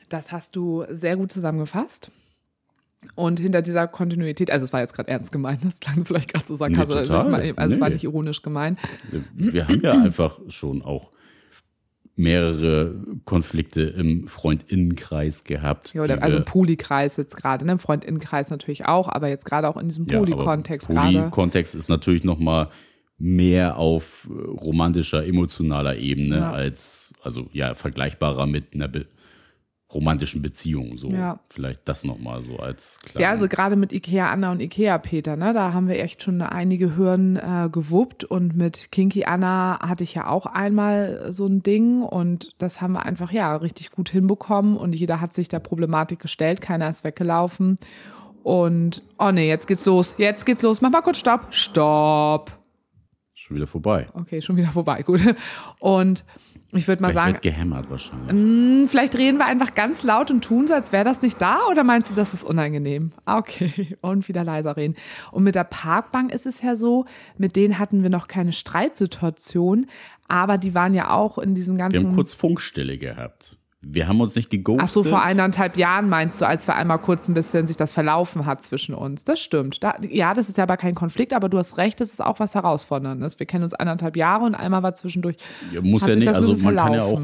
Das 0.09 0.33
hast 0.33 0.57
du 0.57 0.85
sehr 0.91 1.17
gut 1.17 1.33
zusammengefasst. 1.33 2.11
Und 3.15 3.41
hinter 3.41 3.63
dieser 3.63 3.89
Kontinuität, 3.89 4.51
also 4.51 4.65
es 4.65 4.73
war 4.73 4.81
jetzt 4.81 4.95
gerade 4.95 5.11
ernst 5.11 5.33
gemeint, 5.33 5.65
das 5.65 5.81
klang 5.81 6.05
vielleicht 6.05 6.33
gerade 6.33 6.47
so 6.47 6.57
sarkastisch, 6.57 6.95
nee, 6.95 7.17
also, 7.17 7.17
also 7.17 7.69
nee. 7.69 7.75
es 7.75 7.81
war 7.81 7.91
nicht 7.91 8.05
ironisch 8.05 8.43
gemeint. 8.43 8.79
Wir 9.35 9.69
haben 9.69 9.81
ja 9.83 9.93
einfach 10.03 10.41
schon 10.49 10.83
auch 10.83 11.11
mehrere 12.15 12.95
Konflikte 13.25 13.83
im 13.83 14.29
Freundinnenkreis 14.29 15.45
gehabt. 15.45 15.95
Ja, 15.95 16.03
oder, 16.03 16.23
also 16.23 16.39
im 16.39 16.45
Poli-Kreis 16.45 17.17
jetzt 17.17 17.37
gerade, 17.37 17.65
ne? 17.65 17.73
im 17.73 17.79
Freundinnenkreis 17.79 18.51
natürlich 18.51 18.87
auch, 18.87 19.09
aber 19.09 19.29
jetzt 19.29 19.45
gerade 19.45 19.69
auch 19.69 19.77
in 19.77 19.89
diesem 19.89 20.07
Poli-Kontext 20.07 20.89
ja, 20.89 20.95
gerade. 20.95 21.19
Poli-Kontext 21.19 21.75
ist 21.75 21.89
natürlich 21.89 22.25
nochmal 22.25 22.69
mehr 23.19 23.77
auf 23.79 24.29
romantischer, 24.31 25.25
emotionaler 25.25 25.97
Ebene 25.99 26.39
ja. 26.39 26.53
als, 26.53 27.15
also 27.23 27.47
ja, 27.53 27.75
vergleichbarer 27.75 28.47
mit 28.47 28.75
einer 28.75 28.89
Be 28.89 29.07
romantischen 29.95 30.43
Beziehungen. 30.43 30.97
So 30.97 31.09
ja. 31.09 31.39
vielleicht 31.49 31.89
das 31.89 32.05
nochmal 32.05 32.43
so 32.43 32.57
als 32.57 33.01
klar. 33.03 33.23
Ja, 33.23 33.31
also 33.31 33.49
gerade 33.49 33.77
mit 33.77 33.93
Ikea 33.93 34.31
Anna 34.31 34.53
und 34.53 34.61
Ikea 34.61 34.99
Peter, 34.99 35.37
ne, 35.37 35.53
da 35.53 35.73
haben 35.73 35.89
wir 35.89 35.99
echt 36.03 36.23
schon 36.23 36.41
einige 36.41 36.97
Hürden 36.97 37.37
äh, 37.37 37.69
gewuppt 37.71 38.25
und 38.25 38.57
mit 38.57 38.91
Kinky 38.93 39.25
Anna 39.25 39.79
hatte 39.81 40.05
ich 40.05 40.15
ja 40.15 40.29
auch 40.29 40.47
einmal 40.47 41.33
so 41.33 41.47
ein 41.47 41.63
Ding 41.63 42.03
und 42.03 42.55
das 42.59 42.81
haben 42.81 42.93
wir 42.93 43.05
einfach 43.05 43.33
ja 43.33 43.57
richtig 43.57 43.91
gut 43.91 44.09
hinbekommen 44.09 44.77
und 44.77 44.95
jeder 44.95 45.21
hat 45.21 45.35
sich 45.35 45.49
der 45.49 45.61
Problematik 45.61 46.21
gestellt, 46.21 46.61
keiner 46.61 46.89
ist 46.89 47.05
weggelaufen 47.05 47.79
und 48.43 49.03
oh 49.19 49.31
nee, 49.31 49.49
jetzt 49.49 49.67
geht's 49.67 49.85
los, 49.85 50.15
jetzt 50.19 50.47
geht's 50.47 50.63
los, 50.63 50.81
mach 50.81 50.91
mal 50.91 51.03
kurz 51.03 51.19
Stopp, 51.19 51.55
Stopp. 51.55 52.59
Schon 53.35 53.57
wieder 53.57 53.67
vorbei. 53.67 54.07
Okay, 54.15 54.41
schon 54.41 54.57
wieder 54.57 54.71
vorbei, 54.71 55.03
gut. 55.03 55.21
Und 55.81 56.25
ich 56.73 56.89
würde 56.89 57.03
mal 57.03 57.11
vielleicht 57.11 57.27
sagen. 57.27 57.33
Wird 57.35 57.43
gehämmert 57.43 57.91
wahrscheinlich. 57.91 58.33
Mh, 58.33 58.85
mm, 58.85 58.89
vielleicht 58.89 59.17
reden 59.19 59.39
wir 59.39 59.45
einfach 59.45 59.75
ganz 59.75 60.03
laut 60.03 60.31
und 60.31 60.43
tun 60.43 60.67
so, 60.67 60.75
als 60.75 60.93
wäre 60.93 61.05
das 61.05 61.21
nicht 61.21 61.41
da, 61.41 61.67
oder 61.71 61.85
meinst 61.85 62.11
du, 62.11 62.15
das 62.15 62.33
ist 62.33 62.45
unangenehm? 62.45 63.13
Okay, 63.27 63.97
und 64.01 64.29
wieder 64.29 64.43
leiser 64.43 64.77
reden. 64.77 64.95
Und 65.31 65.45
mit 65.45 65.55
der 65.55 65.65
Parkbank 65.65 66.33
ist 66.33 66.47
es 66.47 66.63
ja 66.63 66.75
so, 66.75 67.05
mit 67.37 67.57
denen 67.57 67.79
hatten 67.79 68.03
wir 68.03 68.11
noch 68.11 68.27
keine 68.27 68.53
Streitsituation, 68.53 69.87
aber 70.29 70.57
die 70.57 70.75
waren 70.75 70.95
ja 70.95 71.11
auch 71.11 71.37
in 71.39 71.55
diesem 71.55 71.77
ganzen. 71.77 72.01
Wir 72.01 72.09
haben 72.09 72.15
kurz 72.15 72.33
Funkstille 72.33 72.97
gehabt. 72.97 73.59
Wir 73.85 74.07
haben 74.07 74.21
uns 74.21 74.37
nicht 74.37 74.49
geghostet. 74.49 74.85
Ach 74.85 74.89
so, 74.89 75.03
vor 75.03 75.23
eineinhalb 75.23 75.77
Jahren 75.77 76.09
meinst 76.09 76.41
du, 76.41 76.47
als 76.47 76.69
wir 76.69 76.77
einmal 76.77 76.99
kurz 76.99 77.29
ein 77.29 77.35
bisschen 77.35 77.67
sich 77.67 77.77
das 77.77 77.93
verlaufen 77.93 78.47
hat 78.47 78.63
zwischen 78.63 78.95
uns. 78.95 79.25
Das 79.25 79.41
stimmt. 79.41 79.83
Da, 79.83 79.97
ja, 80.09 80.35
das 80.35 80.49
ist 80.49 80.57
ja 80.57 80.65
aber 80.65 80.77
kein 80.77 80.95
Konflikt, 80.95 81.33
aber 81.33 81.49
du 81.49 81.59
hast 81.59 81.79
recht, 81.79 82.01
das 82.01 82.11
ist 82.11 82.23
auch 82.23 82.39
was 82.39 82.55
Herausforderndes. 82.55 83.41
Wir 83.41 83.47
kennen 83.47 83.65
uns 83.65 83.75
eineinhalb 83.75 84.17
Jahre 84.17 84.45
und 84.45 84.55
einmal 84.55 84.85
war 84.85 84.95
zwischendurch. 84.95 85.37
Ja, 85.73 85.81
muss 85.81 86.07
ja 86.07 86.15
nicht, 86.15 86.29
also 86.29 86.57
man 86.57 86.77
kann 86.77 86.95
ja 86.95 87.03
auch, 87.03 87.21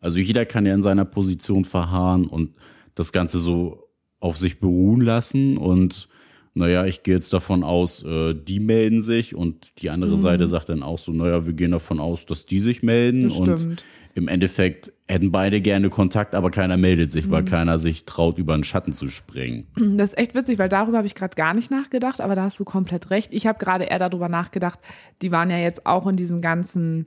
also 0.00 0.18
jeder 0.18 0.46
kann 0.46 0.64
ja 0.64 0.74
in 0.74 0.82
seiner 0.82 1.04
Position 1.04 1.64
verharren 1.64 2.26
und 2.26 2.54
das 2.94 3.12
Ganze 3.12 3.38
so 3.38 3.88
auf 4.18 4.38
sich 4.38 4.60
beruhen 4.60 5.02
lassen 5.02 5.58
und 5.58 6.08
naja, 6.54 6.86
ich 6.86 7.04
gehe 7.04 7.14
jetzt 7.14 7.32
davon 7.32 7.62
aus, 7.62 8.02
äh, 8.02 8.34
die 8.34 8.58
melden 8.58 9.00
sich 9.00 9.34
und 9.34 9.80
die 9.80 9.90
andere 9.90 10.12
mhm. 10.12 10.16
Seite 10.16 10.46
sagt 10.48 10.70
dann 10.70 10.82
auch 10.82 10.98
so, 10.98 11.12
naja, 11.12 11.46
wir 11.46 11.52
gehen 11.52 11.70
davon 11.70 12.00
aus, 12.00 12.26
dass 12.26 12.46
die 12.46 12.58
sich 12.58 12.82
melden 12.82 13.30
und 13.30 13.84
im 14.18 14.28
Endeffekt 14.28 14.92
hätten 15.08 15.32
beide 15.32 15.60
gerne 15.60 15.88
Kontakt, 15.88 16.34
aber 16.34 16.50
keiner 16.50 16.76
meldet 16.76 17.10
sich, 17.10 17.26
mhm. 17.26 17.30
weil 17.30 17.44
keiner 17.44 17.78
sich 17.78 18.04
traut, 18.04 18.36
über 18.36 18.54
einen 18.54 18.64
Schatten 18.64 18.92
zu 18.92 19.08
springen. 19.08 19.66
Das 19.96 20.10
ist 20.12 20.18
echt 20.18 20.34
witzig, 20.34 20.58
weil 20.58 20.68
darüber 20.68 20.98
habe 20.98 21.06
ich 21.06 21.14
gerade 21.14 21.34
gar 21.34 21.54
nicht 21.54 21.70
nachgedacht, 21.70 22.20
aber 22.20 22.34
da 22.34 22.42
hast 22.42 22.60
du 22.60 22.64
komplett 22.64 23.10
recht. 23.10 23.32
Ich 23.32 23.46
habe 23.46 23.58
gerade 23.58 23.84
eher 23.84 23.98
darüber 23.98 24.28
nachgedacht, 24.28 24.80
die 25.22 25.32
waren 25.32 25.50
ja 25.50 25.58
jetzt 25.58 25.86
auch 25.86 26.06
in 26.06 26.16
diesem 26.16 26.42
ganzen 26.42 27.06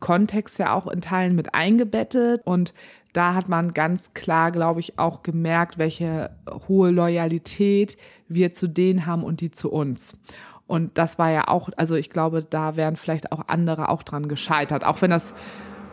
Kontext 0.00 0.58
ja 0.58 0.72
auch 0.72 0.86
in 0.86 1.00
Teilen 1.00 1.34
mit 1.34 1.54
eingebettet 1.54 2.40
und 2.44 2.72
da 3.12 3.34
hat 3.34 3.48
man 3.48 3.74
ganz 3.74 4.14
klar, 4.14 4.50
glaube 4.50 4.80
ich, 4.80 4.98
auch 4.98 5.22
gemerkt, 5.22 5.76
welche 5.76 6.30
hohe 6.66 6.90
Loyalität 6.90 7.98
wir 8.26 8.54
zu 8.54 8.68
denen 8.68 9.04
haben 9.04 9.22
und 9.22 9.42
die 9.42 9.50
zu 9.50 9.70
uns. 9.70 10.18
Und 10.66 10.96
das 10.96 11.18
war 11.18 11.30
ja 11.30 11.48
auch, 11.48 11.68
also 11.76 11.96
ich 11.96 12.08
glaube, 12.08 12.42
da 12.42 12.76
wären 12.76 12.96
vielleicht 12.96 13.30
auch 13.30 13.48
andere 13.48 13.90
auch 13.90 14.02
dran 14.02 14.28
gescheitert, 14.28 14.84
auch 14.84 15.02
wenn 15.02 15.10
das 15.10 15.34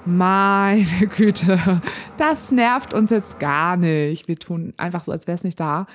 meine 0.10 1.08
Güte, 1.16 1.82
das 2.18 2.52
nervt 2.52 2.94
uns 2.94 3.10
jetzt 3.10 3.40
gar 3.40 3.78
nicht. 3.78 4.28
Wir 4.28 4.38
tun 4.38 4.74
einfach 4.78 5.04
so, 5.04 5.12
als 5.12 5.28
wäre 5.28 5.36
es 5.36 5.44
nicht 5.44 5.60
da. 5.60 5.88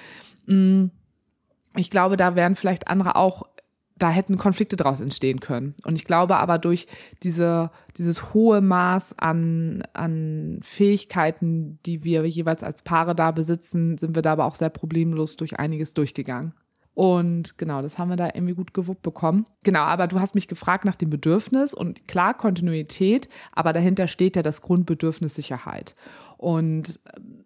Mm, 0.47 0.87
ich 1.77 1.91
glaube, 1.91 2.17
da 2.17 2.37
wären 2.37 2.57
vielleicht 2.57 2.89
andere 2.89 3.17
auch, 3.17 3.43
da 3.97 4.11
hätten 4.11 4.39
Konflikte 4.39 4.77
draus 4.77 5.01
entstehen 5.01 5.41
können. 5.41 5.75
Und 5.85 5.97
ich 5.97 6.05
glaube 6.05 6.37
aber 6.37 6.59
durch 6.59 6.87
diese, 7.23 7.71
dieses 7.97 8.35
hohe 8.35 8.61
Maß 8.61 9.19
an, 9.19 9.83
an 9.93 10.61
Fähigkeiten, 10.63 11.79
die 11.87 12.05
wir 12.05 12.25
jeweils 12.27 12.63
als 12.63 12.83
Paare 12.83 13.15
da 13.15 13.31
besitzen, 13.31 13.99
sind 13.99 14.15
wir 14.15 14.23
da 14.23 14.33
aber 14.33 14.47
auch 14.47 14.55
sehr 14.55 14.71
problemlos 14.71 15.37
durch 15.37 15.59
einiges 15.59 15.95
durchgegangen. 15.95 16.55
Und 16.95 17.59
genau, 17.59 17.83
das 17.83 17.99
haben 17.99 18.09
wir 18.09 18.17
da 18.17 18.31
irgendwie 18.33 18.55
gut 18.55 18.73
gewuppt 18.73 19.03
bekommen. 19.03 19.47
Genau, 19.65 19.81
aber 19.81 20.07
du 20.07 20.21
hast 20.21 20.37
mich 20.37 20.47
gefragt 20.47 20.85
nach 20.85 20.95
dem 20.95 21.11
Bedürfnis 21.11 21.75
und 21.75 22.07
klar 22.07 22.35
Kontinuität, 22.35 23.29
aber 23.53 23.73
dahinter 23.73 24.07
steht 24.07 24.37
ja 24.37 24.43
das 24.43 24.63
Grundbedürfnis 24.63 25.35
Sicherheit. 25.35 25.97
Und 26.37 27.01
ähm, 27.17 27.45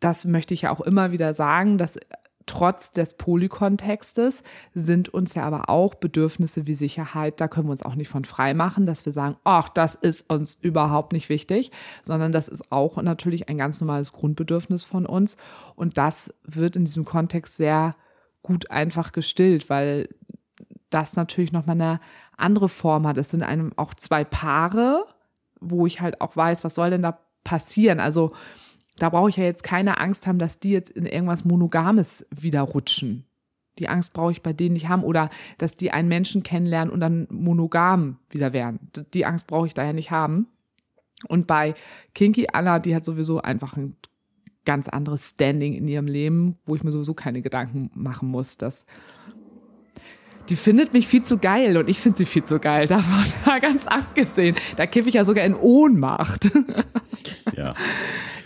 das 0.00 0.24
möchte 0.24 0.54
ich 0.54 0.62
ja 0.62 0.70
auch 0.70 0.80
immer 0.80 1.12
wieder 1.12 1.34
sagen, 1.34 1.76
dass 1.76 1.98
trotz 2.48 2.92
des 2.92 3.14
Polykontextes 3.14 4.42
sind 4.72 5.08
uns 5.10 5.34
ja 5.34 5.44
aber 5.44 5.68
auch 5.68 5.94
Bedürfnisse 5.94 6.66
wie 6.66 6.74
Sicherheit, 6.74 7.40
da 7.40 7.46
können 7.46 7.68
wir 7.68 7.72
uns 7.72 7.82
auch 7.82 7.94
nicht 7.94 8.08
von 8.08 8.24
frei 8.24 8.54
machen, 8.54 8.86
dass 8.86 9.04
wir 9.04 9.12
sagen, 9.12 9.36
ach, 9.44 9.68
das 9.68 9.94
ist 9.94 10.30
uns 10.30 10.56
überhaupt 10.62 11.12
nicht 11.12 11.28
wichtig, 11.28 11.70
sondern 12.02 12.32
das 12.32 12.48
ist 12.48 12.72
auch 12.72 12.96
natürlich 12.96 13.48
ein 13.48 13.58
ganz 13.58 13.80
normales 13.80 14.12
Grundbedürfnis 14.12 14.82
von 14.82 15.04
uns. 15.04 15.36
Und 15.76 15.98
das 15.98 16.32
wird 16.44 16.74
in 16.74 16.86
diesem 16.86 17.04
Kontext 17.04 17.56
sehr 17.56 17.94
gut 18.42 18.70
einfach 18.70 19.12
gestillt, 19.12 19.70
weil 19.70 20.08
das 20.90 21.16
natürlich 21.16 21.52
nochmal 21.52 21.76
eine 21.76 22.00
andere 22.36 22.68
Form 22.68 23.06
hat. 23.06 23.18
Es 23.18 23.30
sind 23.30 23.42
einem 23.42 23.72
auch 23.76 23.94
zwei 23.94 24.24
Paare, 24.24 25.04
wo 25.60 25.86
ich 25.86 26.00
halt 26.00 26.20
auch 26.20 26.36
weiß, 26.36 26.64
was 26.64 26.74
soll 26.74 26.90
denn 26.90 27.02
da 27.02 27.18
passieren? 27.44 28.00
Also 28.00 28.32
da 28.98 29.10
brauche 29.10 29.28
ich 29.28 29.36
ja 29.36 29.44
jetzt 29.44 29.62
keine 29.62 29.98
Angst 29.98 30.26
haben, 30.26 30.38
dass 30.38 30.58
die 30.58 30.70
jetzt 30.70 30.90
in 30.90 31.06
irgendwas 31.06 31.44
Monogames 31.44 32.26
wieder 32.30 32.62
rutschen. 32.62 33.24
Die 33.78 33.88
Angst 33.88 34.12
brauche 34.12 34.32
ich 34.32 34.42
bei 34.42 34.52
denen 34.52 34.72
nicht 34.72 34.88
haben 34.88 35.04
oder 35.04 35.30
dass 35.56 35.76
die 35.76 35.92
einen 35.92 36.08
Menschen 36.08 36.42
kennenlernen 36.42 36.92
und 36.92 37.00
dann 37.00 37.28
monogam 37.30 38.18
wieder 38.28 38.52
werden. 38.52 38.90
Die 39.14 39.24
Angst 39.24 39.46
brauche 39.46 39.68
ich 39.68 39.74
da 39.74 39.84
ja 39.84 39.92
nicht 39.92 40.10
haben. 40.10 40.48
Und 41.28 41.46
bei 41.46 41.74
Kinky 42.14 42.48
Anna, 42.52 42.78
die 42.78 42.94
hat 42.94 43.04
sowieso 43.04 43.40
einfach 43.40 43.76
ein 43.76 43.96
ganz 44.68 44.86
anderes 44.86 45.30
Standing 45.30 45.72
in 45.72 45.88
ihrem 45.88 46.06
Leben, 46.06 46.58
wo 46.66 46.76
ich 46.76 46.84
mir 46.84 46.92
sowieso 46.92 47.14
keine 47.14 47.40
Gedanken 47.40 47.90
machen 47.94 48.28
muss, 48.28 48.58
dass 48.58 48.84
die 50.50 50.56
findet 50.56 50.92
mich 50.92 51.06
viel 51.06 51.22
zu 51.22 51.38
geil 51.38 51.78
und 51.78 51.88
ich 51.88 52.00
finde 52.00 52.18
sie 52.18 52.26
viel 52.26 52.44
zu 52.44 52.58
geil. 52.58 52.86
Davon 52.86 53.24
da 53.46 53.60
ganz 53.60 53.86
abgesehen. 53.86 54.56
Da 54.76 54.86
kiffe 54.86 55.08
ich 55.08 55.14
ja 55.14 55.24
sogar 55.24 55.44
in 55.44 55.54
Ohnmacht. 55.54 56.50
Ja. 57.56 57.74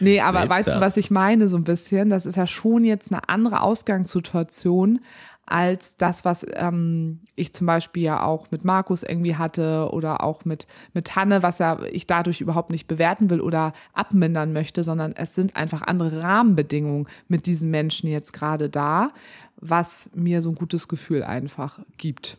Nee, 0.00 0.20
aber 0.20 0.38
Selbst 0.38 0.50
weißt 0.50 0.68
das. 0.68 0.74
du, 0.76 0.80
was 0.80 0.96
ich 0.96 1.10
meine 1.10 1.46
so 1.48 1.58
ein 1.58 1.64
bisschen? 1.64 2.08
Das 2.08 2.24
ist 2.24 2.36
ja 2.36 2.46
schon 2.46 2.84
jetzt 2.84 3.12
eine 3.12 3.28
andere 3.28 3.60
Ausgangssituation 3.60 5.00
als 5.46 5.96
das, 5.96 6.24
was 6.24 6.46
ähm, 6.54 7.20
ich 7.34 7.52
zum 7.52 7.66
Beispiel 7.66 8.04
ja 8.04 8.22
auch 8.22 8.50
mit 8.50 8.64
Markus 8.64 9.02
irgendwie 9.02 9.36
hatte 9.36 9.88
oder 9.90 10.22
auch 10.22 10.44
mit, 10.44 10.66
mit 10.94 11.16
Hanne, 11.16 11.42
was 11.42 11.58
ja 11.58 11.82
ich 11.90 12.06
dadurch 12.06 12.40
überhaupt 12.40 12.70
nicht 12.70 12.86
bewerten 12.86 13.28
will 13.28 13.40
oder 13.40 13.72
abmindern 13.92 14.52
möchte, 14.52 14.84
sondern 14.84 15.12
es 15.12 15.34
sind 15.34 15.56
einfach 15.56 15.82
andere 15.82 16.22
Rahmenbedingungen 16.22 17.08
mit 17.28 17.46
diesen 17.46 17.70
Menschen 17.70 18.08
jetzt 18.08 18.32
gerade 18.32 18.70
da, 18.70 19.10
was 19.56 20.10
mir 20.14 20.42
so 20.42 20.50
ein 20.50 20.54
gutes 20.54 20.88
Gefühl 20.88 21.22
einfach 21.22 21.80
gibt. 21.96 22.38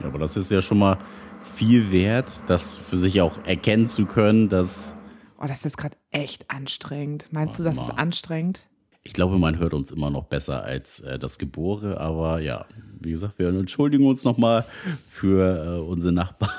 Ja, 0.00 0.06
aber 0.06 0.18
das 0.18 0.36
ist 0.36 0.50
ja 0.50 0.62
schon 0.62 0.78
mal 0.78 0.98
viel 1.42 1.92
wert, 1.92 2.42
das 2.46 2.74
für 2.76 2.96
sich 2.96 3.20
auch 3.20 3.38
erkennen 3.44 3.86
zu 3.86 4.06
können, 4.06 4.48
dass 4.48 4.94
Oh, 5.40 5.46
das 5.46 5.64
ist 5.64 5.76
gerade 5.76 5.96
echt 6.10 6.50
anstrengend. 6.50 7.28
Meinst 7.30 7.60
du, 7.60 7.62
das 7.62 7.76
Warte 7.76 7.92
ist 7.92 7.98
anstrengend? 7.98 8.67
Ich 9.08 9.14
glaube, 9.14 9.38
man 9.38 9.58
hört 9.58 9.72
uns 9.72 9.90
immer 9.90 10.10
noch 10.10 10.24
besser 10.24 10.62
als 10.64 11.00
äh, 11.00 11.18
das 11.18 11.38
Gebore, 11.38 11.98
aber 11.98 12.40
ja, 12.40 12.66
wie 13.00 13.10
gesagt, 13.10 13.38
wir 13.38 13.48
entschuldigen 13.48 14.06
uns 14.06 14.22
nochmal 14.24 14.66
für 15.08 15.76
äh, 15.76 15.80
unsere 15.80 16.12
Nachbarn. 16.12 16.50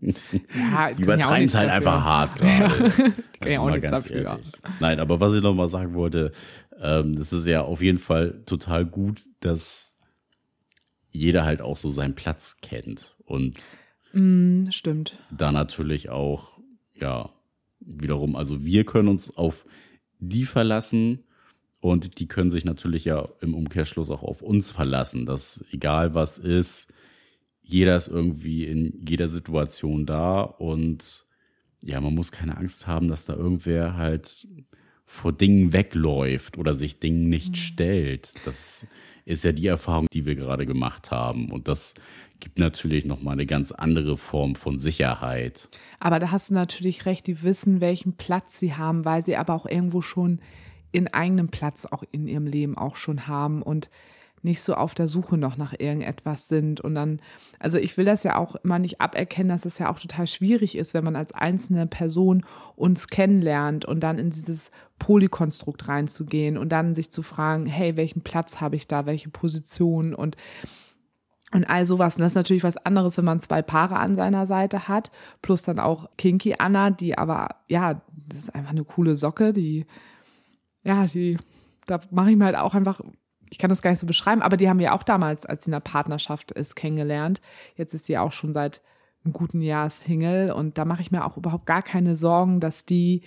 Ja, 0.00 0.90
Die 0.92 1.02
übertreiben 1.02 1.44
es 1.46 1.54
halt 1.54 1.68
einfach 1.70 2.02
hart 2.02 2.36
gerade. 2.36 2.90
Kann 3.40 3.52
ja 3.52 3.60
auch 3.60 3.70
nichts 3.70 3.90
dafür. 3.90 4.22
ehrlich. 4.22 4.46
Nein, 4.80 5.00
aber 5.00 5.20
was 5.20 5.34
ich 5.34 5.42
noch 5.42 5.54
mal 5.54 5.68
sagen 5.68 5.92
wollte, 5.94 6.32
ähm, 6.80 7.14
das 7.16 7.32
ist 7.34 7.44
ja 7.46 7.62
auf 7.62 7.82
jeden 7.82 7.98
Fall 7.98 8.42
total 8.46 8.86
gut, 8.86 9.22
dass 9.40 9.96
jeder 11.10 11.44
halt 11.44 11.60
auch 11.60 11.76
so 11.76 11.90
seinen 11.90 12.14
Platz 12.14 12.56
kennt 12.62 13.14
und 13.24 13.60
Mm, 14.14 14.70
stimmt. 14.70 15.18
da 15.30 15.52
natürlich 15.52 16.08
auch, 16.08 16.58
ja, 16.94 17.28
wiederum, 17.80 18.36
also 18.36 18.64
wir 18.64 18.84
können 18.84 19.08
uns 19.08 19.36
auf 19.36 19.66
die 20.18 20.44
verlassen. 20.44 21.24
Und 21.80 22.18
die 22.18 22.26
können 22.26 22.50
sich 22.50 22.64
natürlich 22.64 23.04
ja 23.04 23.28
im 23.40 23.54
Umkehrschluss 23.54 24.10
auch 24.10 24.22
auf 24.22 24.42
uns 24.42 24.70
verlassen, 24.70 25.26
dass 25.26 25.64
egal 25.70 26.14
was 26.14 26.38
ist, 26.38 26.92
jeder 27.62 27.96
ist 27.96 28.08
irgendwie 28.08 28.64
in 28.64 29.04
jeder 29.06 29.28
Situation 29.28 30.06
da. 30.06 30.40
Und 30.40 31.26
ja, 31.82 32.00
man 32.00 32.14
muss 32.14 32.32
keine 32.32 32.56
Angst 32.56 32.86
haben, 32.86 33.08
dass 33.08 33.26
da 33.26 33.34
irgendwer 33.34 33.96
halt 33.96 34.48
vor 35.04 35.32
Dingen 35.32 35.72
wegläuft 35.72 36.58
oder 36.58 36.74
sich 36.74 36.98
Dingen 36.98 37.28
nicht 37.28 37.56
stellt. 37.56 38.34
Das 38.44 38.86
ist 39.24 39.44
ja 39.44 39.52
die 39.52 39.66
Erfahrung, 39.66 40.06
die 40.12 40.26
wir 40.26 40.34
gerade 40.34 40.66
gemacht 40.66 41.10
haben. 41.10 41.52
Und 41.52 41.68
das 41.68 41.94
gibt 42.40 42.58
natürlich 42.58 43.04
noch 43.04 43.22
mal 43.22 43.32
eine 43.32 43.46
ganz 43.46 43.72
andere 43.72 44.16
Form 44.16 44.54
von 44.54 44.78
Sicherheit. 44.78 45.68
Aber 46.00 46.18
da 46.18 46.30
hast 46.30 46.50
du 46.50 46.54
natürlich 46.54 47.06
recht, 47.06 47.26
die 47.26 47.42
wissen, 47.42 47.80
welchen 47.80 48.16
Platz 48.16 48.58
sie 48.58 48.74
haben, 48.74 49.04
weil 49.04 49.22
sie 49.22 49.36
aber 49.36 49.54
auch 49.54 49.66
irgendwo 49.66 50.02
schon 50.02 50.40
in 50.92 51.08
eigenem 51.08 51.48
Platz 51.48 51.86
auch 51.86 52.02
in 52.12 52.28
ihrem 52.28 52.46
Leben 52.46 52.76
auch 52.76 52.96
schon 52.96 53.26
haben 53.26 53.62
und 53.62 53.90
nicht 54.42 54.62
so 54.62 54.74
auf 54.74 54.94
der 54.94 55.08
Suche 55.08 55.36
noch 55.36 55.56
nach 55.56 55.74
irgendetwas 55.76 56.48
sind. 56.48 56.80
Und 56.80 56.94
dann, 56.94 57.20
also 57.58 57.78
ich 57.78 57.96
will 57.96 58.04
das 58.04 58.22
ja 58.22 58.36
auch 58.36 58.54
immer 58.56 58.78
nicht 58.78 59.00
aberkennen, 59.00 59.48
dass 59.48 59.64
es 59.64 59.78
ja 59.78 59.90
auch 59.90 59.98
total 59.98 60.26
schwierig 60.26 60.76
ist, 60.76 60.94
wenn 60.94 61.04
man 61.04 61.16
als 61.16 61.32
einzelne 61.32 61.86
Person 61.86 62.44
uns 62.76 63.08
kennenlernt 63.08 63.84
und 63.84 64.00
dann 64.00 64.18
in 64.18 64.30
dieses 64.30 64.70
Polykonstrukt 64.98 65.88
reinzugehen 65.88 66.56
und 66.56 66.70
dann 66.70 66.94
sich 66.94 67.10
zu 67.10 67.22
fragen, 67.22 67.66
hey, 67.66 67.96
welchen 67.96 68.22
Platz 68.22 68.60
habe 68.60 68.76
ich 68.76 68.86
da, 68.86 69.06
welche 69.06 69.28
Position 69.28 70.14
und 70.14 70.36
und 71.52 71.68
all 71.68 71.86
sowas. 71.86 72.16
Und 72.16 72.22
das 72.22 72.32
ist 72.32 72.36
natürlich 72.36 72.64
was 72.64 72.76
anderes, 72.76 73.16
wenn 73.18 73.24
man 73.24 73.40
zwei 73.40 73.62
Paare 73.62 73.96
an 73.96 74.14
seiner 74.14 74.46
Seite 74.46 74.88
hat, 74.88 75.10
plus 75.42 75.62
dann 75.62 75.78
auch 75.78 76.08
Kinky 76.16 76.56
Anna, 76.58 76.90
die 76.90 77.16
aber, 77.16 77.56
ja, 77.68 78.02
das 78.28 78.44
ist 78.44 78.54
einfach 78.54 78.70
eine 78.70 78.84
coole 78.84 79.16
Socke, 79.16 79.52
die, 79.52 79.86
ja, 80.84 81.06
die, 81.06 81.38
da 81.86 82.00
mache 82.10 82.30
ich 82.30 82.36
mir 82.36 82.46
halt 82.46 82.56
auch 82.56 82.74
einfach, 82.74 83.00
ich 83.50 83.58
kann 83.58 83.70
das 83.70 83.82
gar 83.82 83.90
nicht 83.90 84.00
so 84.00 84.06
beschreiben, 84.06 84.42
aber 84.42 84.56
die 84.56 84.68
haben 84.68 84.78
wir 84.78 84.94
auch 84.94 85.02
damals, 85.02 85.46
als 85.46 85.64
sie 85.64 85.70
in 85.70 85.72
der 85.72 85.80
Partnerschaft 85.80 86.52
ist, 86.52 86.76
kennengelernt. 86.76 87.40
Jetzt 87.76 87.94
ist 87.94 88.04
sie 88.04 88.18
auch 88.18 88.32
schon 88.32 88.52
seit 88.52 88.82
einem 89.24 89.32
guten 89.32 89.62
Jahr 89.62 89.90
Single 89.90 90.52
und 90.52 90.78
da 90.78 90.84
mache 90.84 91.00
ich 91.00 91.10
mir 91.10 91.24
auch 91.24 91.36
überhaupt 91.36 91.66
gar 91.66 91.82
keine 91.82 92.14
Sorgen, 92.14 92.60
dass 92.60 92.84
die 92.84 93.22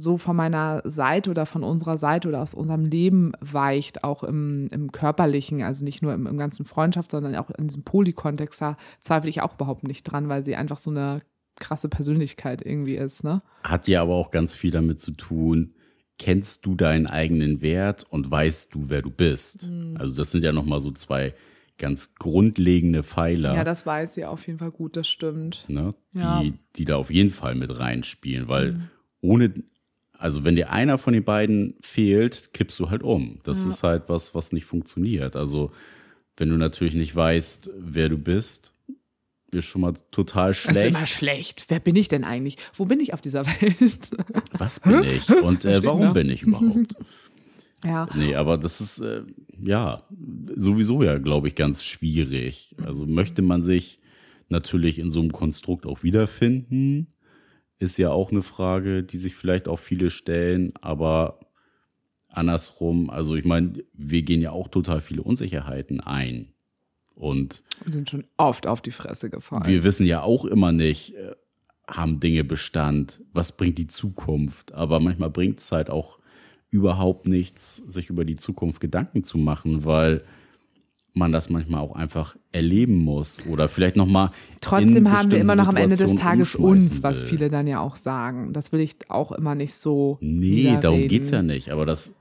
so 0.00 0.16
von 0.16 0.36
meiner 0.36 0.82
Seite 0.84 1.30
oder 1.30 1.44
von 1.46 1.62
unserer 1.64 1.98
Seite 1.98 2.28
oder 2.28 2.40
aus 2.42 2.54
unserem 2.54 2.84
Leben 2.84 3.32
weicht, 3.40 4.04
auch 4.04 4.22
im, 4.22 4.68
im 4.70 4.92
körperlichen, 4.92 5.62
also 5.62 5.84
nicht 5.84 6.02
nur 6.02 6.14
im, 6.14 6.26
im 6.26 6.38
ganzen 6.38 6.64
Freundschaft, 6.64 7.10
sondern 7.10 7.34
auch 7.36 7.50
in 7.50 7.68
diesem 7.68 7.82
Polykontext, 7.82 8.60
da 8.60 8.76
zweifle 9.00 9.30
ich 9.30 9.42
auch 9.42 9.54
überhaupt 9.54 9.84
nicht 9.86 10.04
dran, 10.04 10.28
weil 10.28 10.42
sie 10.42 10.56
einfach 10.56 10.78
so 10.78 10.90
eine 10.90 11.20
krasse 11.56 11.88
Persönlichkeit 11.88 12.64
irgendwie 12.64 12.94
ist, 12.96 13.24
ne? 13.24 13.42
Hat 13.64 13.88
ja 13.88 14.00
aber 14.02 14.14
auch 14.14 14.30
ganz 14.30 14.54
viel 14.54 14.70
damit 14.70 15.00
zu 15.00 15.10
tun, 15.10 15.74
kennst 16.18 16.64
du 16.66 16.74
deinen 16.74 17.06
eigenen 17.06 17.60
Wert 17.60 18.04
und 18.08 18.30
weißt 18.30 18.74
du, 18.74 18.90
wer 18.90 19.02
du 19.02 19.10
bist. 19.10 19.68
Also 19.96 20.14
das 20.14 20.30
sind 20.32 20.44
ja 20.44 20.52
noch 20.52 20.64
mal 20.66 20.80
so 20.80 20.90
zwei 20.92 21.34
ganz 21.76 22.14
grundlegende 22.16 23.04
Pfeiler, 23.04 23.54
Ja, 23.54 23.62
das 23.64 23.86
weiß 23.86 24.14
sie 24.14 24.24
auf 24.24 24.46
jeden 24.48 24.58
Fall 24.58 24.72
gut, 24.72 24.96
das 24.96 25.06
stimmt. 25.08 25.64
ne, 25.68 25.94
die, 26.12 26.18
Ja. 26.18 26.42
Mhm. 26.42 26.58
die 26.76 26.84
da 26.84 26.96
auf 26.96 27.10
jeden 27.10 27.30
Fall 27.30 27.54
mit 27.54 27.76
reinspielen, 27.78 28.48
weil 28.48 28.88
ohne, 29.20 29.52
also 30.18 30.44
wenn 30.44 30.56
dir 30.56 30.70
einer 30.70 30.98
von 30.98 31.12
den 31.12 31.24
beiden 31.24 31.76
fehlt, 31.80 32.52
kippst 32.52 32.78
du 32.80 32.90
halt 32.90 33.02
um. 33.02 33.38
Das 33.44 33.64
ist 33.64 33.82
halt 33.84 34.08
was, 34.08 34.34
was 34.34 34.52
nicht 34.52 34.64
funktioniert. 34.64 35.36
Also 35.36 35.70
wenn 36.36 36.50
du 36.50 36.56
natürlich 36.56 36.94
nicht 36.94 37.14
weißt, 37.14 37.70
wer 37.78 38.08
du 38.08 38.18
bist, 38.18 38.72
ist 39.50 39.64
schon 39.66 39.80
mal 39.80 39.94
total 40.10 40.48
Das 40.48 40.58
ist 40.58 40.70
schlecht. 40.70 40.88
immer 40.88 41.06
schlecht. 41.06 41.64
Wer 41.68 41.80
bin 41.80 41.96
ich 41.96 42.08
denn 42.08 42.24
eigentlich? 42.24 42.56
Wo 42.74 42.84
bin 42.84 43.00
ich 43.00 43.14
auf 43.14 43.20
dieser 43.20 43.46
Welt? 43.60 44.10
Was 44.52 44.80
bin 44.80 45.04
ich 45.04 45.30
und 45.30 45.64
äh, 45.64 45.82
warum 45.84 46.06
ne? 46.08 46.12
bin 46.12 46.30
ich 46.30 46.42
überhaupt? 46.42 46.96
ja. 47.84 48.08
Nee, 48.14 48.34
aber 48.34 48.58
das 48.58 48.80
ist 48.80 48.98
äh, 48.98 49.22
ja 49.62 50.02
sowieso 50.54 51.02
ja, 51.02 51.18
glaube 51.18 51.48
ich, 51.48 51.54
ganz 51.54 51.84
schwierig. 51.84 52.74
Also 52.84 53.06
möchte 53.06 53.40
man 53.42 53.62
sich 53.62 54.00
natürlich 54.48 54.98
in 54.98 55.10
so 55.10 55.20
einem 55.20 55.32
Konstrukt 55.32 55.86
auch 55.86 56.02
wiederfinden, 56.02 57.08
ist 57.78 57.96
ja 57.96 58.10
auch 58.10 58.30
eine 58.30 58.42
Frage, 58.42 59.02
die 59.02 59.18
sich 59.18 59.34
vielleicht 59.36 59.68
auch 59.68 59.78
viele 59.78 60.10
stellen, 60.10 60.72
aber 60.80 61.40
andersrum, 62.28 63.10
also 63.10 63.34
ich 63.34 63.44
meine, 63.44 63.84
wir 63.92 64.22
gehen 64.22 64.40
ja 64.40 64.50
auch 64.50 64.68
total 64.68 65.00
viele 65.00 65.22
Unsicherheiten 65.22 66.00
ein. 66.00 66.52
Und 67.14 67.62
Wir 67.84 67.92
sind 67.92 68.10
schon 68.10 68.24
oft 68.36 68.66
auf 68.66 68.80
die 68.80 68.92
Fresse 68.92 69.28
gefallen. 69.28 69.66
wir 69.66 69.82
wissen 69.82 70.06
ja 70.06 70.22
auch 70.22 70.44
immer 70.44 70.70
nicht, 70.70 71.14
äh, 71.14 71.34
haben 71.88 72.20
Dinge 72.20 72.44
Bestand, 72.44 73.22
was 73.32 73.56
bringt 73.56 73.78
die 73.78 73.88
Zukunft. 73.88 74.72
Aber 74.72 75.00
manchmal 75.00 75.30
bringt 75.30 75.58
es 75.58 75.72
halt 75.72 75.90
auch 75.90 76.18
überhaupt 76.70 77.26
nichts, 77.26 77.76
sich 77.76 78.10
über 78.10 78.24
die 78.24 78.36
Zukunft 78.36 78.80
Gedanken 78.80 79.24
zu 79.24 79.38
machen, 79.38 79.84
weil 79.84 80.22
man 81.18 81.32
das 81.32 81.50
manchmal 81.50 81.80
auch 81.80 81.94
einfach 81.94 82.36
erleben 82.52 82.96
muss 82.96 83.44
oder 83.46 83.68
vielleicht 83.68 83.96
nochmal. 83.96 84.30
Trotzdem 84.60 85.10
haben 85.10 85.30
wir 85.30 85.38
immer 85.38 85.56
noch 85.56 85.68
am 85.68 85.76
Ende 85.76 85.96
des 85.96 86.14
Tages 86.16 86.54
uns, 86.54 87.02
was 87.02 87.20
will. 87.20 87.28
viele 87.28 87.50
dann 87.50 87.66
ja 87.66 87.80
auch 87.80 87.96
sagen. 87.96 88.52
Das 88.52 88.72
will 88.72 88.80
ich 88.80 88.96
auch 89.08 89.32
immer 89.32 89.54
nicht 89.54 89.74
so. 89.74 90.18
Nee, 90.20 90.78
darum 90.80 91.06
geht's 91.08 91.30
ja 91.30 91.42
nicht. 91.42 91.70
Aber 91.70 91.84
das, 91.84 92.16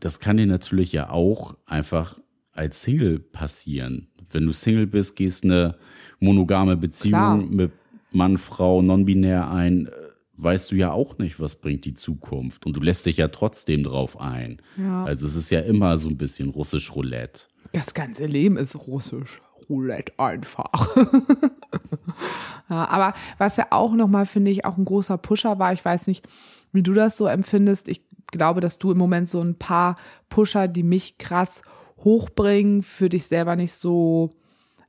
das 0.00 0.20
kann 0.20 0.36
dir 0.36 0.46
natürlich 0.46 0.92
ja 0.92 1.10
auch 1.10 1.56
einfach 1.66 2.18
als 2.52 2.82
Single 2.82 3.20
passieren. 3.20 4.08
Wenn 4.30 4.46
du 4.46 4.52
Single 4.52 4.86
bist, 4.86 5.16
gehst 5.16 5.44
eine 5.44 5.76
monogame 6.20 6.76
Beziehung 6.76 7.10
Klar. 7.12 7.36
mit 7.36 7.72
Mann, 8.10 8.38
Frau, 8.38 8.82
non-binär 8.82 9.50
ein, 9.50 9.88
weißt 10.38 10.70
du 10.70 10.76
ja 10.76 10.92
auch 10.92 11.18
nicht, 11.18 11.40
was 11.40 11.56
bringt 11.56 11.84
die 11.84 11.94
Zukunft. 11.94 12.64
Und 12.64 12.76
du 12.76 12.80
lässt 12.80 13.04
dich 13.04 13.18
ja 13.18 13.28
trotzdem 13.28 13.82
drauf 13.82 14.20
ein. 14.20 14.62
Ja. 14.76 15.04
Also 15.04 15.26
es 15.26 15.36
ist 15.36 15.50
ja 15.50 15.60
immer 15.60 15.98
so 15.98 16.08
ein 16.08 16.16
bisschen 16.16 16.48
russisch 16.48 16.94
Roulette. 16.94 17.44
Das 17.72 17.94
ganze 17.94 18.26
Leben 18.26 18.56
ist 18.56 18.86
russisch. 18.86 19.40
Roulette 19.68 20.12
einfach. 20.18 20.96
ja, 22.70 22.88
aber 22.88 23.14
was 23.36 23.56
ja 23.56 23.66
auch 23.70 23.92
nochmal, 23.92 24.26
finde 24.26 24.50
ich, 24.50 24.64
auch 24.64 24.78
ein 24.78 24.84
großer 24.84 25.18
Pusher 25.18 25.58
war, 25.58 25.72
ich 25.72 25.84
weiß 25.84 26.06
nicht, 26.06 26.26
wie 26.72 26.82
du 26.82 26.92
das 26.94 27.16
so 27.16 27.26
empfindest. 27.26 27.88
Ich 27.88 28.02
glaube, 28.30 28.60
dass 28.60 28.78
du 28.78 28.92
im 28.92 28.98
Moment 28.98 29.28
so 29.28 29.40
ein 29.40 29.56
paar 29.56 29.96
Pusher, 30.28 30.68
die 30.68 30.82
mich 30.82 31.18
krass 31.18 31.62
hochbringen, 31.98 32.82
für 32.82 33.08
dich 33.08 33.26
selber 33.26 33.56
nicht 33.56 33.72
so, 33.72 34.36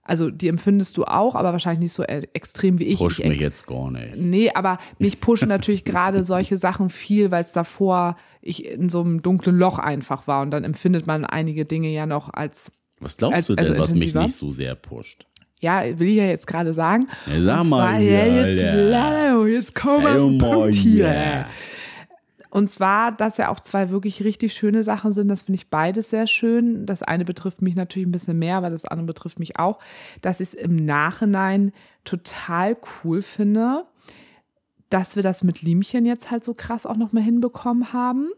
also 0.10 0.30
die 0.30 0.47
empfindest 0.47 0.97
du 0.97 1.05
auch, 1.05 1.36
aber 1.36 1.51
wahrscheinlich 1.53 1.80
nicht 1.80 1.93
so 1.93 2.03
e- 2.03 2.28
extrem 2.34 2.80
wie 2.80 2.86
ich. 2.86 2.99
Push 2.99 3.20
ich 3.20 3.28
mich 3.28 3.39
jetzt 3.39 3.66
gar 3.68 3.91
nicht. 3.91 4.16
Nee, 4.18 4.51
aber 4.53 4.80
mich 4.97 5.22
pushen 5.22 5.47
natürlich 5.47 5.86
gerade 5.86 6.24
solche 6.24 6.57
Sachen 6.57 6.89
viel, 6.89 7.32
weil 7.32 7.43
es 7.43 7.51
davor 7.51 8.18
ich 8.41 8.66
in 8.66 8.89
so 8.89 9.01
einem 9.01 9.22
dunklen 9.22 9.57
Loch 9.57 9.80
einfach 9.80 10.28
war 10.28 10.41
und 10.41 10.51
dann 10.51 10.64
empfindet 10.64 11.07
man 11.07 11.26
einige 11.26 11.66
Dinge 11.66 11.89
ja 11.89 12.05
noch 12.05 12.34
als 12.34 12.72
Was 12.99 13.18
glaubst 13.18 13.36
Als- 13.36 13.45
du 13.47 13.55
denn, 13.55 13.66
also 13.68 13.78
was 13.80 13.93
mich 13.95 14.14
nicht 14.16 14.36
so 14.36 14.49
sehr 14.51 14.76
pusht? 14.76 15.26
ja, 15.62 15.84
will 15.99 16.07
ich 16.07 16.16
ja 16.16 16.26
jetzt 16.26 16.47
gerade 16.47 16.74
sagen. 16.74 17.07
Ja, 17.28 17.41
sag 17.41 17.66
mal 17.66 17.89
zwar, 17.89 17.95
hier, 17.99 18.26
ja, 18.28 18.45
jetzt, 18.47 18.66
Alter. 18.66 19.47
jetzt 19.47 19.76
komm 19.76 20.03
mal 20.03 20.18
Punkt 20.38 20.76
hier. 20.76 21.10
hier. 21.10 21.45
Und 22.50 22.70
zwar, 22.70 23.12
dass 23.12 23.38
ja 23.38 23.50
auch 23.50 23.60
zwei 23.60 23.89
wirklich 23.89 24.24
richtig 24.24 24.54
schöne 24.54 24.84
Sachen 24.84 25.14
sind, 25.14 25.28
das 25.28 25.43
finde 25.43 25.58
ich 25.58 25.70
beides 25.70 26.10
sehr 26.10 26.26
schön. 26.26 26.86
Das 26.86 27.04
eine 27.04 27.24
betrifft 27.24 27.62
mich 27.62 27.76
natürlich 27.76 28.08
ein 28.08 28.12
bisschen 28.12 28.39
mehr, 28.39 28.58
aber 28.58 28.70
das 28.72 28.86
andere 28.86 29.06
betrifft 29.06 29.39
mich 29.39 29.60
auch, 29.60 29.80
dass 30.22 30.39
ich 30.39 30.50
es 30.50 30.54
im 30.56 30.76
Nachhinein 30.76 31.72
total 32.06 32.76
cool 33.04 33.22
finde, 33.22 33.86
dass 34.89 35.16
wir 35.16 35.22
das 35.22 35.43
mit 35.43 35.62
Liemchen 35.62 36.06
jetzt 36.06 36.32
halt 36.32 36.43
so 36.43 36.56
krass 36.56 36.88
auch 36.88 36.97
nochmal 36.97 37.24
hinbekommen 37.24 37.93
haben. 37.93 38.30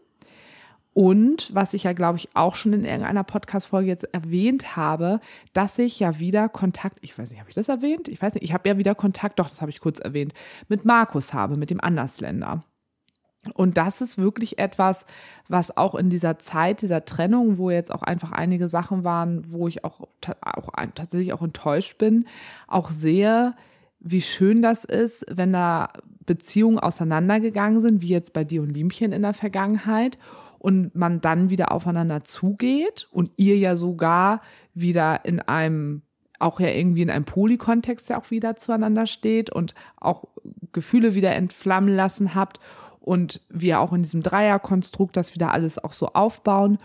Und 0.94 1.54
was 1.54 1.72
ich 1.72 1.84
ja, 1.84 1.94
glaube 1.94 2.18
ich, 2.18 2.28
auch 2.34 2.54
schon 2.54 2.74
in 2.74 2.84
irgendeiner 2.84 3.24
Podcast-Folge 3.24 3.88
jetzt 3.88 4.12
erwähnt 4.12 4.76
habe, 4.76 5.20
dass 5.54 5.78
ich 5.78 5.98
ja 5.98 6.18
wieder 6.18 6.50
Kontakt, 6.50 6.98
ich 7.00 7.18
weiß 7.18 7.30
nicht, 7.30 7.40
habe 7.40 7.48
ich 7.48 7.54
das 7.54 7.70
erwähnt? 7.70 8.08
Ich 8.08 8.20
weiß 8.20 8.34
nicht, 8.34 8.44
ich 8.44 8.52
habe 8.52 8.68
ja 8.68 8.76
wieder 8.76 8.94
Kontakt, 8.94 9.38
doch, 9.38 9.48
das 9.48 9.62
habe 9.62 9.70
ich 9.70 9.80
kurz 9.80 10.00
erwähnt, 10.00 10.34
mit 10.68 10.84
Markus 10.84 11.32
habe, 11.32 11.56
mit 11.56 11.70
dem 11.70 11.80
Andersländer. 11.80 12.62
Und 13.54 13.76
das 13.76 14.00
ist 14.00 14.18
wirklich 14.18 14.58
etwas, 14.58 15.04
was 15.48 15.76
auch 15.76 15.94
in 15.94 16.10
dieser 16.10 16.38
Zeit 16.38 16.82
dieser 16.82 17.04
Trennung, 17.04 17.58
wo 17.58 17.70
jetzt 17.70 17.92
auch 17.92 18.02
einfach 18.02 18.30
einige 18.30 18.68
Sachen 18.68 19.02
waren, 19.02 19.52
wo 19.52 19.66
ich 19.66 19.84
auch, 19.84 20.08
auch 20.40 20.70
tatsächlich 20.94 21.32
auch 21.32 21.42
enttäuscht 21.42 21.98
bin, 21.98 22.26
auch 22.68 22.90
sehe, 22.90 23.54
wie 23.98 24.22
schön 24.22 24.62
das 24.62 24.84
ist, 24.84 25.26
wenn 25.28 25.52
da 25.52 25.92
Beziehungen 26.24 26.78
auseinandergegangen 26.78 27.80
sind, 27.80 28.00
wie 28.00 28.08
jetzt 28.08 28.32
bei 28.32 28.44
dir 28.44 28.62
und 28.62 28.70
Liemchen 28.70 29.12
in 29.12 29.22
der 29.22 29.34
Vergangenheit, 29.34 30.18
und 30.62 30.94
man 30.94 31.20
dann 31.20 31.50
wieder 31.50 31.72
aufeinander 31.72 32.22
zugeht 32.22 33.08
und 33.10 33.32
ihr 33.36 33.58
ja 33.58 33.76
sogar 33.76 34.42
wieder 34.74 35.24
in 35.24 35.40
einem 35.40 36.02
auch 36.38 36.60
ja 36.60 36.68
irgendwie 36.68 37.02
in 37.02 37.10
einem 37.10 37.24
Polykontext 37.24 38.08
ja 38.10 38.20
auch 38.20 38.30
wieder 38.30 38.54
zueinander 38.54 39.06
steht 39.06 39.50
und 39.50 39.74
auch 39.96 40.24
Gefühle 40.70 41.14
wieder 41.14 41.34
entflammen 41.34 41.94
lassen 41.94 42.36
habt 42.36 42.60
und 43.02 43.40
wir 43.48 43.80
auch 43.80 43.92
in 43.92 44.02
diesem 44.02 44.22
Dreierkonstrukt 44.22 45.16
das 45.16 45.34
wieder 45.34 45.52
alles 45.52 45.78
auch 45.82 45.92
so 45.92 46.08
aufbauen 46.14 46.78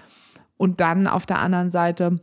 und 0.57 0.79
dann 0.81 1.07
auf 1.07 1.25
der 1.25 1.39
anderen 1.39 1.69
Seite 1.69 2.19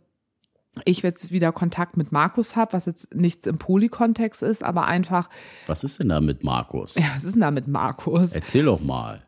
ich 0.84 1.02
jetzt 1.02 1.30
wieder 1.30 1.52
Kontakt 1.52 1.96
mit 1.96 2.10
Markus 2.10 2.56
habe, 2.56 2.72
was 2.72 2.86
jetzt 2.86 3.14
nichts 3.14 3.46
im 3.46 3.58
Polykontext 3.58 4.42
ist, 4.42 4.64
aber 4.64 4.86
einfach, 4.86 5.30
Was 5.68 5.84
ist 5.84 6.00
denn 6.00 6.08
da 6.08 6.20
mit 6.20 6.42
Markus? 6.42 6.96
ja, 6.96 7.04
was 7.14 7.22
ist 7.22 7.34
denn 7.34 7.42
da 7.42 7.52
mit 7.52 7.68
Markus? 7.68 8.32
Erzähl 8.32 8.64
doch 8.64 8.80
mal. 8.80 9.22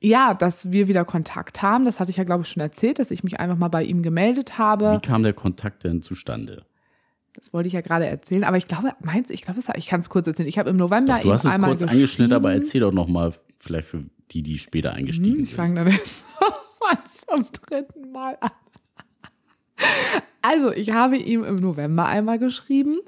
Ja, 0.00 0.32
dass 0.32 0.72
wir 0.72 0.88
wieder 0.88 1.04
Kontakt 1.04 1.60
haben, 1.60 1.84
das 1.84 2.00
hatte 2.00 2.10
ich 2.10 2.16
ja, 2.16 2.24
glaube 2.24 2.42
ich, 2.44 2.48
schon 2.48 2.62
erzählt, 2.62 2.98
dass 2.98 3.10
ich 3.10 3.22
mich 3.22 3.38
einfach 3.38 3.58
mal 3.58 3.68
bei 3.68 3.82
ihm 3.84 4.02
gemeldet 4.02 4.56
habe. 4.56 4.92
Wie 5.02 5.06
kam 5.06 5.22
der 5.22 5.34
Kontakt 5.34 5.84
denn 5.84 6.00
zustande? 6.00 6.64
Das 7.34 7.52
wollte 7.52 7.66
ich 7.66 7.74
ja 7.74 7.82
gerade 7.82 8.06
erzählen, 8.06 8.44
aber 8.44 8.56
ich 8.56 8.66
glaube, 8.66 8.92
meinst 9.02 9.30
ich 9.30 9.42
glaube, 9.42 9.58
es- 9.58 9.68
ich 9.76 9.86
kann 9.88 10.00
es 10.00 10.08
kurz 10.08 10.26
erzählen. 10.26 10.48
Ich 10.48 10.58
habe 10.58 10.70
im 10.70 10.76
November 10.76 11.20
Du 11.22 11.30
hast 11.30 11.44
es 11.44 11.52
einmal 11.52 11.70
kurz 11.70 11.82
angeschnitten, 11.82 12.32
aber 12.32 12.54
erzähl 12.54 12.80
doch 12.80 12.92
noch 12.92 13.08
mal, 13.08 13.34
vielleicht 13.64 13.88
für 13.88 14.00
die, 14.30 14.42
die 14.42 14.58
später 14.58 14.92
eingestiegen 14.92 15.34
Hm, 15.36 15.40
Ich 15.40 15.48
sind. 15.48 15.56
fange 15.56 15.74
dann 15.76 15.88
jetzt 15.88 16.24
mal 16.80 16.98
zum 17.06 17.46
dritten 17.66 18.12
Mal 18.12 18.36
an. 18.40 18.50
Also, 20.42 20.72
ich 20.72 20.90
habe 20.92 21.16
ihm 21.16 21.42
im 21.42 21.56
November 21.56 22.06
einmal 22.06 22.38
geschrieben 22.38 22.98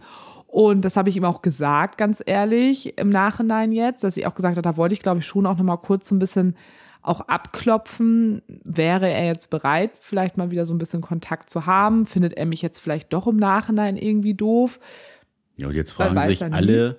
und 0.46 0.84
das 0.84 0.96
habe 0.96 1.10
ich 1.10 1.16
ihm 1.16 1.24
auch 1.24 1.42
gesagt, 1.42 1.98
ganz 1.98 2.22
ehrlich, 2.24 2.98
im 2.98 3.10
Nachhinein 3.10 3.72
jetzt, 3.72 4.02
dass 4.04 4.16
ich 4.16 4.26
auch 4.26 4.34
gesagt 4.34 4.56
habe, 4.56 4.62
da 4.62 4.76
wollte 4.76 4.94
ich, 4.94 5.00
glaube 5.00 5.18
ich, 5.18 5.26
schon 5.26 5.46
auch 5.46 5.56
noch 5.56 5.64
mal 5.64 5.76
kurz 5.76 6.08
so 6.08 6.14
ein 6.14 6.18
bisschen 6.18 6.56
auch 7.02 7.20
abklopfen, 7.20 8.42
wäre 8.48 9.08
er 9.08 9.26
jetzt 9.26 9.50
bereit, 9.50 9.92
vielleicht 10.00 10.36
mal 10.38 10.50
wieder 10.50 10.64
so 10.66 10.74
ein 10.74 10.78
bisschen 10.78 11.02
Kontakt 11.02 11.50
zu 11.50 11.66
haben? 11.66 12.06
Findet 12.06 12.32
er 12.36 12.46
mich 12.46 12.62
jetzt 12.62 12.78
vielleicht 12.80 13.12
doch 13.12 13.26
im 13.28 13.36
Nachhinein 13.36 13.96
irgendwie 13.96 14.34
doof? 14.34 14.80
Ja, 15.56 15.68
und 15.68 15.74
jetzt 15.74 15.92
fragen 15.92 16.20
sich 16.22 16.42
alle, 16.42 16.98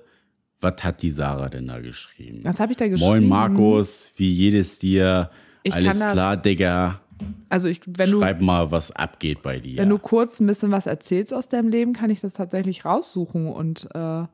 was 0.62 0.84
hat 0.84 1.02
die 1.02 1.12
Sarah 1.12 1.50
denn 1.50 1.68
da 1.68 1.80
geschrieben? 1.80 2.40
Was 2.44 2.60
habe 2.60 2.72
ich 2.72 2.78
da 2.78 2.88
geschrieben? 2.88 3.08
Moin 3.10 3.28
Markus, 3.28 4.12
wie 4.16 4.32
jedes 4.32 4.80
dir? 4.80 5.30
Ich 5.64 5.74
Alles 5.74 6.00
kann 6.00 6.08
das- 6.08 6.14
klar, 6.14 6.38
Digga. 6.38 7.02
Also 7.50 7.68
ich, 7.68 7.82
wenn 7.88 8.12
du, 8.12 8.20
Schreib 8.20 8.42
mal, 8.42 8.70
was 8.70 8.92
abgeht 8.92 9.42
bei 9.42 9.60
dir. 9.60 9.78
wenn 9.82 9.90
du 9.90 9.98
kurz 9.98 10.40
ein 10.40 10.46
bisschen 10.46 10.70
was 10.72 10.86
erzählst 10.86 11.34
aus 11.34 11.48
deinem 11.50 11.70
Leben, 11.70 11.94
kann 11.94 12.12
ich 12.12 12.22
das 12.22 12.34
tatsächlich 12.34 12.86
raussuchen 12.86 13.48
und 13.48 13.86
äh, 13.86 13.90
dir 13.96 14.28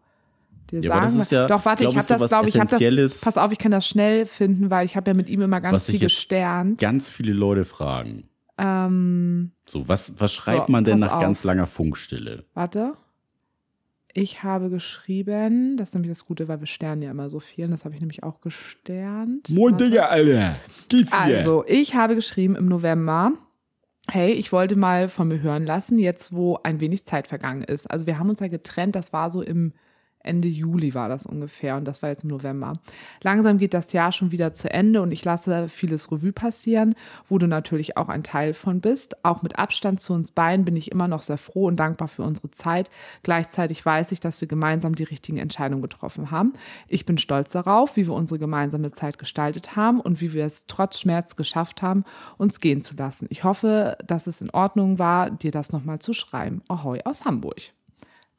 Ja, 0.73 0.81
sagen. 0.83 1.01
das 1.05 1.15
ist 1.15 1.31
ja, 1.31 1.47
Doch, 1.47 1.63
warte, 1.65 1.85
ich 1.85 1.89
glaub 1.91 1.95
habe 2.03 2.13
ich, 2.15 2.19
das, 2.19 2.29
glaube 2.29 2.49
ich, 2.49 2.59
habe 2.59 2.95
das. 2.95 3.21
Pass 3.21 3.37
auf, 3.37 3.51
ich 3.53 3.57
kann 3.59 3.71
das 3.71 3.87
schnell 3.87 4.25
finden, 4.25 4.69
weil 4.69 4.85
ich 4.85 4.97
habe 4.97 5.11
ja 5.11 5.15
mit 5.15 5.29
ihm 5.29 5.41
immer 5.41 5.61
ganz 5.61 5.85
viel 5.89 5.99
gesternt. 5.99 6.79
ganz 6.81 7.09
viele 7.09 7.31
Leute 7.31 7.63
fragen. 7.63 8.25
Ähm, 8.57 9.51
So, 9.65 9.87
was, 9.87 10.19
was 10.19 10.33
schreibt 10.33 10.67
So, 10.67 10.71
man 10.73 10.83
denn 10.83 10.99
nach 10.99 11.13
auf. 11.13 11.21
ganz 11.21 11.43
langer 11.45 11.67
Funkstille? 11.67 12.43
warte. 12.53 12.93
Ich 14.15 14.43
habe 14.43 14.69
geschrieben, 14.69 15.75
das 15.75 15.89
ist 15.89 15.95
nämlich 15.95 16.11
das 16.11 16.25
Gute, 16.25 16.47
weil 16.47 16.59
wir 16.59 16.67
sternen 16.67 17.01
ja 17.01 17.09
immer 17.09 17.31
so 17.31 17.39
viel. 17.39 17.65
und 17.65 17.71
Das 17.71 17.83
habe 17.83 17.95
ich 17.95 18.01
nämlich 18.01 18.21
auch 18.23 18.41
gesternt. 18.41 19.49
Warte. 19.49 19.85
Alter. 20.09 20.55
Gib 20.89 21.11
Also, 21.11 21.65
ich 21.67 21.95
habe 21.95 22.13
geschrieben 22.13 22.55
im 22.55 22.67
November, 22.67 23.33
hey, 24.09 24.31
ich 24.31 24.51
wollte 24.51 24.75
mal 24.75 25.09
von 25.09 25.27
mir 25.29 25.41
hören 25.41 25.65
lassen, 25.65 25.97
jetzt 25.97 26.33
wo 26.33 26.59
ein 26.63 26.79
wenig 26.79 27.05
Zeit 27.05 27.27
vergangen 27.27 27.63
ist. 27.63 27.89
Also 27.89 28.05
wir 28.05 28.19
haben 28.19 28.29
uns 28.29 28.39
ja 28.39 28.47
getrennt, 28.49 28.95
das 28.95 29.13
war 29.13 29.31
so 29.31 29.41
im 29.41 29.73
Ende 30.23 30.47
Juli 30.47 30.93
war 30.93 31.09
das 31.09 31.25
ungefähr 31.25 31.75
und 31.75 31.85
das 31.85 32.01
war 32.01 32.09
jetzt 32.09 32.23
im 32.23 32.29
November. 32.29 32.73
Langsam 33.21 33.57
geht 33.57 33.73
das 33.73 33.93
Jahr 33.93 34.11
schon 34.11 34.31
wieder 34.31 34.53
zu 34.53 34.71
Ende 34.71 35.01
und 35.01 35.11
ich 35.11 35.23
lasse 35.25 35.69
vieles 35.69 36.11
Revue 36.11 36.31
passieren, 36.31 36.95
wo 37.27 37.37
du 37.37 37.47
natürlich 37.47 37.97
auch 37.97 38.09
ein 38.09 38.23
Teil 38.23 38.53
von 38.53 38.81
bist. 38.81 39.23
Auch 39.25 39.41
mit 39.41 39.59
Abstand 39.59 39.99
zu 39.99 40.13
uns 40.13 40.31
beiden 40.31 40.65
bin 40.65 40.75
ich 40.75 40.91
immer 40.91 41.07
noch 41.07 41.21
sehr 41.21 41.37
froh 41.37 41.67
und 41.67 41.77
dankbar 41.77 42.07
für 42.07 42.23
unsere 42.23 42.51
Zeit. 42.51 42.89
Gleichzeitig 43.23 43.85
weiß 43.85 44.11
ich, 44.11 44.19
dass 44.19 44.41
wir 44.41 44.47
gemeinsam 44.47 44.95
die 44.95 45.03
richtigen 45.03 45.37
Entscheidungen 45.37 45.81
getroffen 45.81 46.31
haben. 46.31 46.53
Ich 46.87 47.05
bin 47.05 47.17
stolz 47.17 47.51
darauf, 47.51 47.97
wie 47.97 48.07
wir 48.07 48.13
unsere 48.13 48.39
gemeinsame 48.39 48.91
Zeit 48.91 49.19
gestaltet 49.19 49.75
haben 49.75 49.99
und 49.99 50.21
wie 50.21 50.33
wir 50.33 50.45
es 50.45 50.65
trotz 50.67 50.99
Schmerz 50.99 51.35
geschafft 51.35 51.81
haben, 51.81 52.05
uns 52.37 52.59
gehen 52.59 52.81
zu 52.81 52.95
lassen. 52.95 53.27
Ich 53.29 53.43
hoffe, 53.43 53.97
dass 54.05 54.27
es 54.27 54.41
in 54.41 54.49
Ordnung 54.49 54.99
war, 54.99 55.29
dir 55.31 55.51
das 55.51 55.71
nochmal 55.71 55.99
zu 55.99 56.13
schreiben. 56.13 56.61
Ahoi 56.67 57.01
aus 57.03 57.25
Hamburg. 57.25 57.73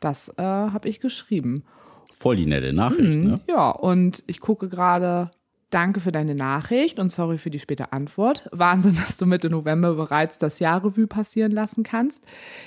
Das 0.05 0.29
äh, 0.37 0.43
habe 0.43 0.89
ich 0.89 1.01
geschrieben. 1.01 1.65
Voll 2.13 2.37
die 2.37 2.47
nette 2.47 2.73
Nachricht, 2.75 3.15
Mhm. 3.15 3.25
ne? 3.25 3.41
Ja, 3.49 3.71
und 3.71 4.23
ich 4.27 4.41
gucke 4.41 4.69
gerade, 4.69 5.31
danke 5.71 5.99
für 5.99 6.13
deine 6.13 6.35
Nachricht 6.37 7.01
und 7.01 7.11
sorry 7.11 7.39
für 7.39 7.51
die 7.51 7.59
späte 7.59 7.93
Antwort. 7.93 8.49
Wahnsinn, 8.53 8.95
dass 9.07 9.17
du 9.17 9.27
Mitte 9.27 9.51
November 9.51 9.95
bereits 9.95 10.39
das 10.39 10.61
Jahrrevue 10.61 11.07
passieren 11.09 11.51
lassen 11.51 11.83
kannst. 11.83 12.23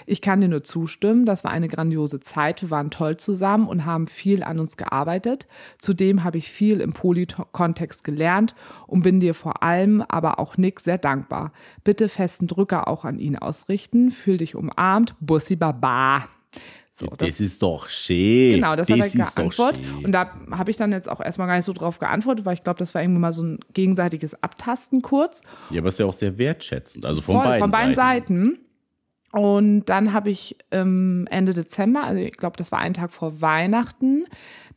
Ich 0.05 0.21
kann 0.21 0.41
dir 0.41 0.49
nur 0.49 0.63
zustimmen, 0.63 1.25
das 1.25 1.43
war 1.45 1.51
eine 1.51 1.67
grandiose 1.69 2.19
Zeit. 2.19 2.61
Wir 2.63 2.71
waren 2.71 2.89
toll 2.91 3.15
zusammen 3.17 3.67
und 3.67 3.85
haben 3.85 4.07
viel 4.07 4.43
an 4.43 4.59
uns 4.59 4.75
gearbeitet. 4.75 5.47
Zudem 5.77 6.23
habe 6.25 6.39
ich 6.39 6.51
viel 6.51 6.81
im 6.81 6.91
Poly-Kontext 6.93 8.03
gelernt 8.03 8.55
und 8.87 9.03
bin 9.03 9.19
dir 9.21 9.33
vor 9.35 9.61
allem, 9.63 10.01
aber 10.09 10.39
auch 10.39 10.57
Nick 10.57 10.79
sehr 10.81 10.97
dankbar. 10.97 11.53
Bitte 11.85 12.09
festen 12.09 12.47
Drücker 12.47 12.87
auch 12.87 13.05
an 13.05 13.19
ihn 13.19 13.37
ausrichten. 13.37 14.09
Fühl 14.11 14.37
dich 14.37 14.55
umarmt. 14.55 15.15
Bussi 15.21 15.55
Baba. 15.55 16.27
So, 16.99 17.07
das, 17.15 17.39
ist 17.39 17.61
doch 17.61 17.89
schön. 17.89 18.55
Genau, 18.55 18.75
das, 18.75 18.87
das 18.87 18.99
hat 18.99 19.15
er 19.15 19.25
geantwortet. 19.43 19.83
Und 20.03 20.11
da 20.11 20.31
habe 20.51 20.71
ich 20.71 20.77
dann 20.77 20.91
jetzt 20.91 21.07
auch 21.07 21.19
erstmal 21.19 21.47
gar 21.47 21.55
nicht 21.55 21.65
so 21.65 21.73
drauf 21.73 21.99
geantwortet, 21.99 22.43
weil 22.45 22.55
ich 22.55 22.63
glaube, 22.63 22.79
das 22.79 22.95
war 22.95 23.03
irgendwie 23.03 23.19
mal 23.19 23.31
so 23.31 23.43
ein 23.43 23.59
gegenseitiges 23.73 24.41
Abtasten 24.41 25.03
kurz. 25.03 25.41
ja, 25.69 25.79
aber 25.79 25.89
ist 25.89 25.99
ja 25.99 26.07
auch 26.07 26.13
sehr 26.13 26.39
wertschätzend. 26.39 27.05
Also 27.05 27.21
von 27.21 27.35
Voll, 27.35 27.43
beiden 27.43 27.61
von 27.61 27.71
beiden 27.71 27.95
Seiten. 27.95 28.45
Seiten. 28.45 28.66
Und 29.33 29.85
dann 29.85 30.13
habe 30.13 30.29
ich 30.29 30.57
ähm, 30.71 31.27
Ende 31.29 31.53
Dezember, 31.53 32.03
also 32.03 32.21
ich 32.21 32.37
glaube, 32.37 32.55
das 32.55 32.71
war 32.71 32.79
ein 32.79 32.93
Tag 32.93 33.11
vor 33.11 33.41
Weihnachten, 33.41 34.25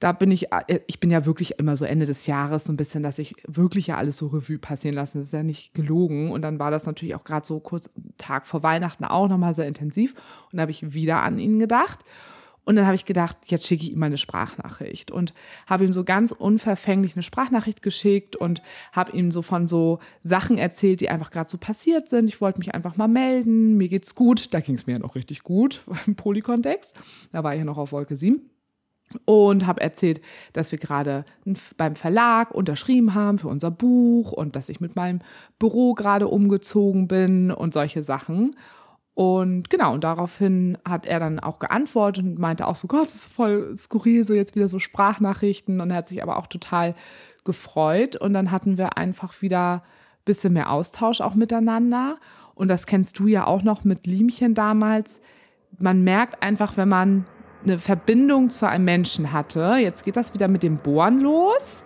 da 0.00 0.12
bin 0.12 0.30
ich, 0.30 0.50
äh, 0.50 0.80
ich 0.86 0.98
bin 0.98 1.10
ja 1.10 1.26
wirklich 1.26 1.58
immer 1.58 1.76
so 1.76 1.84
Ende 1.84 2.06
des 2.06 2.26
Jahres 2.26 2.64
so 2.64 2.72
ein 2.72 2.76
bisschen, 2.76 3.02
dass 3.02 3.18
ich 3.18 3.34
wirklich 3.46 3.88
ja 3.88 3.98
alles 3.98 4.16
so 4.16 4.28
Revue 4.28 4.58
passieren 4.58 4.96
lassen. 4.96 5.18
Das 5.18 5.26
ist 5.26 5.32
ja 5.32 5.42
nicht 5.42 5.74
gelogen. 5.74 6.32
Und 6.32 6.42
dann 6.42 6.58
war 6.58 6.70
das 6.70 6.86
natürlich 6.86 7.14
auch 7.14 7.22
gerade 7.22 7.46
so 7.46 7.60
kurz 7.60 7.90
Tag 8.16 8.46
vor 8.46 8.62
Weihnachten 8.62 9.04
auch 9.04 9.28
nochmal 9.28 9.54
sehr 9.54 9.68
intensiv. 9.68 10.14
Und 10.50 10.56
da 10.56 10.62
habe 10.62 10.70
ich 10.70 10.94
wieder 10.94 11.22
an 11.22 11.38
ihn 11.38 11.58
gedacht. 11.58 12.00
Und 12.70 12.76
dann 12.76 12.86
habe 12.86 12.94
ich 12.94 13.04
gedacht, 13.04 13.36
jetzt 13.46 13.66
schicke 13.66 13.82
ich 13.82 13.90
ihm 13.90 14.02
eine 14.04 14.16
Sprachnachricht 14.16 15.10
und 15.10 15.34
habe 15.66 15.84
ihm 15.84 15.92
so 15.92 16.04
ganz 16.04 16.30
unverfänglich 16.30 17.16
eine 17.16 17.24
Sprachnachricht 17.24 17.82
geschickt 17.82 18.36
und 18.36 18.62
habe 18.92 19.10
ihm 19.10 19.32
so 19.32 19.42
von 19.42 19.66
so 19.66 19.98
Sachen 20.22 20.56
erzählt, 20.56 21.00
die 21.00 21.08
einfach 21.08 21.32
gerade 21.32 21.50
so 21.50 21.58
passiert 21.58 22.08
sind. 22.08 22.28
Ich 22.28 22.40
wollte 22.40 22.60
mich 22.60 22.72
einfach 22.72 22.96
mal 22.96 23.08
melden, 23.08 23.76
mir 23.76 23.88
geht's 23.88 24.14
gut. 24.14 24.54
Da 24.54 24.60
ging 24.60 24.76
es 24.76 24.86
mir 24.86 24.92
ja 24.92 24.98
noch 25.00 25.16
richtig 25.16 25.42
gut 25.42 25.80
im 26.06 26.14
Polykontext. 26.14 26.94
Da 27.32 27.42
war 27.42 27.54
ich 27.54 27.58
ja 27.58 27.64
noch 27.64 27.76
auf 27.76 27.90
Wolke 27.90 28.14
7 28.14 28.40
und 29.24 29.66
habe 29.66 29.80
erzählt, 29.80 30.20
dass 30.52 30.70
wir 30.70 30.78
gerade 30.78 31.24
beim 31.76 31.96
Verlag 31.96 32.54
unterschrieben 32.54 33.14
haben 33.14 33.38
für 33.38 33.48
unser 33.48 33.72
Buch 33.72 34.30
und 34.30 34.54
dass 34.54 34.68
ich 34.68 34.80
mit 34.80 34.94
meinem 34.94 35.22
Büro 35.58 35.94
gerade 35.94 36.28
umgezogen 36.28 37.08
bin 37.08 37.50
und 37.50 37.74
solche 37.74 38.04
Sachen. 38.04 38.54
Und 39.20 39.68
genau, 39.68 39.92
und 39.92 40.02
daraufhin 40.02 40.78
hat 40.88 41.04
er 41.04 41.20
dann 41.20 41.40
auch 41.40 41.58
geantwortet 41.58 42.24
und 42.24 42.38
meinte 42.38 42.66
auch 42.66 42.74
so, 42.74 42.88
Gott, 42.88 43.04
das 43.04 43.16
ist 43.16 43.26
voll 43.26 43.76
skurril, 43.76 44.24
so 44.24 44.32
jetzt 44.32 44.56
wieder 44.56 44.66
so 44.66 44.78
Sprachnachrichten. 44.78 45.82
Und 45.82 45.90
er 45.90 45.98
hat 45.98 46.08
sich 46.08 46.22
aber 46.22 46.38
auch 46.38 46.46
total 46.46 46.94
gefreut. 47.44 48.16
Und 48.16 48.32
dann 48.32 48.50
hatten 48.50 48.78
wir 48.78 48.96
einfach 48.96 49.42
wieder 49.42 49.74
ein 49.74 50.24
bisschen 50.24 50.54
mehr 50.54 50.70
Austausch 50.70 51.20
auch 51.20 51.34
miteinander. 51.34 52.16
Und 52.54 52.68
das 52.68 52.86
kennst 52.86 53.18
du 53.18 53.26
ja 53.26 53.46
auch 53.46 53.62
noch 53.62 53.84
mit 53.84 54.06
Liemchen 54.06 54.54
damals. 54.54 55.20
Man 55.78 56.02
merkt 56.02 56.42
einfach, 56.42 56.78
wenn 56.78 56.88
man 56.88 57.26
eine 57.62 57.78
Verbindung 57.78 58.48
zu 58.48 58.66
einem 58.66 58.86
Menschen 58.86 59.34
hatte. 59.34 59.76
Jetzt 59.82 60.02
geht 60.02 60.16
das 60.16 60.32
wieder 60.32 60.48
mit 60.48 60.62
dem 60.62 60.78
Bohren 60.78 61.20
los. 61.20 61.84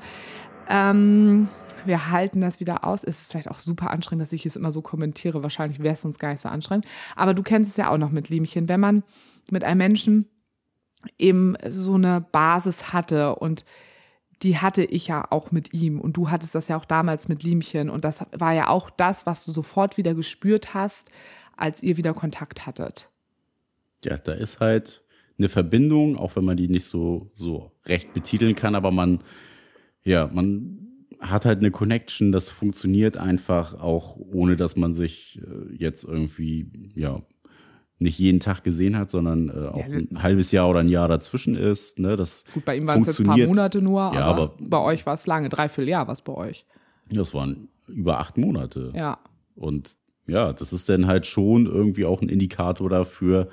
Ähm, 0.68 1.48
wir 1.86 2.10
halten 2.10 2.40
das 2.40 2.60
wieder 2.60 2.84
aus. 2.84 3.04
Ist 3.04 3.30
vielleicht 3.30 3.50
auch 3.50 3.58
super 3.58 3.90
anstrengend, 3.90 4.22
dass 4.22 4.32
ich 4.32 4.46
es 4.46 4.56
immer 4.56 4.72
so 4.72 4.82
kommentiere. 4.82 5.42
Wahrscheinlich 5.42 5.80
wäre 5.80 5.94
es 5.94 6.04
uns 6.04 6.18
gar 6.18 6.30
nicht 6.30 6.40
so 6.40 6.48
anstrengend. 6.48 6.86
Aber 7.16 7.34
du 7.34 7.42
kennst 7.42 7.72
es 7.72 7.76
ja 7.76 7.90
auch 7.90 7.98
noch 7.98 8.10
mit 8.10 8.28
Liemchen. 8.28 8.68
Wenn 8.68 8.80
man 8.80 9.02
mit 9.50 9.64
einem 9.64 9.78
Menschen 9.78 10.28
eben 11.18 11.56
so 11.68 11.94
eine 11.94 12.20
Basis 12.20 12.92
hatte 12.92 13.36
und 13.36 13.64
die 14.42 14.58
hatte 14.58 14.84
ich 14.84 15.06
ja 15.06 15.26
auch 15.30 15.52
mit 15.52 15.72
ihm 15.72 16.00
und 16.00 16.16
du 16.16 16.30
hattest 16.30 16.54
das 16.54 16.68
ja 16.68 16.76
auch 16.76 16.84
damals 16.84 17.28
mit 17.28 17.42
Liemchen 17.42 17.88
und 17.88 18.04
das 18.04 18.24
war 18.32 18.52
ja 18.52 18.68
auch 18.68 18.90
das, 18.90 19.26
was 19.26 19.44
du 19.44 19.52
sofort 19.52 19.96
wieder 19.96 20.14
gespürt 20.14 20.74
hast, 20.74 21.10
als 21.56 21.82
ihr 21.82 21.96
wieder 21.96 22.14
Kontakt 22.14 22.66
hattet. 22.66 23.10
Ja, 24.04 24.18
da 24.18 24.32
ist 24.32 24.60
halt 24.60 25.02
eine 25.38 25.48
Verbindung, 25.48 26.16
auch 26.16 26.36
wenn 26.36 26.44
man 26.44 26.56
die 26.56 26.68
nicht 26.68 26.84
so, 26.84 27.30
so 27.34 27.72
recht 27.86 28.12
betiteln 28.12 28.54
kann, 28.54 28.74
aber 28.74 28.90
man, 28.90 29.20
ja, 30.04 30.28
man 30.32 30.83
hat 31.20 31.44
halt 31.44 31.58
eine 31.58 31.70
Connection, 31.70 32.32
das 32.32 32.50
funktioniert 32.50 33.16
einfach 33.16 33.80
auch, 33.80 34.16
ohne 34.16 34.56
dass 34.56 34.76
man 34.76 34.94
sich 34.94 35.40
äh, 35.42 35.74
jetzt 35.74 36.04
irgendwie, 36.04 36.92
ja, 36.94 37.22
nicht 37.98 38.18
jeden 38.18 38.40
Tag 38.40 38.64
gesehen 38.64 38.98
hat, 38.98 39.08
sondern 39.08 39.48
äh, 39.48 39.68
auch 39.68 39.88
ja, 39.88 39.96
ein 39.96 40.22
halbes 40.22 40.52
Jahr 40.52 40.68
oder 40.68 40.80
ein 40.80 40.88
Jahr 40.88 41.08
dazwischen 41.08 41.54
ist. 41.54 41.98
Ne? 41.98 42.16
Das 42.16 42.44
Gut, 42.52 42.64
bei 42.64 42.76
ihm 42.76 42.86
waren 42.86 43.00
es 43.00 43.06
jetzt 43.06 43.20
ein 43.20 43.26
paar 43.26 43.38
Monate 43.38 43.80
nur, 43.80 44.00
ja, 44.00 44.24
aber, 44.24 44.42
aber 44.42 44.54
bei 44.58 44.78
euch 44.78 45.06
war 45.06 45.14
es 45.14 45.26
lange, 45.26 45.48
dreiviertel 45.48 45.88
Jahr 45.88 46.06
war 46.06 46.12
es 46.12 46.22
bei 46.22 46.32
euch. 46.32 46.66
Das 47.08 47.34
waren 47.34 47.68
über 47.86 48.18
acht 48.18 48.36
Monate. 48.36 48.92
Ja. 48.94 49.18
Und 49.54 49.96
ja, 50.26 50.52
das 50.52 50.72
ist 50.72 50.88
dann 50.88 51.06
halt 51.06 51.26
schon 51.26 51.66
irgendwie 51.66 52.04
auch 52.04 52.20
ein 52.20 52.28
Indikator 52.28 52.88
dafür, 52.88 53.48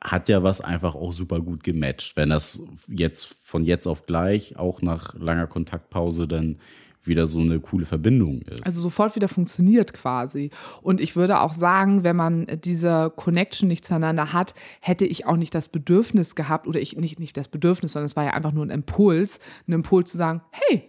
hat 0.00 0.28
ja 0.28 0.42
was 0.42 0.60
einfach 0.60 0.94
auch 0.94 1.12
super 1.12 1.40
gut 1.40 1.64
gematcht, 1.64 2.16
wenn 2.16 2.28
das 2.28 2.62
jetzt 2.88 3.36
von 3.42 3.64
jetzt 3.64 3.86
auf 3.86 4.04
gleich, 4.04 4.58
auch 4.58 4.82
nach 4.82 5.14
langer 5.14 5.46
Kontaktpause, 5.46 6.28
dann 6.28 6.58
wieder 7.06 7.26
so 7.26 7.40
eine 7.40 7.60
coole 7.60 7.86
Verbindung 7.86 8.42
ist. 8.42 8.64
Also 8.64 8.80
sofort 8.80 9.16
wieder 9.16 9.28
funktioniert 9.28 9.92
quasi. 9.92 10.50
Und 10.82 11.00
ich 11.00 11.16
würde 11.16 11.40
auch 11.40 11.52
sagen, 11.52 12.04
wenn 12.04 12.16
man 12.16 12.46
diese 12.64 13.12
Connection 13.14 13.68
nicht 13.68 13.84
zueinander 13.84 14.32
hat, 14.32 14.54
hätte 14.80 15.06
ich 15.06 15.26
auch 15.26 15.36
nicht 15.36 15.54
das 15.54 15.68
Bedürfnis 15.68 16.34
gehabt, 16.34 16.66
oder 16.66 16.80
ich 16.80 16.96
nicht, 16.96 17.18
nicht 17.20 17.36
das 17.36 17.48
Bedürfnis, 17.48 17.92
sondern 17.92 18.06
es 18.06 18.16
war 18.16 18.24
ja 18.24 18.32
einfach 18.32 18.52
nur 18.52 18.64
ein 18.64 18.70
Impuls, 18.70 19.38
ein 19.68 19.72
Impuls 19.72 20.10
zu 20.10 20.16
sagen, 20.16 20.42
hey, 20.50 20.88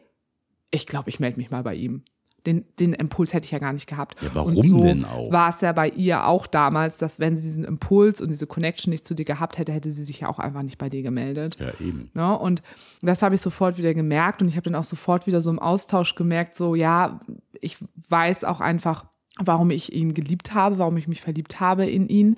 ich 0.72 0.88
glaube, 0.88 1.10
ich 1.10 1.20
melde 1.20 1.38
mich 1.38 1.52
mal 1.52 1.64
bei 1.64 1.76
ihm 1.76 2.04
den, 2.46 2.66
den 2.80 2.94
Impuls 2.94 3.34
hätte 3.34 3.46
ich 3.46 3.52
ja 3.52 3.60
gar 3.60 3.74
nicht 3.74 3.88
gehabt. 3.88 4.22
Ja, 4.22 4.30
warum 4.34 4.56
und 4.56 4.68
so 4.68 4.80
denn 4.80 5.06
auch? 5.06 5.32
War 5.32 5.50
es 5.50 5.62
ja 5.62 5.72
bei 5.72 5.90
ihr 5.90 6.26
auch 6.28 6.48
damals, 6.48 6.98
dass 6.98 7.20
wenn 7.20 7.36
sie 7.36 7.44
diesen 7.44 7.64
Impuls 7.64 8.22
und 8.22 8.30
diese 8.30 8.48
Connection 8.48 8.92
nicht 8.92 9.08
zu 9.08 9.14
dir 9.14 9.26
gehabt 9.26 9.58
hätte, 9.58 9.72
hätte 9.72 9.90
sie 9.90 10.04
sich 10.04 10.22
ja 10.22 10.30
auch 10.30 10.40
einfach 10.40 10.62
nicht 10.62 10.78
bei 10.78 10.90
dir 10.90 11.02
gemeldet. 11.02 11.58
Ja, 11.60 11.72
eben. 11.80 12.10
Ja, 12.14 12.32
ne? 12.32 12.40
und 12.40 12.62
das 13.02 13.22
habe 13.22 13.36
ich 13.36 13.42
sofort 13.42 13.78
wieder 13.78 13.94
gemerkt 13.94 14.42
und 14.42 14.48
ich 14.48 14.56
habe 14.56 14.70
dann 14.70 14.76
auch 14.76 14.84
sofort 14.84 15.28
wieder 15.28 15.42
so 15.42 15.50
im 15.50 15.60
Austausch 15.60 16.16
gemerkt, 16.16 16.56
so 16.56 16.76
ja, 16.76 17.20
ich 17.62 17.78
weiß 18.10 18.44
auch 18.44 18.62
einfach, 18.62 19.06
warum 19.40 19.72
ich 19.72 19.94
ihn 19.94 20.14
geliebt 20.14 20.54
habe, 20.54 20.78
warum 20.78 20.98
ich 20.98 21.08
mich 21.08 21.22
verliebt 21.22 21.60
habe 21.60 21.86
in 21.86 22.08
ihn 22.08 22.38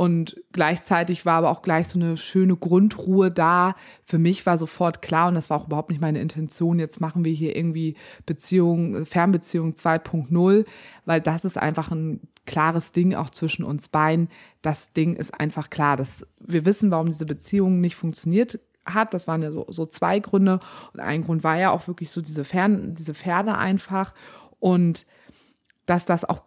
und 0.00 0.40
gleichzeitig 0.52 1.26
war 1.26 1.34
aber 1.34 1.50
auch 1.50 1.60
gleich 1.60 1.88
so 1.88 1.98
eine 1.98 2.16
schöne 2.16 2.56
Grundruhe 2.56 3.30
da. 3.30 3.74
Für 4.02 4.16
mich 4.16 4.46
war 4.46 4.56
sofort 4.56 5.02
klar, 5.02 5.28
und 5.28 5.34
das 5.34 5.50
war 5.50 5.60
auch 5.60 5.66
überhaupt 5.66 5.90
nicht 5.90 6.00
meine 6.00 6.22
Intention, 6.22 6.78
jetzt 6.78 7.02
machen 7.02 7.26
wir 7.26 7.34
hier 7.34 7.54
irgendwie 7.54 7.96
Beziehung, 8.24 9.04
Fernbeziehung 9.04 9.74
2.0, 9.74 10.64
weil 11.04 11.20
das 11.20 11.44
ist 11.44 11.58
einfach 11.58 11.90
ein 11.90 12.20
klares 12.46 12.92
Ding 12.92 13.14
auch 13.14 13.28
zwischen 13.28 13.62
uns 13.62 13.88
beiden. 13.88 14.30
Das 14.62 14.94
Ding 14.94 15.16
ist 15.16 15.38
einfach 15.38 15.68
klar, 15.68 15.98
dass 15.98 16.26
wir 16.38 16.64
wissen, 16.64 16.90
warum 16.90 17.08
diese 17.08 17.26
Beziehung 17.26 17.82
nicht 17.82 17.96
funktioniert 17.96 18.58
hat. 18.86 19.12
Das 19.12 19.28
waren 19.28 19.42
ja 19.42 19.52
so, 19.52 19.66
so 19.68 19.84
zwei 19.84 20.18
Gründe. 20.18 20.60
Und 20.94 21.00
ein 21.00 21.24
Grund 21.24 21.44
war 21.44 21.58
ja 21.58 21.72
auch 21.72 21.88
wirklich 21.88 22.10
so 22.10 22.22
diese 22.22 22.44
Fern, 22.44 22.94
diese 22.94 23.12
Ferne 23.12 23.58
einfach. 23.58 24.14
Und 24.60 25.04
dass 25.84 26.06
das 26.06 26.24
auch 26.24 26.40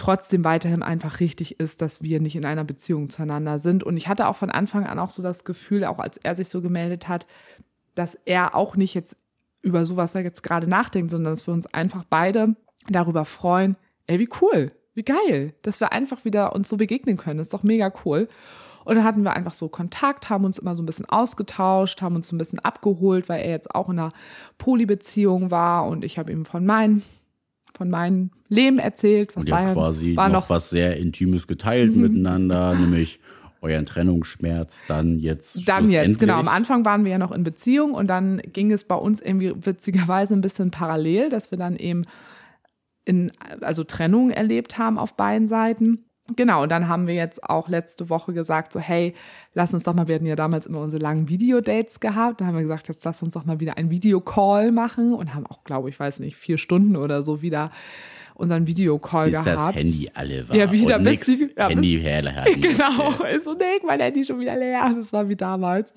trotzdem 0.00 0.44
weiterhin 0.44 0.82
einfach 0.82 1.20
richtig 1.20 1.60
ist, 1.60 1.82
dass 1.82 2.02
wir 2.02 2.20
nicht 2.20 2.34
in 2.34 2.46
einer 2.46 2.64
Beziehung 2.64 3.10
zueinander 3.10 3.58
sind. 3.58 3.84
Und 3.84 3.98
ich 3.98 4.08
hatte 4.08 4.28
auch 4.28 4.36
von 4.36 4.50
Anfang 4.50 4.86
an 4.86 4.98
auch 4.98 5.10
so 5.10 5.22
das 5.22 5.44
Gefühl, 5.44 5.84
auch 5.84 5.98
als 5.98 6.16
er 6.16 6.34
sich 6.34 6.48
so 6.48 6.62
gemeldet 6.62 7.06
hat, 7.06 7.26
dass 7.94 8.18
er 8.24 8.54
auch 8.54 8.76
nicht 8.76 8.94
jetzt 8.94 9.18
über 9.60 9.84
sowas 9.84 10.12
da 10.12 10.20
jetzt 10.20 10.42
gerade 10.42 10.68
nachdenkt, 10.68 11.10
sondern 11.10 11.32
dass 11.32 11.46
wir 11.46 11.52
uns 11.52 11.66
einfach 11.66 12.04
beide 12.08 12.56
darüber 12.88 13.26
freuen, 13.26 13.76
ey, 14.06 14.18
wie 14.18 14.30
cool, 14.40 14.72
wie 14.94 15.02
geil, 15.02 15.52
dass 15.60 15.80
wir 15.80 15.92
einfach 15.92 16.24
wieder 16.24 16.54
uns 16.54 16.70
so 16.70 16.78
begegnen 16.78 17.18
können. 17.18 17.36
Das 17.36 17.48
ist 17.48 17.54
doch 17.54 17.62
mega 17.62 17.92
cool. 18.06 18.26
Und 18.86 18.94
dann 18.96 19.04
hatten 19.04 19.22
wir 19.22 19.34
einfach 19.34 19.52
so 19.52 19.68
Kontakt, 19.68 20.30
haben 20.30 20.46
uns 20.46 20.58
immer 20.58 20.74
so 20.74 20.82
ein 20.82 20.86
bisschen 20.86 21.06
ausgetauscht, 21.10 22.00
haben 22.00 22.16
uns 22.16 22.28
so 22.28 22.34
ein 22.34 22.38
bisschen 22.38 22.58
abgeholt, 22.60 23.28
weil 23.28 23.42
er 23.42 23.50
jetzt 23.50 23.74
auch 23.74 23.90
in 23.90 23.98
einer 23.98 24.12
Polybeziehung 24.56 25.50
war 25.50 25.86
und 25.86 26.06
ich 26.06 26.18
habe 26.18 26.32
ihm 26.32 26.46
von 26.46 26.64
meinen 26.64 27.02
von 27.80 27.88
meinem 27.88 28.30
Leben 28.50 28.78
erzählt. 28.78 29.34
Was 29.36 29.50
habt 29.50 29.72
quasi 29.72 30.14
war 30.14 30.28
noch, 30.28 30.42
noch 30.42 30.50
was 30.50 30.68
sehr 30.68 30.98
Intimes 30.98 31.46
geteilt 31.46 31.96
mhm. 31.96 32.02
miteinander, 32.02 32.74
nämlich 32.74 33.20
euren 33.62 33.86
Trennungsschmerz 33.86 34.84
dann 34.86 35.18
jetzt. 35.18 35.66
Dann 35.66 35.90
jetzt, 35.90 36.18
genau. 36.18 36.38
Am 36.38 36.48
Anfang 36.48 36.84
waren 36.84 37.04
wir 37.04 37.12
ja 37.12 37.16
noch 37.16 37.32
in 37.32 37.42
Beziehung 37.42 37.94
und 37.94 38.08
dann 38.08 38.42
ging 38.52 38.70
es 38.70 38.84
bei 38.84 38.96
uns 38.96 39.18
irgendwie 39.18 39.54
witzigerweise 39.64 40.34
ein 40.34 40.42
bisschen 40.42 40.70
parallel, 40.70 41.30
dass 41.30 41.50
wir 41.50 41.56
dann 41.56 41.76
eben 41.76 42.04
in, 43.06 43.32
also 43.62 43.82
Trennung 43.82 44.28
erlebt 44.30 44.76
haben 44.76 44.98
auf 44.98 45.16
beiden 45.16 45.48
Seiten. 45.48 46.04
Genau, 46.36 46.62
und 46.62 46.68
dann 46.70 46.88
haben 46.88 47.06
wir 47.06 47.14
jetzt 47.14 47.42
auch 47.44 47.68
letzte 47.68 48.10
Woche 48.10 48.32
gesagt, 48.32 48.72
so 48.72 48.80
hey, 48.80 49.14
lass 49.54 49.72
uns 49.72 49.82
doch 49.82 49.94
mal, 49.94 50.08
wir 50.08 50.14
hatten 50.14 50.26
ja 50.26 50.36
damals 50.36 50.66
immer 50.66 50.80
unsere 50.80 51.02
langen 51.02 51.28
Videodates 51.28 52.00
gehabt, 52.00 52.40
da 52.40 52.46
haben 52.46 52.54
wir 52.54 52.62
gesagt, 52.62 52.88
jetzt 52.88 53.04
lass 53.04 53.22
uns 53.22 53.34
doch 53.34 53.44
mal 53.44 53.60
wieder 53.60 53.76
ein 53.76 53.90
Videocall 53.90 54.72
machen 54.72 55.12
und 55.12 55.34
haben 55.34 55.46
auch, 55.46 55.64
glaube 55.64 55.88
ich, 55.88 55.98
weiß 55.98 56.20
nicht, 56.20 56.36
vier 56.36 56.58
Stunden 56.58 56.96
oder 56.96 57.22
so 57.22 57.42
wieder 57.42 57.70
unseren 58.34 58.66
Videocall 58.66 59.30
Bis 59.30 59.44
gehabt. 59.44 59.68
das 59.68 59.74
Handy 59.76 60.10
alle 60.14 60.48
war. 60.48 60.56
Ja, 60.56 60.72
wieder 60.72 60.96
und 60.96 61.04
bis 61.04 61.20
die, 61.20 61.50
ja, 61.56 61.68
Handy 61.68 61.98
herhalten 62.00 62.60
Genau, 62.60 63.24
ist 63.24 63.44
so, 63.44 63.52
nee, 63.54 63.80
mein 63.84 64.00
Handy 64.00 64.24
schon 64.24 64.40
wieder 64.40 64.56
leer, 64.56 64.92
das 64.96 65.12
war 65.12 65.28
wie 65.28 65.36
damals. 65.36 65.92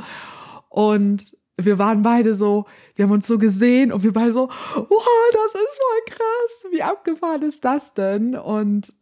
Und 0.70 1.36
wir 1.58 1.80
waren 1.80 2.02
beide 2.02 2.36
so, 2.36 2.66
wir 2.96 3.06
haben 3.06 3.12
uns 3.12 3.28
so 3.28 3.38
gesehen 3.38 3.94
und 3.94 4.04
wir 4.04 4.12
beide 4.12 4.34
so, 4.34 4.50
wow, 4.50 5.30
das 5.32 5.62
ist 5.62 5.80
voll 5.80 6.18
krass, 6.18 6.72
wie 6.72 6.82
abgefahren 6.82 7.42
ist 7.44 7.64
das 7.64 7.94
denn? 7.94 8.36
Und 8.36 8.94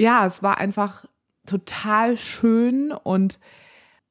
ja, 0.00 0.24
es 0.24 0.42
war 0.42 0.56
einfach 0.56 1.04
total 1.44 2.16
schön 2.16 2.90
und 2.90 3.38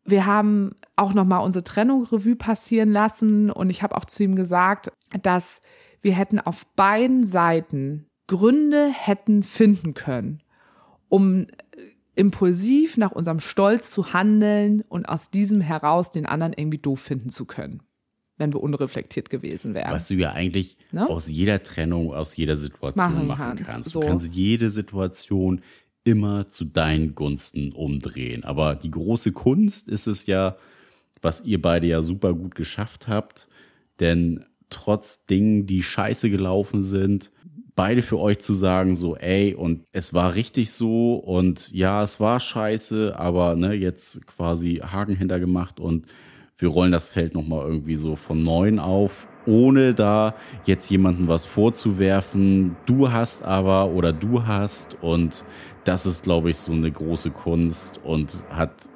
wir 0.06 0.28
haben 0.28 0.76
auch 0.96 1.14
noch 1.16 1.26
mal 1.26 1.40
unsere 1.40 1.64
Trennung 1.64 2.04
Revue 2.04 2.36
passieren 2.36 2.92
lassen 2.92 3.50
und 3.50 3.72
ich 3.72 3.82
habe 3.82 3.98
auch 3.98 4.06
zu 4.06 4.24
ihm 4.24 4.36
gesagt, 4.36 4.92
dass 5.24 5.62
wir 6.02 6.14
hätten 6.14 6.40
auf 6.40 6.68
beiden 6.76 7.24
Seiten 7.24 8.06
Gründe 8.28 8.92
hätten 8.92 9.42
finden 9.42 9.96
können, 9.96 10.44
um 11.10 11.48
impulsiv 12.14 12.98
nach 12.98 13.12
unserem 13.12 13.40
Stolz 13.40 13.90
zu 13.90 14.14
handeln 14.14 14.84
und 14.90 15.10
aus 15.10 15.32
diesem 15.32 15.60
heraus 15.60 16.12
den 16.12 16.28
anderen 16.28 16.54
irgendwie 16.54 16.78
doof 16.78 17.00
finden 17.00 17.30
zu 17.30 17.46
können 17.46 17.82
wenn 18.40 18.54
wir 18.54 18.64
unreflektiert 18.64 19.30
gewesen 19.30 19.76
wären. 19.76 19.92
Was 19.92 20.08
du 20.08 20.16
ja 20.16 20.32
eigentlich 20.32 20.78
ne? 20.92 21.08
aus 21.08 21.28
jeder 21.28 21.62
Trennung, 21.62 22.14
aus 22.14 22.36
jeder 22.36 22.58
Situation 22.58 23.14
machen, 23.14 23.28
machen 23.28 23.46
kannst. 23.58 23.66
kannst. 23.66 23.96
Du 23.96 24.02
so. 24.02 24.08
kannst 24.08 24.34
jede 24.34 24.72
Situation 24.72 25.62
immer 26.06 26.48
zu 26.48 26.66
deinen 26.66 27.14
Gunsten 27.14 27.74
umdrehen. 27.74 28.44
Aber 28.44 28.76
die 28.76 28.90
große 28.90 29.34
Kunst 29.34 29.90
ist 29.90 30.08
es 30.08 30.26
ja, 30.26 30.56
was 31.22 31.42
ihr 31.42 31.62
beide 31.62 31.86
ja 31.86 32.02
super 32.02 32.34
gut 32.34 32.56
geschafft 32.56 33.08
habt, 33.08 33.50
denn 34.00 34.46
trotz 34.70 35.26
Dingen, 35.26 35.68
die 35.68 35.84
scheiße 35.84 36.30
gelaufen 36.30 36.82
sind, 36.82 37.32
beide 37.76 38.02
für 38.02 38.20
euch 38.20 38.40
zu 38.40 38.54
sagen, 38.54 38.96
so, 38.96 39.18
ey, 39.18 39.54
und 39.54 39.84
es 39.92 40.14
war 40.14 40.36
richtig 40.36 40.72
so 40.72 41.16
und 41.16 41.72
ja, 41.72 42.04
es 42.04 42.20
war 42.20 42.40
scheiße, 42.40 43.18
aber 43.18 43.56
ne, 43.56 43.74
jetzt 43.74 44.26
quasi 44.28 44.76
Haken 44.76 45.16
hintergemacht 45.16 45.80
und 45.80 46.06
wir 46.60 46.70
rollen 46.70 46.92
das 46.92 47.10
Feld 47.10 47.34
nochmal 47.34 47.66
irgendwie 47.66 47.96
so 47.96 48.16
von 48.16 48.44
neun 48.44 48.80
auf, 48.80 49.28
ohne 49.46 49.94
da 49.94 50.36
jetzt 50.66 50.90
jemandem 50.90 51.28
was 51.28 51.46
vorzuwerfen. 51.46 52.76
Du 52.86 53.12
hast 53.12 53.44
aber 53.44 53.92
oder 53.92 54.14
du 54.14 54.46
hast 54.46 55.02
und 55.02 55.46
das 55.86 56.06
ist, 56.06 56.24
glaube 56.24 56.52
ich, 56.52 56.58
so 56.58 56.74
eine 56.74 56.92
große 56.92 57.32
Kunst 57.32 58.00
und 58.04 58.44
hat 58.50 58.90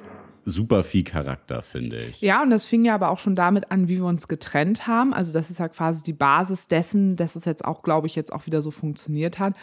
super 0.44 0.84
viel 0.84 1.04
Charakter, 1.04 1.62
finde 1.62 1.96
ich. 1.96 2.20
Ja, 2.20 2.42
und 2.42 2.50
das 2.50 2.66
fing 2.66 2.84
ja 2.84 2.94
aber 2.94 3.08
auch 3.08 3.18
schon 3.18 3.34
damit 3.34 3.70
an, 3.70 3.88
wie 3.88 3.96
wir 3.96 4.04
uns 4.04 4.28
getrennt 4.28 4.86
haben. 4.86 5.14
Also 5.14 5.32
das 5.32 5.48
ist 5.48 5.58
ja 5.58 5.68
quasi 5.68 6.02
die 6.02 6.12
Basis 6.12 6.68
dessen, 6.68 7.16
dass 7.16 7.34
es 7.34 7.46
jetzt 7.46 7.64
auch, 7.64 7.82
glaube 7.82 8.06
ich, 8.06 8.14
jetzt 8.14 8.32
auch 8.32 8.44
wieder 8.46 8.60
so 8.60 8.70
funktioniert 8.70 9.38
hat. 9.38 9.54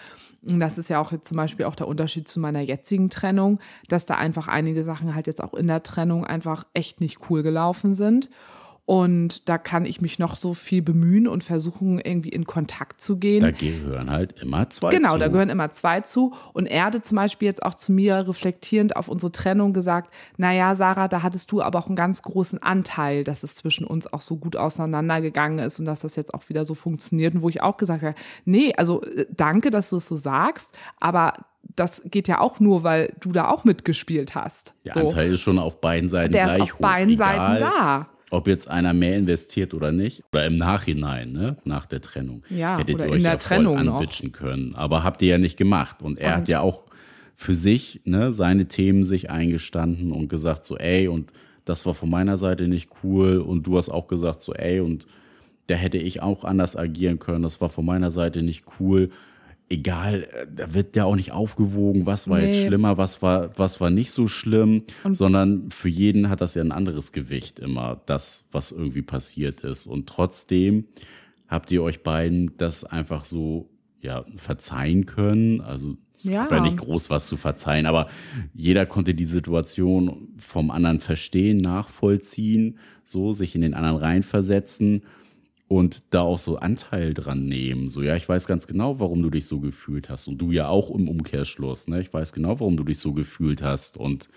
Das 0.44 0.80
ist 0.80 0.90
ja 0.90 1.00
auch 1.00 1.12
jetzt 1.12 1.28
zum 1.28 1.38
Beispiel 1.38 1.66
auch 1.66 1.76
der 1.76 1.88
Unterschied 1.88 2.28
zu 2.28 2.40
meiner 2.40 2.62
jetzigen 2.62 3.12
Trennung, 3.12 3.60
dass 3.88 4.08
da 4.08 4.16
einfach 4.16 4.48
einige 4.48 4.84
Sachen 4.84 5.14
halt 5.14 5.28
jetzt 5.28 5.44
auch 5.44 5.54
in 5.54 5.68
der 5.68 5.84
Trennung 5.84 6.26
einfach 6.26 6.66
echt 6.74 7.00
nicht 7.00 7.30
cool 7.30 7.44
gelaufen 7.44 7.94
sind. 7.94 8.30
Und 8.92 9.48
da 9.48 9.58
kann 9.58 9.86
ich 9.86 10.02
mich 10.02 10.20
noch 10.20 10.36
so 10.36 10.54
viel 10.54 10.82
bemühen 10.82 11.26
und 11.26 11.46
versuchen, 11.46 11.98
irgendwie 11.98 12.28
in 12.28 12.44
Kontakt 12.44 13.00
zu 13.00 13.20
gehen. 13.20 13.40
Da 13.40 13.52
gehören 13.52 14.12
halt 14.12 14.34
immer 14.42 14.70
zwei 14.70 14.90
genau, 14.90 15.08
zu. 15.08 15.14
Genau, 15.14 15.18
da 15.18 15.28
gehören 15.30 15.50
immer 15.50 15.72
zwei 15.72 16.02
zu. 16.02 16.34
Und 16.52 16.66
er 16.66 16.84
hatte 16.84 17.02
zum 17.02 17.16
Beispiel 17.16 17.46
jetzt 17.46 17.64
auch 17.64 17.76
zu 17.76 17.94
mir 17.94 18.28
reflektierend 18.28 18.98
auf 18.98 19.08
unsere 19.08 19.32
Trennung 19.32 19.72
gesagt, 19.72 20.14
naja, 20.36 20.76
Sarah, 20.76 21.08
da 21.08 21.24
hattest 21.24 21.54
du 21.54 21.62
aber 21.62 21.80
auch 21.80 21.88
einen 21.88 21.96
ganz 21.96 22.22
großen 22.22 22.62
Anteil, 22.62 23.24
dass 23.24 23.44
es 23.44 23.56
zwischen 23.56 23.88
uns 23.88 24.12
auch 24.12 24.20
so 24.20 24.36
gut 24.36 24.58
auseinandergegangen 24.58 25.60
ist 25.60 25.80
und 25.80 25.86
dass 25.86 26.02
das 26.02 26.18
jetzt 26.18 26.34
auch 26.34 26.50
wieder 26.50 26.66
so 26.66 26.74
funktioniert. 26.74 27.34
Und 27.34 27.44
wo 27.44 27.48
ich 27.48 27.62
auch 27.62 27.78
gesagt 27.78 28.04
habe, 28.04 28.16
nee, 28.44 28.74
also 28.76 29.04
äh, 29.04 29.26
danke, 29.30 29.70
dass 29.70 29.90
du 29.90 29.96
es 29.96 30.08
so 30.08 30.18
sagst, 30.18 30.76
aber 31.00 31.36
das 31.78 32.02
geht 32.04 32.28
ja 32.28 32.42
auch 32.42 32.60
nur, 32.60 32.84
weil 32.84 33.14
du 33.22 33.32
da 33.32 33.48
auch 33.48 33.64
mitgespielt 33.64 34.36
hast. 34.36 34.74
Der 34.84 34.96
so. 34.96 35.00
Anteil 35.00 35.32
ist 35.32 35.40
schon 35.40 35.60
auf 35.60 35.80
beiden 35.80 36.10
Seiten 36.10 36.34
Der 36.34 36.44
gleich 36.44 36.58
ist 36.58 36.64
auf 36.64 36.74
hoch. 36.74 36.80
beiden 36.80 37.14
egal, 37.14 37.38
Seiten 37.38 37.60
da. 37.62 38.08
Ob 38.32 38.48
jetzt 38.48 38.70
einer 38.70 38.94
mehr 38.94 39.18
investiert 39.18 39.74
oder 39.74 39.92
nicht, 39.92 40.24
oder 40.32 40.46
im 40.48 40.56
Nachhinein, 40.56 41.32
ne, 41.34 41.58
nach 41.66 41.86
der 41.86 42.02
Trennung. 42.02 42.44
Ja, 42.50 42.78
hättet 42.80 42.98
ihr 42.98 43.06
in 43.06 43.12
euch 43.12 43.22
der 43.24 43.32
ja 43.34 43.38
Trennung 43.38 43.78
voll 43.78 43.88
anbitschen 43.90 44.32
können. 44.32 44.74
Aber 44.74 45.04
habt 45.04 45.22
ihr 45.22 45.28
ja 45.30 45.38
nicht 45.38 45.58
gemacht. 45.58 46.02
Und 46.02 46.18
er 46.18 46.30
Und- 46.30 46.36
hat 46.38 46.48
ja 46.48 46.62
auch 46.62 46.86
für 47.36 47.54
sich, 47.54 48.02
ne, 48.06 48.32
seine 48.32 48.68
Themen 48.68 49.04
sich 49.04 49.30
eingestanden 49.30 50.12
und 50.12 50.30
gesagt 50.30 50.64
so, 50.64 50.78
ey, 50.78 51.08
und 51.10 51.32
das 51.66 51.86
war 51.86 51.94
von 51.94 52.10
meiner 52.10 52.38
Seite 52.38 52.68
nicht 52.68 52.90
cool. 53.04 53.38
Und 53.38 53.68
du 53.68 53.78
hast 53.78 53.90
auch 53.90 54.08
gesagt 54.08 54.42
so, 54.42 54.54
ey, 54.54 54.80
und 54.80 55.06
da 55.68 55.76
hätte 55.76 55.98
ich 55.98 56.22
auch 56.22 56.44
anders 56.44 56.76
agieren 56.76 57.20
können. 57.20 57.44
Das 57.44 57.60
war 57.62 57.70
von 57.70 57.86
meiner 57.86 58.12
Seite 58.12 58.44
nicht 58.44 58.64
cool. 58.80 59.10
Egal, 59.72 60.24
äh, 60.32 60.48
da 60.54 60.74
wird 60.74 60.96
ja 60.98 61.06
auch 61.06 61.16
nicht 61.16 61.32
aufgewogen, 61.32 62.06
was 62.06 62.28
war 62.28 62.42
jetzt 62.42 62.58
Nee. 62.62 62.68
schlimmer, 62.68 62.98
was 62.98 63.22
war, 63.22 63.58
was 63.58 63.80
war 63.80 63.90
nicht 63.90 64.12
so 64.12 64.28
schlimm, 64.28 64.84
Und- 65.04 65.16
sondern 65.16 65.72
für 65.72 65.88
jeden 65.90 66.30
hat 66.30 66.42
das 66.42 66.56
ja 66.56 66.62
ein 66.64 66.72
anderes 66.74 67.12
Gewicht 67.14 67.58
immer, 67.60 68.02
das, 68.06 68.48
was 68.52 68.72
irgendwie 68.74 69.02
passiert 69.02 69.62
ist. 69.62 69.88
Und 69.88 70.08
trotzdem 70.08 70.86
habt 71.48 71.72
ihr 71.72 71.84
euch 71.84 72.04
beiden 72.04 72.52
das 72.58 72.84
einfach 72.84 73.24
so, 73.26 73.70
ja, 74.02 74.26
verzeihen 74.36 75.06
können. 75.06 75.62
Also, 75.62 75.96
es 76.18 76.26
Ja. 76.26 76.42
gibt 76.42 76.52
ja 76.52 76.60
nicht 76.62 76.78
groß 76.78 77.10
was 77.10 77.28
zu 77.28 77.38
verzeihen, 77.38 77.86
aber 77.86 78.10
jeder 78.54 78.86
konnte 78.86 79.14
die 79.16 79.26
Situation 79.26 80.30
vom 80.38 80.70
anderen 80.72 81.00
verstehen, 81.00 81.58
nachvollziehen, 81.60 82.78
so, 83.04 83.32
sich 83.34 83.56
in 83.56 83.62
den 83.62 83.74
anderen 83.74 83.98
reinversetzen 83.98 85.04
und 85.72 86.14
da 86.14 86.20
auch 86.20 86.38
so 86.38 86.58
Anteil 86.58 87.14
dran 87.14 87.46
nehmen. 87.46 87.88
So, 87.88 88.02
ja, 88.02 88.18
ich 88.18 88.28
weiß 88.28 88.46
ganz 88.46 88.68
genau, 88.68 89.00
warum 89.00 89.24
du 89.24 89.30
dich 89.30 89.48
so 89.48 89.62
gefühlt 89.62 90.10
hast. 90.10 90.28
Und 90.28 90.38
du 90.40 90.52
ja 90.52 90.68
auch 90.68 90.90
im 90.92 91.08
Umkehrschluss, 91.08 91.88
ne? 91.88 92.02
Ich 92.02 92.14
weiß 92.14 92.34
genau, 92.34 92.60
warum 92.60 92.76
du 92.76 92.84
dich 92.84 93.00
so 93.00 93.14
gefühlt 93.14 93.62
hast. 93.62 93.96
Und 93.96 94.28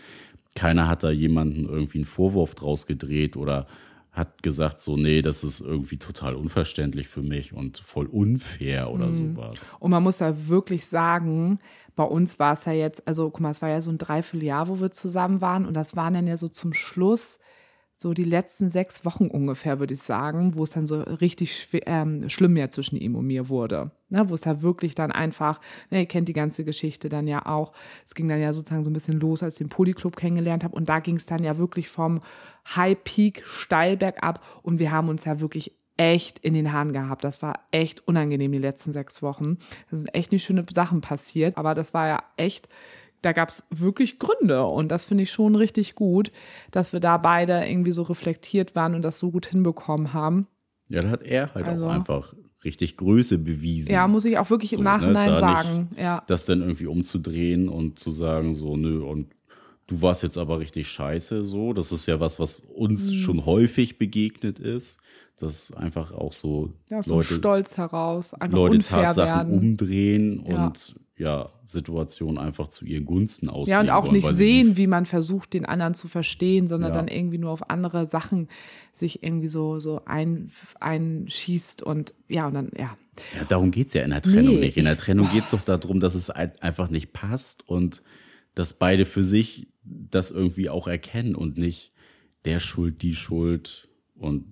keiner 0.54 0.86
hat 0.86 1.02
da 1.02 1.10
jemanden 1.10 1.68
irgendwie 1.68 1.98
einen 1.98 2.04
Vorwurf 2.04 2.54
draus 2.54 2.86
gedreht 2.86 3.36
oder 3.36 3.66
hat 4.12 4.44
gesagt, 4.44 4.78
so, 4.78 4.96
nee, 4.96 5.22
das 5.22 5.42
ist 5.42 5.60
irgendwie 5.60 5.96
total 5.96 6.36
unverständlich 6.36 7.08
für 7.08 7.22
mich 7.22 7.52
und 7.52 7.78
voll 7.78 8.06
unfair 8.06 8.92
oder 8.92 9.12
sowas. 9.12 9.74
Und 9.80 9.90
man 9.90 10.04
muss 10.04 10.20
ja 10.20 10.46
wirklich 10.46 10.86
sagen, 10.86 11.58
bei 11.96 12.04
uns 12.04 12.38
war 12.38 12.52
es 12.52 12.64
ja 12.64 12.74
jetzt, 12.74 13.08
also 13.08 13.24
guck 13.30 13.40
mal, 13.40 13.50
es 13.50 13.60
war 13.60 13.70
ja 13.70 13.80
so 13.80 13.90
ein 13.90 13.98
Dreivierteljahr, 13.98 14.68
wo 14.68 14.80
wir 14.80 14.92
zusammen 14.92 15.40
waren 15.40 15.66
und 15.66 15.74
das 15.74 15.96
waren 15.96 16.14
dann 16.14 16.28
ja 16.28 16.36
so 16.36 16.46
zum 16.46 16.72
Schluss 16.72 17.40
so 18.04 18.12
die 18.12 18.24
letzten 18.24 18.68
sechs 18.68 19.06
Wochen 19.06 19.28
ungefähr, 19.28 19.80
würde 19.80 19.94
ich 19.94 20.02
sagen, 20.02 20.56
wo 20.56 20.64
es 20.64 20.72
dann 20.72 20.86
so 20.86 21.00
richtig 21.00 21.56
schwer, 21.56 21.86
ähm, 21.86 22.28
schlimm 22.28 22.54
ja 22.54 22.68
zwischen 22.68 22.96
ihm 22.96 23.16
und 23.16 23.26
mir 23.26 23.48
wurde. 23.48 23.92
Ne, 24.10 24.28
wo 24.28 24.34
es 24.34 24.44
ja 24.44 24.60
wirklich 24.60 24.94
dann 24.94 25.10
einfach, 25.10 25.58
ne, 25.90 26.00
ihr 26.00 26.06
kennt 26.06 26.28
die 26.28 26.34
ganze 26.34 26.66
Geschichte 26.66 27.08
dann 27.08 27.26
ja 27.26 27.46
auch. 27.46 27.72
Es 28.04 28.14
ging 28.14 28.28
dann 28.28 28.42
ja 28.42 28.52
sozusagen 28.52 28.84
so 28.84 28.90
ein 28.90 28.92
bisschen 28.92 29.18
los, 29.18 29.42
als 29.42 29.54
ich 29.54 29.58
den 29.58 29.70
Polyclub 29.70 30.16
kennengelernt 30.16 30.64
habe. 30.64 30.76
Und 30.76 30.90
da 30.90 30.98
ging 31.00 31.16
es 31.16 31.24
dann 31.24 31.42
ja 31.44 31.56
wirklich 31.56 31.88
vom 31.88 32.20
High 32.76 32.98
Peak 33.02 33.42
steil 33.46 33.96
bergab. 33.96 34.44
Und 34.62 34.78
wir 34.80 34.92
haben 34.92 35.08
uns 35.08 35.24
ja 35.24 35.40
wirklich 35.40 35.72
echt 35.96 36.38
in 36.40 36.52
den 36.52 36.74
Haaren 36.74 36.92
gehabt. 36.92 37.24
Das 37.24 37.40
war 37.40 37.54
echt 37.70 38.06
unangenehm 38.06 38.52
die 38.52 38.58
letzten 38.58 38.92
sechs 38.92 39.22
Wochen. 39.22 39.56
Da 39.90 39.96
sind 39.96 40.14
echt 40.14 40.30
nicht 40.30 40.44
schöne 40.44 40.66
Sachen 40.70 41.00
passiert. 41.00 41.56
Aber 41.56 41.74
das 41.74 41.94
war 41.94 42.06
ja 42.06 42.22
echt 42.36 42.68
da 43.24 43.32
gab 43.32 43.48
es 43.48 43.64
wirklich 43.70 44.18
Gründe 44.18 44.64
und 44.64 44.88
das 44.90 45.04
finde 45.04 45.22
ich 45.24 45.30
schon 45.32 45.54
richtig 45.56 45.94
gut, 45.94 46.30
dass 46.70 46.92
wir 46.92 47.00
da 47.00 47.16
beide 47.18 47.64
irgendwie 47.66 47.92
so 47.92 48.02
reflektiert 48.02 48.74
waren 48.74 48.94
und 48.94 49.02
das 49.02 49.18
so 49.18 49.30
gut 49.30 49.46
hinbekommen 49.46 50.12
haben. 50.12 50.46
Ja, 50.88 51.02
da 51.02 51.10
hat 51.10 51.22
er 51.22 51.54
halt 51.54 51.66
Also- 51.66 51.86
auch 51.86 51.92
einfach 51.92 52.34
richtig 52.64 52.96
Größe 52.96 53.38
bewiesen. 53.38 53.92
Ja, 53.92 54.08
muss 54.08 54.24
ich 54.24 54.38
auch 54.38 54.48
wirklich 54.50 54.72
im 54.72 54.78
So, 54.78 54.82
ne, 54.84 54.88
Nachhinein 54.90 55.26
da 55.28 55.40
sagen. 55.40 55.88
nicht- 55.90 56.00
Ja. 56.00 56.22
das 56.26 56.46
dann 56.46 56.60
irgendwie 56.62 56.86
umzudrehen 56.86 57.68
und 57.68 57.98
zu 57.98 58.10
sagen, 58.10 58.54
so, 58.54 58.76
nö, 58.76 59.02
und 59.02 59.26
du 59.86 60.00
warst 60.00 60.22
jetzt 60.22 60.38
aber 60.38 60.60
richtig 60.60 60.88
scheiße, 60.88 61.44
so. 61.44 61.72
Das 61.74 61.92
ist 61.92 62.06
ja 62.06 62.20
was, 62.20 62.40
was 62.40 62.60
uns 62.74 63.10
Mhm. 63.10 63.14
schon 63.16 63.46
häufig 63.46 63.98
begegnet 63.98 64.58
ist. 64.58 64.98
Dass 65.40 65.72
einfach 65.74 66.12
auch 66.12 66.32
so 66.32 66.70
Ja, 66.90 66.98
aus 67.00 67.06
so 67.06 67.16
Leute, 67.16 67.34
Stolz 67.34 67.76
heraus, 67.76 68.34
einfach 68.34 68.56
Leute 68.56 68.76
unfair 68.76 69.02
Tatsachen 69.02 69.48
werden. 69.50 69.58
umdrehen 69.58 70.44
Ja. 70.46 70.66
und 70.66 70.94
ja, 71.16 71.52
Situationen 71.64 72.38
einfach 72.38 72.68
zu 72.68 72.84
ihren 72.84 73.04
Gunsten 73.06 73.48
auslegen 73.48 73.86
Ja, 73.86 73.94
und 73.96 73.98
auch 73.98 74.04
wollen, 74.06 74.14
nicht 74.14 74.34
sehen, 74.34 74.76
wie 74.76 74.88
man 74.88 75.06
versucht, 75.06 75.52
den 75.52 75.64
anderen 75.64 75.94
zu 75.94 76.08
verstehen, 76.08 76.66
sondern 76.66 76.90
Ja. 76.90 76.96
dann 76.96 77.08
irgendwie 77.08 77.38
nur 77.38 77.50
auf 77.52 77.70
andere 77.70 78.06
Sachen 78.06 78.48
sich 78.92 79.22
irgendwie 79.22 79.46
so, 79.48 79.78
so 79.78 80.02
ein, 80.06 80.50
einschießt 80.80 81.82
und 81.82 82.14
ja, 82.28 82.46
und 82.46 82.54
dann, 82.54 82.70
ja. 82.76 82.96
Ja, 83.36 83.44
darum 83.44 83.70
geht's 83.70 83.94
ja 83.94 84.02
in 84.02 84.10
der 84.10 84.22
Trennung 84.22 84.54
Nee, 84.56 84.60
nicht. 84.66 84.76
In 84.76 84.86
der 84.86 84.96
Trennung 84.98 85.28
geht's 85.32 85.52
doch 85.52 85.62
darum, 85.62 86.00
dass 86.00 86.14
es 86.16 86.30
ein- 86.30 86.52
einfach 86.60 86.90
nicht 86.90 87.12
passt 87.12 87.68
und 87.68 88.02
dass 88.56 88.72
beide 88.72 89.04
für 89.04 89.22
sich 89.24 89.68
das 89.84 90.30
irgendwie 90.32 90.68
auch 90.68 90.88
erkennen 90.88 91.34
und 91.36 91.56
nicht 91.58 91.92
der 92.44 92.58
Schuld, 92.60 93.02
die 93.02 93.14
Schuld 93.14 93.88
und 94.16 94.46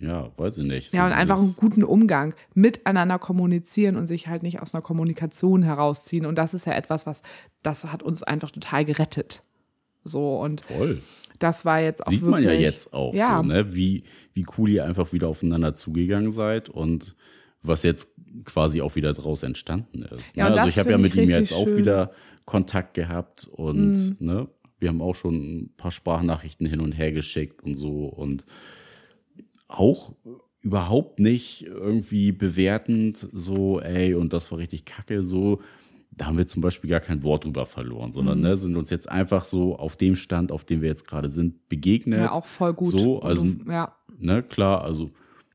ja, 0.00 0.30
weiß 0.36 0.58
ich 0.58 0.64
nicht. 0.64 0.92
Ja, 0.92 1.00
So 1.00 1.06
und 1.06 1.12
einfach 1.12 1.38
einen 1.38 1.56
guten 1.56 1.82
Umgang 1.82 2.34
miteinander 2.54 3.18
kommunizieren 3.18 3.96
und 3.96 4.06
sich 4.06 4.28
halt 4.28 4.42
nicht 4.42 4.60
aus 4.60 4.74
einer 4.74 4.82
Kommunikation 4.82 5.62
herausziehen. 5.62 6.24
Und 6.24 6.36
das 6.36 6.54
ist 6.54 6.66
ja 6.66 6.74
etwas, 6.74 7.06
was, 7.06 7.22
das 7.62 7.84
hat 7.84 8.02
uns 8.02 8.22
einfach 8.22 8.50
total 8.50 8.84
gerettet. 8.84 9.42
So, 10.04 10.40
und 10.40 10.60
Voll. 10.62 11.02
das 11.40 11.64
war 11.64 11.80
jetzt 11.80 12.06
auch 12.06 12.10
Sieht 12.10 12.22
wirklich, 12.22 12.44
man 12.46 12.54
ja 12.54 12.60
jetzt 12.60 12.92
auch 12.92 13.12
ja, 13.12 13.38
so, 13.42 13.48
ne? 13.48 13.74
Wie, 13.74 14.04
wie 14.34 14.46
cool 14.56 14.70
ihr 14.70 14.84
einfach 14.84 15.12
wieder 15.12 15.28
aufeinander 15.28 15.74
zugegangen 15.74 16.30
seid 16.30 16.68
und 16.68 17.16
was 17.62 17.82
jetzt 17.82 18.14
quasi 18.44 18.80
auch 18.80 18.94
wieder 18.94 19.12
draus 19.12 19.42
entstanden 19.42 20.02
ist. 20.02 20.36
Ja, 20.36 20.44
ne? 20.44 20.50
Also 20.50 20.66
das 20.66 20.70
ich 20.70 20.78
habe 20.78 20.92
ja 20.92 20.98
mit 20.98 21.16
ihm 21.16 21.28
jetzt 21.28 21.52
auch 21.52 21.64
schön. 21.64 21.74
Mhm. 21.74 21.78
wieder 21.78 22.12
Kontakt 22.44 22.94
gehabt 22.94 23.48
und 23.50 24.20
ne, 24.20 24.48
wir 24.78 24.88
haben 24.88 25.02
auch 25.02 25.14
schon 25.14 25.34
ein 25.34 25.74
paar 25.76 25.90
Sprachnachrichten 25.90 26.66
hin 26.66 26.80
und 26.80 26.92
her 26.92 27.12
geschickt 27.12 27.62
und 27.64 27.74
so 27.74 28.04
und 28.04 28.46
auch 29.68 30.14
überhaupt 30.62 31.20
nicht 31.20 31.64
irgendwie 31.66 32.32
bewertend, 32.32 33.28
so, 33.32 33.80
ey, 33.80 34.14
und 34.14 34.32
das 34.32 34.50
war 34.50 34.58
richtig 34.58 34.84
kacke, 34.84 35.22
so. 35.22 35.60
Da 36.10 36.26
haben 36.26 36.38
wir 36.38 36.48
zum 36.48 36.62
Beispiel 36.62 36.90
gar 36.90 36.98
kein 37.00 37.22
Wort 37.22 37.44
drüber 37.44 37.64
verloren, 37.64 38.08
Mhm. 38.08 38.12
sondern 38.12 38.40
ne, 38.40 38.56
sind 38.56 38.74
uns 38.76 38.90
jetzt 38.90 39.08
einfach 39.08 39.44
so 39.44 39.76
auf 39.76 39.94
dem 39.94 40.16
Stand, 40.16 40.50
auf 40.50 40.64
dem 40.64 40.80
wir 40.80 40.88
jetzt 40.88 41.06
gerade 41.06 41.30
sind, 41.30 41.68
begegnet. 41.68 42.18
ja, 42.18 42.32
auch 42.32 42.46
voll 42.46 42.74
gut. 42.74 42.88
So, 42.88 43.20
also, 43.22 43.44
du- 43.44 43.70
ja, 43.70 43.94
ne, 44.18 44.42
klar, 44.42 44.82
also 44.82 45.10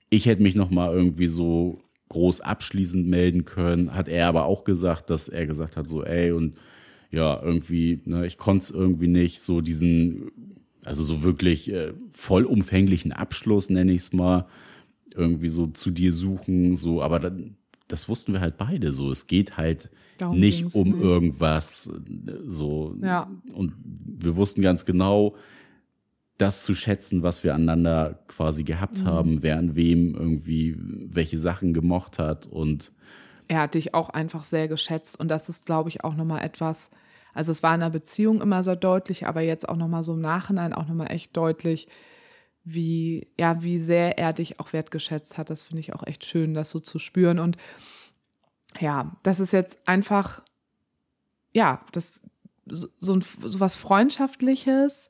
ich 0.09 0.25
hätte 0.25 0.41
mich 0.43 0.55
noch 0.55 0.69
mal 0.69 0.93
irgendwie 0.93 1.25
so 1.27 1.81
groß 2.09 2.39
abschließend 2.41 3.07
melden 3.07 3.43
können, 3.43 3.93
hat 3.93 4.07
er 4.07 4.27
aber 4.27 4.45
auch 4.45 4.63
gesagt, 4.63 5.09
dass 5.09 5.27
er 5.27 5.47
gesagt 5.47 5.75
hat, 5.75 5.89
so, 5.89 6.03
ey, 6.03 6.31
und 6.31 6.55
ja, 7.11 7.41
irgendwie, 7.43 8.01
ne, 8.05 8.25
ich 8.25 8.37
konnte 8.37 8.63
es 8.63 8.71
irgendwie 8.71 9.07
nicht, 9.07 9.41
so 9.41 9.59
diesen, 9.59 10.31
also 10.85 11.03
so 11.03 11.23
wirklich 11.23 11.71
äh, 11.71 11.93
vollumfänglichen 12.11 13.11
Abschluss, 13.13 13.69
nenne 13.69 13.91
ich 13.93 14.01
es 14.01 14.13
mal, 14.13 14.45
irgendwie 15.15 15.49
so 15.49 15.67
zu 15.67 15.91
dir 15.91 16.11
suchen, 16.11 16.75
so, 16.75 17.01
aber 17.01 17.19
dann, 17.19 17.55
das 17.87 18.09
wussten 18.09 18.33
wir 18.33 18.41
halt 18.41 18.57
beide 18.57 18.91
so. 18.91 19.11
Es 19.11 19.27
geht 19.27 19.57
halt 19.57 19.89
Darum 20.17 20.39
nicht 20.39 20.73
um 20.75 20.89
nicht. 20.89 20.99
irgendwas, 21.01 21.87
äh, 21.87 22.31
so. 22.43 22.95
Ja. 23.01 23.29
Und 23.53 23.73
wir 23.85 24.35
wussten 24.35 24.61
ganz 24.61 24.85
genau, 24.85 25.35
das 26.39 26.63
zu 26.63 26.73
schätzen, 26.73 27.21
was 27.21 27.43
wir 27.43 27.53
aneinander 27.53 28.19
quasi 28.27 28.63
gehabt 28.63 29.01
Mhm. 29.01 29.05
haben, 29.05 29.43
wer 29.43 29.59
an 29.59 29.75
wem 29.75 30.15
irgendwie 30.15 30.75
welche 30.79 31.37
Sachen 31.37 31.73
gemocht 31.73 32.17
hat 32.19 32.47
und 32.47 32.91
er 33.49 33.59
hat 33.61 33.75
dich 33.75 33.93
auch 33.93 34.09
einfach 34.09 34.45
sehr 34.45 34.67
geschätzt 34.67 35.19
und 35.19 35.29
das 35.29 35.47
ist, 35.49 35.65
glaube 35.67 35.89
ich, 35.89 36.03
auch 36.03 36.15
nochmal 36.15 36.43
etwas, 36.43 36.89
also 37.33 37.51
es 37.51 37.63
war 37.63 37.73
in 37.73 37.81
der 37.81 37.89
Beziehung 37.89 38.41
immer 38.41 38.63
so 38.63 38.75
deutlich, 38.75 39.25
aber 39.27 39.41
jetzt 39.41 39.67
auch 39.67 39.75
nochmal 39.75 40.03
so 40.03 40.13
im 40.13 40.21
Nachhinein 40.21 40.73
auch 40.73 40.87
nochmal 40.87 41.11
echt 41.11 41.35
deutlich, 41.35 41.87
wie, 42.63 43.27
ja, 43.37 43.63
wie 43.63 43.79
sehr 43.79 44.17
er 44.17 44.33
dich 44.33 44.59
auch 44.59 44.71
wertgeschätzt 44.73 45.37
hat. 45.37 45.49
Das 45.49 45.63
finde 45.63 45.81
ich 45.81 45.93
auch 45.93 46.05
echt 46.05 46.25
schön, 46.25 46.53
das 46.53 46.69
so 46.69 46.79
zu 46.79 46.99
spüren. 46.99 47.39
Und 47.39 47.57
ja, 48.79 49.15
das 49.23 49.39
ist 49.39 49.51
jetzt 49.51 49.87
einfach, 49.87 50.41
ja, 51.53 51.81
das 51.91 52.21
so, 52.65 52.87
so, 52.99 53.19
so 53.19 53.59
was 53.59 53.75
Freundschaftliches, 53.75 55.09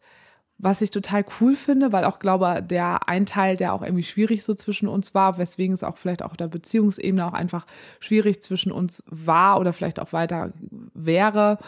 was 0.57 0.81
ich 0.81 0.91
total 0.91 1.25
cool 1.39 1.55
finde, 1.55 1.91
weil 1.91 2.05
auch 2.05 2.19
glaube, 2.19 2.63
der 2.63 3.07
ein 3.07 3.25
Teil, 3.25 3.57
der 3.57 3.73
auch 3.73 3.81
irgendwie 3.81 4.03
schwierig 4.03 4.43
so 4.43 4.53
zwischen 4.53 4.87
uns 4.87 5.13
war, 5.13 5.37
weswegen 5.37 5.73
es 5.73 5.83
auch 5.83 5.97
vielleicht 5.97 6.23
auch 6.23 6.35
der 6.35 6.47
Beziehungsebene 6.47 7.25
auch 7.25 7.33
einfach 7.33 7.65
schwierig 7.99 8.41
zwischen 8.41 8.71
uns 8.71 9.03
war 9.07 9.59
oder 9.59 9.73
vielleicht 9.73 9.99
auch 9.99 10.13
weiter 10.13 10.53
wäre. 10.93 11.59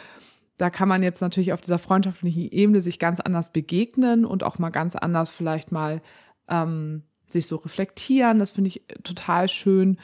Da 0.57 0.69
kann 0.69 0.87
man 0.87 1.03
jetzt 1.03 1.21
natürlich 1.21 1.53
auf 1.53 1.61
dieser 1.61 1.79
freundschaftlichen 1.79 2.49
Ebene 2.51 2.81
sich 2.81 2.99
ganz 2.99 3.19
anders 3.19 3.51
begegnen 3.51 4.25
und 4.25 4.43
auch 4.43 4.57
mal 4.57 4.69
ganz 4.69 4.95
anders 4.95 5.29
vielleicht 5.29 5.71
mal 5.71 6.01
ähm, 6.49 7.03
sich 7.25 7.47
so 7.47 7.57
reflektieren. 7.57 8.39
Das 8.39 8.51
finde 8.51 8.69
ich 8.69 8.83
total 9.03 9.49
schön. 9.49 9.97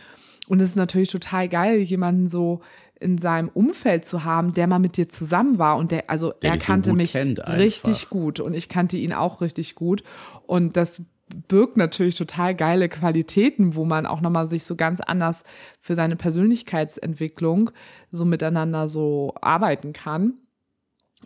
Und 0.47 0.61
es 0.61 0.69
ist 0.69 0.75
natürlich 0.75 1.09
total 1.09 1.47
geil, 1.47 1.79
jemanden 1.79 2.27
so 2.27 2.61
in 2.99 3.17
seinem 3.17 3.49
Umfeld 3.49 4.05
zu 4.05 4.23
haben, 4.23 4.53
der 4.53 4.67
mal 4.67 4.79
mit 4.79 4.95
dir 4.95 5.09
zusammen 5.09 5.57
war 5.57 5.77
und 5.77 5.91
der, 5.91 6.09
also 6.09 6.33
Der 6.41 6.51
er 6.51 6.59
so 6.59 6.65
kannte 6.65 6.91
gut 6.91 6.97
mich 6.97 7.15
richtig 7.15 8.09
gut 8.09 8.39
und 8.39 8.53
ich 8.53 8.69
kannte 8.69 8.97
ihn 8.97 9.11
auch 9.11 9.41
richtig 9.41 9.73
gut 9.73 10.03
und 10.45 10.77
das 10.77 11.05
birgt 11.47 11.77
natürlich 11.77 12.15
total 12.15 12.55
geile 12.55 12.89
Qualitäten, 12.89 13.75
wo 13.75 13.85
man 13.85 14.05
auch 14.05 14.21
nochmal 14.21 14.45
sich 14.45 14.63
so 14.63 14.75
ganz 14.75 15.01
anders 15.01 15.43
für 15.79 15.95
seine 15.95 16.15
Persönlichkeitsentwicklung 16.15 17.71
so 18.11 18.25
miteinander 18.25 18.87
so 18.87 19.33
arbeiten 19.41 19.93
kann. 19.93 20.33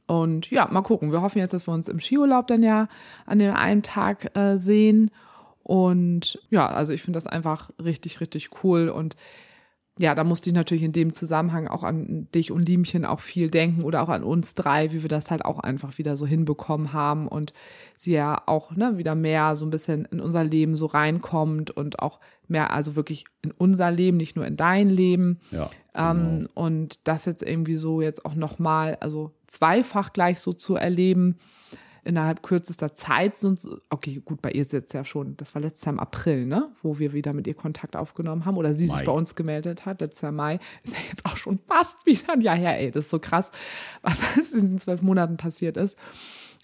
Und 0.07 0.51
ja, 0.51 0.67
mal 0.69 0.81
gucken. 0.81 1.11
Wir 1.11 1.21
hoffen 1.21 1.39
jetzt, 1.39 1.53
dass 1.53 1.67
wir 1.67 1.73
uns 1.73 1.87
im 1.87 1.99
Skiurlaub 1.99 2.47
dann 2.47 2.63
ja 2.63 2.87
an 3.25 3.39
dem 3.39 3.53
einen 3.53 3.81
Tag 3.81 4.35
äh, 4.37 4.57
sehen. 4.57 5.11
Und 5.63 6.39
ja, 6.49 6.67
also 6.67 6.93
ich 6.93 7.01
finde 7.01 7.17
das 7.17 7.27
einfach 7.27 7.71
richtig, 7.83 8.21
richtig 8.21 8.49
cool. 8.63 8.89
Und 8.89 9.15
ja, 9.97 10.13
da 10.13 10.25
musste 10.25 10.49
ich 10.49 10.53
natürlich 10.53 10.83
in 10.83 10.91
dem 10.91 11.13
Zusammenhang 11.13 11.69
auch 11.69 11.83
an 11.83 12.27
dich 12.35 12.51
und 12.51 12.67
Liemchen 12.67 13.05
auch 13.05 13.21
viel 13.21 13.49
denken 13.49 13.83
oder 13.83 14.03
auch 14.03 14.09
an 14.09 14.23
uns 14.23 14.53
drei, 14.53 14.91
wie 14.91 15.03
wir 15.03 15.09
das 15.09 15.31
halt 15.31 15.45
auch 15.45 15.59
einfach 15.59 15.97
wieder 15.97 16.17
so 16.17 16.27
hinbekommen 16.27 16.91
haben 16.91 17.29
und 17.29 17.53
sie 17.95 18.11
ja 18.11 18.43
auch 18.45 18.75
ne, 18.75 18.97
wieder 18.97 19.15
mehr 19.15 19.55
so 19.55 19.65
ein 19.65 19.69
bisschen 19.69 20.03
in 20.05 20.19
unser 20.19 20.43
Leben 20.43 20.75
so 20.75 20.85
reinkommt 20.87 21.71
und 21.71 21.99
auch 21.99 22.19
mehr, 22.49 22.73
also 22.73 22.97
wirklich 22.97 23.23
in 23.41 23.51
unser 23.51 23.89
Leben, 23.89 24.17
nicht 24.17 24.35
nur 24.35 24.45
in 24.45 24.57
dein 24.57 24.89
Leben. 24.89 25.39
Ja. 25.51 25.69
Ähm, 25.93 26.41
genau. 26.41 26.49
Und 26.55 26.99
das 27.05 27.25
jetzt 27.25 27.41
irgendwie 27.41 27.75
so 27.75 28.01
jetzt 28.01 28.25
auch 28.25 28.35
nochmal, 28.35 28.97
also 28.99 29.31
zweifach 29.47 30.11
gleich 30.11 30.41
so 30.41 30.51
zu 30.51 30.75
erleben, 30.75 31.37
innerhalb 32.05 32.43
kürzester 32.43 32.93
Zeit. 32.93 33.35
Sonst, 33.35 33.67
okay, 33.89 34.21
gut, 34.23 34.41
bei 34.41 34.51
ihr 34.51 34.61
ist 34.61 34.73
jetzt 34.73 34.93
ja 34.93 35.03
schon, 35.03 35.35
das 35.37 35.55
war 35.55 35.61
letztes 35.61 35.85
Jahr 35.85 35.93
im 35.93 35.99
April, 35.99 36.45
ne? 36.45 36.71
Wo 36.81 36.99
wir 36.99 37.13
wieder 37.13 37.33
mit 37.33 37.47
ihr 37.47 37.53
Kontakt 37.53 37.95
aufgenommen 37.95 38.45
haben 38.45 38.57
oder 38.57 38.73
sie 38.73 38.87
Mai. 38.87 38.97
sich 38.97 39.05
bei 39.05 39.11
uns 39.11 39.35
gemeldet 39.35 39.85
hat, 39.85 40.01
letztes 40.01 40.21
Jahr 40.21 40.31
Mai. 40.31 40.59
Ist 40.83 40.93
ja 40.93 40.99
jetzt 41.09 41.25
auch 41.25 41.35
schon 41.35 41.59
fast 41.67 42.05
wieder 42.05 42.33
ein 42.33 42.41
Jahr 42.41 42.55
her, 42.55 42.79
ey. 42.79 42.91
Das 42.91 43.05
ist 43.05 43.11
so 43.11 43.19
krass, 43.19 43.51
was 44.01 44.19
in 44.53 44.61
diesen 44.61 44.79
zwölf 44.79 45.01
Monaten 45.01 45.37
passiert 45.37 45.77
ist. 45.77 45.97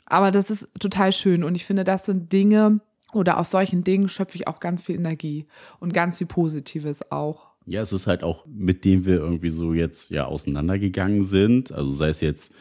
Aber 0.06 0.32
das 0.32 0.50
ist 0.50 0.70
total 0.80 1.12
schön 1.12 1.44
und 1.44 1.56
ich 1.56 1.66
finde, 1.66 1.84
das 1.84 2.06
sind 2.06 2.32
Dinge, 2.34 2.82
oder 3.14 3.38
aus 3.38 3.52
solchen 3.52 3.84
Dingen 3.84 4.10
schöpfe 4.10 4.38
ich 4.38 4.48
auch 4.48 4.60
ganz 4.60 4.82
viel 4.82 4.96
Energie 4.96 5.48
und 5.80 5.94
ganz 5.94 6.18
viel 6.18 6.28
Positives 6.28 7.12
auch. 7.12 7.52
Ja, 7.66 7.82
es 7.82 7.94
ist 7.94 8.08
halt 8.08 8.24
auch, 8.24 8.46
mit 8.48 8.86
dem 8.86 9.06
wir 9.06 9.16
irgendwie 9.16 9.50
so 9.50 9.74
jetzt 9.74 10.10
ja 10.10 10.26
auseinandergegangen 10.26 11.24
sind. 11.24 11.72
Also 11.72 11.92
sei 11.92 12.10
es 12.10 12.22
jetzt 12.22 12.54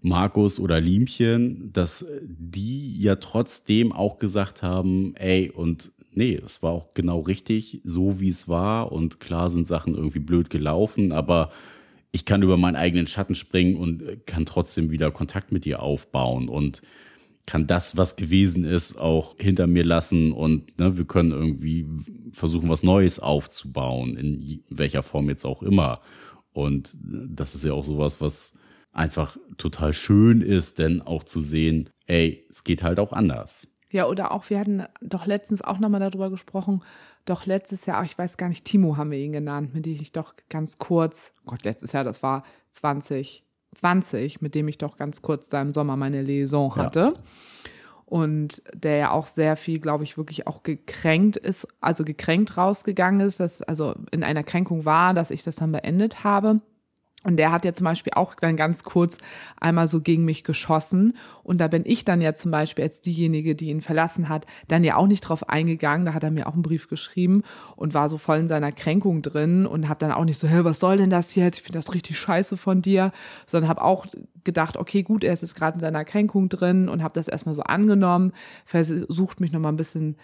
Markus 0.00 0.60
oder 0.60 0.80
Liemchen, 0.80 1.72
dass 1.72 2.06
die 2.22 3.00
ja 3.00 3.16
trotzdem 3.16 3.92
auch 3.92 4.18
gesagt 4.18 4.62
haben, 4.62 5.14
ey, 5.16 5.50
und 5.50 5.90
nee, 6.12 6.34
es 6.34 6.62
war 6.62 6.72
auch 6.72 6.94
genau 6.94 7.20
richtig, 7.20 7.80
so 7.84 8.20
wie 8.20 8.28
es 8.28 8.48
war. 8.48 8.92
Und 8.92 9.20
klar 9.20 9.50
sind 9.50 9.66
Sachen 9.66 9.94
irgendwie 9.94 10.20
blöd 10.20 10.50
gelaufen, 10.50 11.12
aber 11.12 11.50
ich 12.10 12.24
kann 12.24 12.42
über 12.42 12.56
meinen 12.56 12.76
eigenen 12.76 13.06
Schatten 13.06 13.34
springen 13.34 13.76
und 13.76 14.26
kann 14.26 14.46
trotzdem 14.46 14.90
wieder 14.90 15.10
Kontakt 15.10 15.52
mit 15.52 15.64
dir 15.64 15.82
aufbauen 15.82 16.48
und 16.48 16.82
kann 17.46 17.66
das, 17.66 17.96
was 17.96 18.16
gewesen 18.16 18.64
ist, 18.64 18.98
auch 18.98 19.36
hinter 19.38 19.66
mir 19.66 19.84
lassen 19.84 20.32
und 20.32 20.78
ne, 20.78 20.98
wir 20.98 21.06
können 21.06 21.32
irgendwie 21.32 21.86
versuchen, 22.32 22.68
was 22.68 22.82
Neues 22.82 23.20
aufzubauen, 23.20 24.16
in 24.16 24.62
welcher 24.68 25.02
Form 25.02 25.30
jetzt 25.30 25.46
auch 25.46 25.62
immer. 25.62 26.00
Und 26.52 26.96
das 27.00 27.54
ist 27.54 27.64
ja 27.64 27.72
auch 27.72 27.84
sowas, 27.84 28.20
was 28.20 28.52
einfach 28.98 29.36
total 29.56 29.92
schön 29.92 30.40
ist, 30.42 30.78
denn 30.78 31.00
auch 31.00 31.24
zu 31.24 31.40
sehen, 31.40 31.90
ey, 32.06 32.44
es 32.50 32.64
geht 32.64 32.82
halt 32.82 32.98
auch 32.98 33.12
anders. 33.12 33.68
Ja, 33.90 34.06
oder 34.06 34.32
auch, 34.32 34.50
wir 34.50 34.58
hatten 34.58 34.84
doch 35.00 35.24
letztens 35.24 35.62
auch 35.62 35.78
nochmal 35.78 36.00
darüber 36.00 36.28
gesprochen, 36.30 36.82
doch 37.24 37.46
letztes 37.46 37.86
Jahr, 37.86 38.04
ich 38.04 38.18
weiß 38.18 38.36
gar 38.36 38.48
nicht, 38.48 38.64
Timo 38.64 38.96
haben 38.96 39.10
wir 39.10 39.18
ihn 39.18 39.32
genannt, 39.32 39.72
mit 39.74 39.86
dem 39.86 39.94
ich 39.94 40.12
doch 40.12 40.34
ganz 40.50 40.78
kurz, 40.78 41.32
oh 41.42 41.50
Gott, 41.50 41.64
letztes 41.64 41.92
Jahr, 41.92 42.04
das 42.04 42.22
war 42.22 42.42
2020, 42.72 44.40
mit 44.40 44.54
dem 44.54 44.68
ich 44.68 44.78
doch 44.78 44.96
ganz 44.96 45.22
kurz 45.22 45.48
da 45.48 45.60
im 45.62 45.70
Sommer 45.70 45.96
meine 45.96 46.22
Liaison 46.22 46.72
Ja. 46.76 46.84
hatte. 46.84 47.14
Und 48.04 48.62
der 48.72 48.96
ja 48.96 49.10
auch 49.10 49.26
sehr 49.26 49.54
viel, 49.56 49.80
glaube 49.80 50.04
ich, 50.04 50.16
wirklich 50.16 50.46
auch 50.46 50.62
gekränkt 50.62 51.36
ist, 51.36 51.68
also 51.82 52.04
gekränkt 52.04 52.56
rausgegangen 52.56 53.20
ist, 53.20 53.38
dass 53.38 53.60
also 53.62 53.94
in 54.10 54.24
einer 54.24 54.44
Kränkung 54.44 54.86
war, 54.86 55.12
dass 55.12 55.30
ich 55.30 55.44
das 55.44 55.56
dann 55.56 55.72
beendet 55.72 56.24
habe. 56.24 56.60
Und 57.24 57.36
der 57.36 57.50
hat 57.50 57.64
ja 57.64 57.74
zum 57.74 57.84
Beispiel 57.84 58.12
auch 58.14 58.36
dann 58.36 58.56
ganz 58.56 58.84
kurz 58.84 59.18
einmal 59.60 59.88
so 59.88 60.00
gegen 60.00 60.24
mich 60.24 60.44
geschossen. 60.44 61.16
Und 61.42 61.58
da 61.58 61.66
bin 61.66 61.82
ich 61.84 62.04
dann 62.04 62.20
ja 62.20 62.32
zum 62.32 62.52
Beispiel 62.52 62.84
als 62.84 63.00
diejenige, 63.00 63.56
die 63.56 63.70
ihn 63.70 63.80
verlassen 63.80 64.28
hat, 64.28 64.46
dann 64.68 64.84
ja 64.84 64.96
auch 64.96 65.08
nicht 65.08 65.22
drauf 65.22 65.48
eingegangen. 65.48 66.06
Da 66.06 66.14
hat 66.14 66.22
er 66.22 66.30
mir 66.30 66.46
auch 66.46 66.54
einen 66.54 66.62
Brief 66.62 66.88
geschrieben 66.88 67.42
und 67.74 67.92
war 67.92 68.08
so 68.08 68.18
voll 68.18 68.38
in 68.38 68.48
seiner 68.48 68.70
Kränkung 68.70 69.20
drin 69.20 69.66
und 69.66 69.88
habe 69.88 69.98
dann 69.98 70.12
auch 70.12 70.24
nicht 70.24 70.38
so, 70.38 70.46
hey, 70.46 70.64
was 70.64 70.78
soll 70.78 70.96
denn 70.96 71.10
das 71.10 71.34
jetzt? 71.34 71.58
Ich 71.58 71.64
finde 71.64 71.80
das 71.80 71.92
richtig 71.92 72.16
scheiße 72.18 72.56
von 72.56 72.82
dir. 72.82 73.10
Sondern 73.46 73.68
habe 73.68 73.82
auch 73.82 74.06
gedacht, 74.44 74.76
okay, 74.76 75.02
gut, 75.02 75.24
er 75.24 75.32
ist 75.32 75.42
jetzt 75.42 75.56
gerade 75.56 75.74
in 75.74 75.80
seiner 75.80 76.04
Kränkung 76.04 76.48
drin 76.48 76.88
und 76.88 77.02
habe 77.02 77.14
das 77.14 77.26
erstmal 77.26 77.56
so 77.56 77.62
angenommen, 77.62 78.32
versucht 78.64 79.40
mich 79.40 79.50
nochmal 79.50 79.72
ein 79.72 79.76
bisschen 79.76 80.16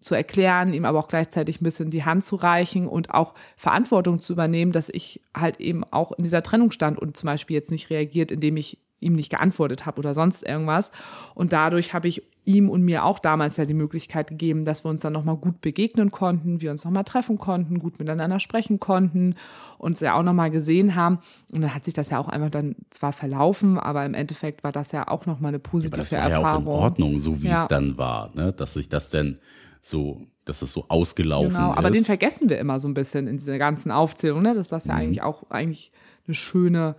zu 0.00 0.14
erklären, 0.14 0.72
ihm 0.74 0.84
aber 0.84 0.98
auch 0.98 1.08
gleichzeitig 1.08 1.60
ein 1.60 1.64
bisschen 1.64 1.90
die 1.90 2.04
Hand 2.04 2.24
zu 2.24 2.36
reichen 2.36 2.88
und 2.88 3.14
auch 3.14 3.34
Verantwortung 3.56 4.20
zu 4.20 4.32
übernehmen, 4.32 4.72
dass 4.72 4.88
ich 4.88 5.22
halt 5.36 5.60
eben 5.60 5.84
auch 5.84 6.12
in 6.12 6.24
dieser 6.24 6.42
Trennung 6.42 6.70
stand 6.70 6.98
und 6.98 7.16
zum 7.16 7.26
Beispiel 7.26 7.54
jetzt 7.54 7.70
nicht 7.70 7.90
reagiert, 7.90 8.30
indem 8.30 8.56
ich 8.56 8.78
ihm 9.00 9.14
nicht 9.14 9.30
geantwortet 9.30 9.86
habe 9.86 9.98
oder 9.98 10.14
sonst 10.14 10.42
irgendwas. 10.42 10.90
Und 11.34 11.52
dadurch 11.52 11.94
habe 11.94 12.08
ich 12.08 12.22
ihm 12.44 12.70
und 12.70 12.82
mir 12.82 13.04
auch 13.04 13.18
damals 13.18 13.58
ja 13.58 13.64
die 13.66 13.74
Möglichkeit 13.74 14.28
gegeben, 14.28 14.64
dass 14.64 14.84
wir 14.84 14.88
uns 14.90 15.02
dann 15.02 15.12
nochmal 15.12 15.36
gut 15.36 15.60
begegnen 15.60 16.10
konnten, 16.10 16.60
wir 16.62 16.70
uns 16.70 16.84
nochmal 16.84 17.04
treffen 17.04 17.36
konnten, 17.38 17.78
gut 17.78 17.98
miteinander 17.98 18.40
sprechen 18.40 18.80
konnten, 18.80 19.36
uns 19.76 20.00
ja 20.00 20.14
auch 20.14 20.22
nochmal 20.22 20.50
gesehen 20.50 20.94
haben. 20.94 21.18
Und 21.52 21.60
dann 21.60 21.74
hat 21.74 21.84
sich 21.84 21.92
das 21.94 22.08
ja 22.10 22.18
auch 22.18 22.28
einfach 22.28 22.50
dann 22.50 22.74
zwar 22.90 23.12
verlaufen, 23.12 23.78
aber 23.78 24.04
im 24.06 24.14
Endeffekt 24.14 24.64
war 24.64 24.72
das 24.72 24.92
ja 24.92 25.06
auch 25.08 25.26
nochmal 25.26 25.50
eine 25.50 25.58
positive 25.58 25.94
Aber 25.94 26.02
das 26.02 26.12
war 26.12 26.20
Erfahrung. 26.20 26.64
ja 26.64 26.70
auch 26.70 26.76
in 26.76 26.82
Ordnung, 26.82 27.18
so 27.18 27.42
wie 27.42 27.48
Ja. 27.48 27.62
es 27.62 27.68
dann 27.68 27.98
war, 27.98 28.30
ne? 28.34 28.52
dass 28.52 28.74
sich 28.74 28.88
das 28.88 29.10
denn 29.10 29.38
so, 29.82 30.22
dass 30.46 30.62
es 30.62 30.72
so 30.72 30.86
ausgelaufen 30.88 31.50
Genau, 31.54 31.70
ist. 31.72 31.78
aber 31.78 31.90
den 31.90 32.04
vergessen 32.04 32.48
wir 32.48 32.58
immer 32.58 32.78
so 32.78 32.88
ein 32.88 32.94
bisschen 32.94 33.26
in 33.26 33.36
dieser 33.36 33.58
ganzen 33.58 33.92
Aufzählung, 33.92 34.42
ne? 34.42 34.54
dass 34.54 34.68
das 34.68 34.86
ja 34.86 34.94
Mhm. 34.94 35.00
eigentlich 35.00 35.22
auch 35.22 35.50
eigentlich 35.50 35.92
eine 36.26 36.34
schöne 36.34 36.96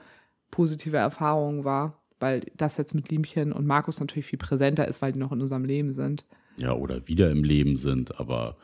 positive 0.52 0.97
Erfahrung 0.97 1.64
war, 1.64 2.00
weil 2.20 2.41
das 2.56 2.78
jetzt 2.78 2.93
mit 2.93 3.10
Liemchen 3.10 3.52
und 3.54 3.66
Markus 3.66 4.00
natürlich 4.00 4.26
viel 4.26 4.39
präsenter 4.39 4.88
ist, 4.88 5.02
weil 5.02 5.12
die 5.12 5.20
noch 5.20 5.32
in 5.32 5.41
unserem 5.41 5.66
Leben 5.66 5.93
sind. 5.93 6.26
ja, 6.58 6.74
oder 6.74 7.08
wieder 7.08 7.32
im 7.32 7.43
Leben 7.43 7.78
sind, 7.78 8.20
aber 8.20 8.58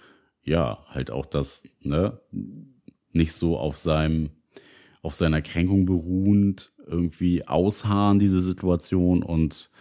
ja, 0.44 0.86
halt 0.88 1.12
auch 1.12 1.26
das, 1.26 1.68
ne, 1.82 2.20
nicht 3.14 3.34
so 3.34 3.58
auf 3.58 3.78
seinem, 3.78 4.30
auf 5.02 5.16
seiner 5.16 5.42
Kränkung 5.42 5.86
beruhend 5.86 6.74
irgendwie 6.86 7.48
ausharren, 7.48 8.20
diese 8.20 8.42
Situation 8.42 9.24
und 9.24 9.72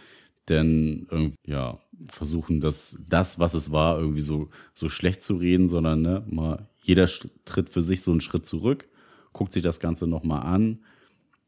dann 0.45 1.33
ja, 1.45 1.79
versuchen, 2.07 2.59
das, 2.59 2.97
das, 3.07 3.39
was 3.39 3.53
es 3.53 3.71
war, 3.71 3.99
irgendwie 3.99 4.21
so, 4.21 4.49
so 4.73 4.89
schlecht 4.89 5.21
zu 5.21 5.35
reden, 5.35 5.67
sondern 5.67 6.01
ne, 6.01 6.23
mal 6.27 6.69
jeder 6.81 7.07
tritt 7.45 7.69
für 7.69 7.81
sich 7.81 8.01
so 8.01 8.11
einen 8.11 8.21
Schritt 8.21 8.45
zurück, 8.45 8.87
guckt 9.33 9.51
sich 9.51 9.63
das 9.63 9.79
Ganze 9.79 10.07
nochmal 10.07 10.43
an. 10.43 10.79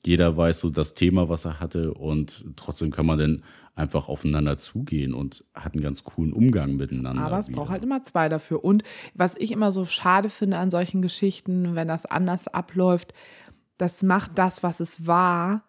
Jeder 0.08 0.38
weiß 0.38 0.62
so 0.62 0.70
das 0.70 0.94
Thema, 0.94 1.28
was 1.28 1.44
er 1.44 1.60
hatte 1.60 1.94
und 1.94 2.46
trotzdem 2.56 2.92
kann 2.92 3.06
man 3.06 3.20
dann 3.20 3.44
einfach 3.76 4.08
aufeinander 4.08 4.58
zugehen 4.58 5.14
und 5.14 5.44
hat 5.54 5.74
einen 5.74 5.84
ganz 5.84 6.06
coolen 6.06 6.32
Umgang 6.32 6.78
miteinander. 6.78 7.24
Aber 7.24 7.40
es 7.40 7.50
wieder. 7.50 7.58
braucht 7.58 7.72
halt 7.72 7.84
immer 7.84 8.02
zwei 8.04 8.30
dafür. 8.30 8.64
Und 8.64 8.84
was 9.16 9.36
ich 9.36 9.52
immer 9.52 9.70
so 9.72 9.84
schade 9.84 10.30
finde 10.30 10.60
an 10.60 10.72
solchen 10.72 11.02
Geschichten, 11.02 11.76
wenn 11.76 11.90
das 11.90 12.06
anders 12.06 12.48
abläuft, 12.48 13.14
das 13.78 14.02
macht 14.02 14.38
das, 14.38 14.64
was 14.64 14.80
es 14.80 15.06
war, 15.06 15.64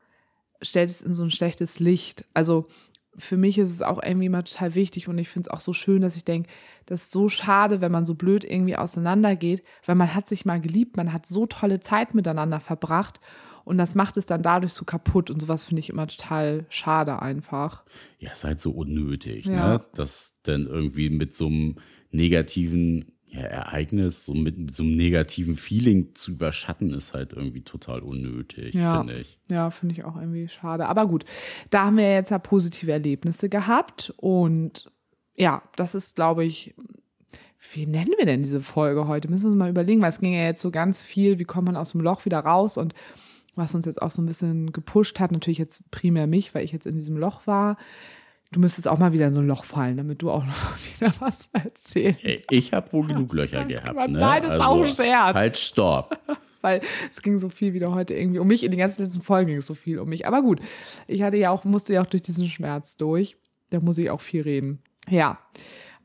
stellt 0.62 0.88
es 0.88 1.02
in 1.02 1.14
so 1.14 1.24
ein 1.24 1.32
schlechtes 1.32 1.80
Licht. 1.80 2.24
Also 2.32 2.68
für 3.16 3.36
mich 3.36 3.58
ist 3.58 3.70
es 3.70 3.82
auch 3.82 4.00
irgendwie 4.00 4.26
immer 4.26 4.44
total 4.44 4.76
wichtig 4.76 5.08
und 5.08 5.18
ich 5.18 5.28
finde 5.28 5.48
es 5.48 5.52
auch 5.52 5.60
so 5.60 5.72
schön, 5.72 6.00
dass 6.00 6.14
ich 6.14 6.24
denke, 6.24 6.48
das 6.86 7.02
ist 7.02 7.10
so 7.10 7.28
schade, 7.28 7.80
wenn 7.80 7.90
man 7.90 8.06
so 8.06 8.14
blöd 8.14 8.44
irgendwie 8.44 8.76
auseinandergeht, 8.76 9.64
weil 9.84 9.96
man 9.96 10.14
hat 10.14 10.28
sich 10.28 10.46
mal 10.46 10.60
geliebt, 10.60 10.96
man 10.96 11.12
hat 11.12 11.26
so 11.26 11.46
tolle 11.46 11.80
Zeit 11.80 12.14
miteinander 12.14 12.60
verbracht 12.60 13.20
und 13.68 13.78
das 13.78 13.94
macht 13.94 14.16
es 14.16 14.26
dann 14.26 14.42
dadurch 14.42 14.72
so 14.72 14.84
kaputt 14.84 15.30
und 15.30 15.40
sowas 15.40 15.62
finde 15.62 15.80
ich 15.80 15.90
immer 15.90 16.06
total 16.06 16.66
schade 16.68 17.20
einfach. 17.22 17.84
Ja, 18.18 18.32
ist 18.32 18.44
halt 18.44 18.58
so 18.60 18.72
unnötig, 18.72 19.44
Ja. 19.46 19.74
ne? 19.74 19.80
Das 19.94 20.38
dann 20.42 20.66
irgendwie 20.66 21.10
mit 21.10 21.34
so 21.34 21.46
einem 21.46 21.76
negativen 22.10 23.12
ja, 23.30 23.40
Ereignis, 23.42 24.24
so 24.24 24.32
mit, 24.32 24.56
mit 24.56 24.74
so 24.74 24.82
einem 24.82 24.96
negativen 24.96 25.54
Feeling 25.56 26.14
zu 26.14 26.30
überschatten, 26.32 26.92
ist 26.94 27.12
halt 27.12 27.34
irgendwie 27.34 27.60
total 27.62 28.00
unnötig, 28.00 28.74
Ja. 28.74 28.98
finde 28.98 29.20
ich. 29.20 29.38
Ja, 29.48 29.68
finde 29.70 29.94
ich 29.94 30.04
auch 30.04 30.16
irgendwie 30.16 30.48
schade. 30.48 30.86
Aber 30.86 31.06
gut, 31.06 31.26
da 31.68 31.84
haben 31.84 31.98
wir 31.98 32.10
jetzt 32.10 32.30
ja 32.30 32.38
positive 32.38 32.90
Erlebnisse 32.90 33.48
gehabt 33.50 34.12
und 34.16 34.90
ja, 35.34 35.62
das 35.76 35.94
ist, 35.94 36.16
glaube 36.16 36.44
ich, 36.44 36.74
wie 37.72 37.86
nennen 37.86 38.14
wir 38.16 38.24
denn 38.24 38.42
diese 38.42 38.62
Folge 38.62 39.06
heute? 39.08 39.28
Müssen 39.28 39.44
wir 39.44 39.48
uns 39.50 39.58
mal 39.58 39.68
überlegen, 39.70 40.00
weil 40.00 40.08
es 40.08 40.20
ging 40.20 40.32
ja 40.32 40.44
jetzt 40.44 40.62
so 40.62 40.70
ganz 40.70 41.02
viel, 41.02 41.38
wie 41.38 41.44
kommt 41.44 41.66
man 41.66 41.76
aus 41.76 41.92
dem 41.92 42.00
Loch 42.00 42.24
wieder 42.24 42.38
raus 42.40 42.78
und 42.78 42.94
was 43.58 43.74
uns 43.74 43.86
jetzt 43.86 44.00
auch 44.00 44.10
so 44.10 44.22
ein 44.22 44.26
bisschen 44.26 44.72
gepusht 44.72 45.20
hat, 45.20 45.32
natürlich 45.32 45.58
jetzt 45.58 45.90
primär 45.90 46.26
mich, 46.26 46.54
weil 46.54 46.64
ich 46.64 46.72
jetzt 46.72 46.86
in 46.86 46.96
diesem 46.96 47.16
Loch 47.16 47.46
war. 47.46 47.76
Du 48.50 48.60
müsstest 48.60 48.88
auch 48.88 48.98
mal 48.98 49.12
wieder 49.12 49.26
in 49.26 49.34
so 49.34 49.40
ein 49.40 49.46
Loch 49.46 49.64
fallen, 49.64 49.98
damit 49.98 50.22
du 50.22 50.30
auch 50.30 50.44
noch 50.44 50.54
wieder 51.00 51.12
was 51.20 51.50
erzählst. 51.52 52.20
Ich 52.50 52.72
habe 52.72 52.90
wohl 52.92 53.06
genug 53.06 53.34
Löcher 53.34 53.64
gehabt. 53.66 53.94
Ne? 53.94 54.18
nein, 54.18 54.42
das 54.42 54.58
war 54.58 54.68
auch 54.70 54.82
ein 54.82 54.94
Scherz. 54.94 55.34
Halt, 55.34 55.58
stopp. 55.58 56.18
weil 56.60 56.80
es 57.10 57.22
ging 57.22 57.38
so 57.38 57.48
viel 57.48 57.74
wieder 57.74 57.92
heute 57.92 58.14
irgendwie 58.14 58.38
um 58.38 58.46
mich. 58.46 58.64
In 58.64 58.70
den 58.70 58.78
ganzen 58.78 59.02
letzten 59.02 59.20
Folgen 59.20 59.48
ging 59.48 59.58
es 59.58 59.66
so 59.66 59.74
viel 59.74 59.98
um 59.98 60.08
mich. 60.08 60.26
Aber 60.26 60.42
gut, 60.42 60.60
ich 61.06 61.22
hatte 61.22 61.36
ja 61.36 61.50
auch, 61.50 61.64
musste 61.64 61.94
ja 61.94 62.02
auch 62.02 62.06
durch 62.06 62.22
diesen 62.22 62.48
Schmerz 62.48 62.96
durch. 62.96 63.36
Da 63.70 63.80
muss 63.80 63.98
ich 63.98 64.10
auch 64.10 64.20
viel 64.20 64.42
reden. 64.42 64.82
Ja. 65.08 65.38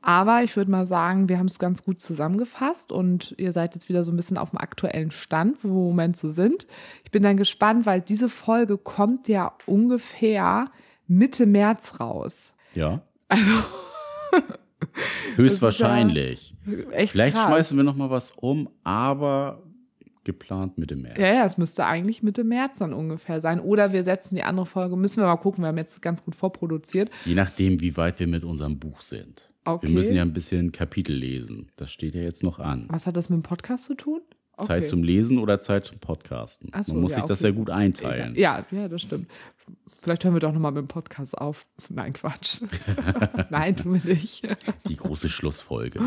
Aber 0.05 0.43
ich 0.43 0.57
würde 0.57 0.69
mal 0.69 0.85
sagen, 0.85 1.29
wir 1.29 1.39
haben 1.39 1.45
es 1.45 1.59
ganz 1.59 1.85
gut 1.85 2.01
zusammengefasst 2.01 2.91
und 2.91 3.33
ihr 3.37 3.53
seid 3.53 3.73
jetzt 3.73 3.87
wieder 3.87 4.03
so 4.03 4.11
ein 4.11 4.17
bisschen 4.17 4.37
auf 4.37 4.49
dem 4.49 4.59
aktuellen 4.59 5.11
Stand, 5.11 5.63
wo 5.63 5.69
wir 5.69 5.75
im 5.75 5.87
Moment 5.87 6.17
so 6.17 6.29
sind. 6.29 6.67
Ich 7.05 7.11
bin 7.11 7.23
dann 7.23 7.37
gespannt, 7.37 7.85
weil 7.85 8.01
diese 8.01 8.27
Folge 8.27 8.77
kommt 8.77 9.29
ja 9.29 9.53
ungefähr 9.65 10.69
Mitte 11.07 11.45
März 11.45 12.01
raus. 12.01 12.53
Ja, 12.73 13.01
Also 13.29 13.51
höchstwahrscheinlich. 15.37 16.53
echt 16.91 17.11
Vielleicht 17.11 17.37
krass. 17.37 17.45
schmeißen 17.45 17.77
wir 17.77 17.85
noch 17.85 17.95
mal 17.95 18.09
was 18.09 18.31
um, 18.31 18.69
aber 18.83 19.63
geplant 20.25 20.77
mit 20.77 20.91
dem 20.91 21.01
März. 21.03 21.17
Ja, 21.17 21.33
ja, 21.33 21.45
es 21.45 21.57
müsste 21.57 21.85
eigentlich 21.85 22.23
Mitte 22.23 22.43
März 22.43 22.79
dann 22.79 22.93
ungefähr 22.93 23.39
sein. 23.39 23.61
Oder 23.61 23.93
wir 23.93 24.03
setzen 24.03 24.35
die 24.35 24.43
andere 24.43 24.65
Folge, 24.65 24.97
müssen 24.97 25.21
wir 25.21 25.27
mal 25.27 25.37
gucken, 25.37 25.63
wir 25.63 25.69
haben 25.69 25.77
jetzt 25.77 26.01
ganz 26.01 26.23
gut 26.23 26.35
vorproduziert. 26.35 27.09
Je 27.25 27.35
nachdem, 27.35 27.79
wie 27.79 27.95
weit 27.95 28.19
wir 28.19 28.27
mit 28.27 28.43
unserem 28.43 28.79
Buch 28.79 29.01
sind. 29.01 29.49
Okay. 29.65 29.87
Wir 29.87 29.93
müssen 29.93 30.15
ja 30.15 30.21
ein 30.23 30.33
bisschen 30.33 30.71
Kapitel 30.71 31.15
lesen. 31.15 31.69
Das 31.75 31.91
steht 31.91 32.15
ja 32.15 32.21
jetzt 32.21 32.43
noch 32.43 32.59
an. 32.59 32.87
Was 32.89 33.07
hat 33.07 33.15
das 33.15 33.29
mit 33.29 33.37
dem 33.37 33.43
Podcast 33.43 33.85
zu 33.85 33.95
tun? 33.95 34.21
Zeit 34.57 34.81
Okay. 34.81 34.85
zum 34.85 35.03
Lesen 35.03 35.39
oder 35.39 35.59
Zeit 35.59 35.85
zum 35.85 35.99
Podcasten. 35.99 36.69
So, 36.83 36.93
Man 36.93 37.01
muss 37.03 37.13
ja, 37.13 37.19
sich 37.19 37.25
das 37.25 37.41
okay. 37.41 37.51
ja 37.51 37.57
gut 37.57 37.69
einteilen. 37.69 38.35
Ja, 38.35 38.65
ja, 38.71 38.87
das 38.87 39.01
stimmt. 39.01 39.27
Vielleicht 40.01 40.25
hören 40.25 40.33
wir 40.33 40.41
doch 40.41 40.51
nochmal 40.51 40.73
mit 40.73 40.81
dem 40.81 40.87
Podcast 40.89 41.37
auf. 41.37 41.65
Nein, 41.89 42.11
Quatsch. 42.11 42.61
Nein, 43.49 43.77
tun 43.77 43.93
wir 44.03 44.13
nicht. 44.13 44.45
Die 44.89 44.97
große 44.97 45.29
Schlussfolge. 45.29 46.01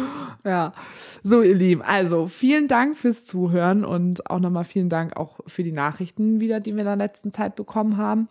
ja. 0.45 0.75
So, 1.23 1.41
ihr 1.41 1.55
Lieben. 1.55 1.81
Also, 1.81 2.29
vielen 2.29 2.69
Dank 2.69 2.99
fürs 2.99 3.25
Zuhören 3.25 3.87
und 3.87 4.29
auch 4.31 4.39
nochmal 4.39 4.65
vielen 4.65 4.91
Dank 4.91 5.17
auch 5.17 5.41
für 5.47 5.63
die 5.63 5.73
Nachrichten 5.73 6.41
wieder, 6.41 6.61
die 6.61 6.75
wir 6.75 6.81
in 6.81 6.87
der 6.87 6.97
letzten 6.97 7.33
Zeit 7.33 7.57
bekommen 7.57 7.97
haben. 7.97 8.29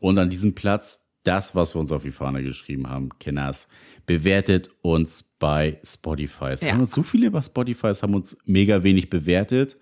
Und 0.00 0.18
an 0.18 0.28
diesem 0.28 0.54
Platz 0.54 1.06
das, 1.22 1.54
was 1.54 1.74
wir 1.74 1.80
uns 1.80 1.92
auf 1.92 2.02
die 2.02 2.12
Fahne 2.12 2.42
geschrieben 2.42 2.88
haben, 2.88 3.10
Kenners, 3.18 3.68
bewertet 4.10 4.70
uns 4.82 5.22
bei 5.38 5.78
Spotify. 5.84 6.46
Es 6.46 6.62
Ja. 6.62 6.72
waren 6.72 6.80
uns 6.80 6.90
so 6.92 7.04
viele 7.04 7.30
bei 7.30 7.40
Spotify, 7.42 7.86
es 7.88 8.02
haben 8.02 8.14
uns 8.16 8.36
mega 8.44 8.82
wenig 8.82 9.08
bewertet. 9.08 9.76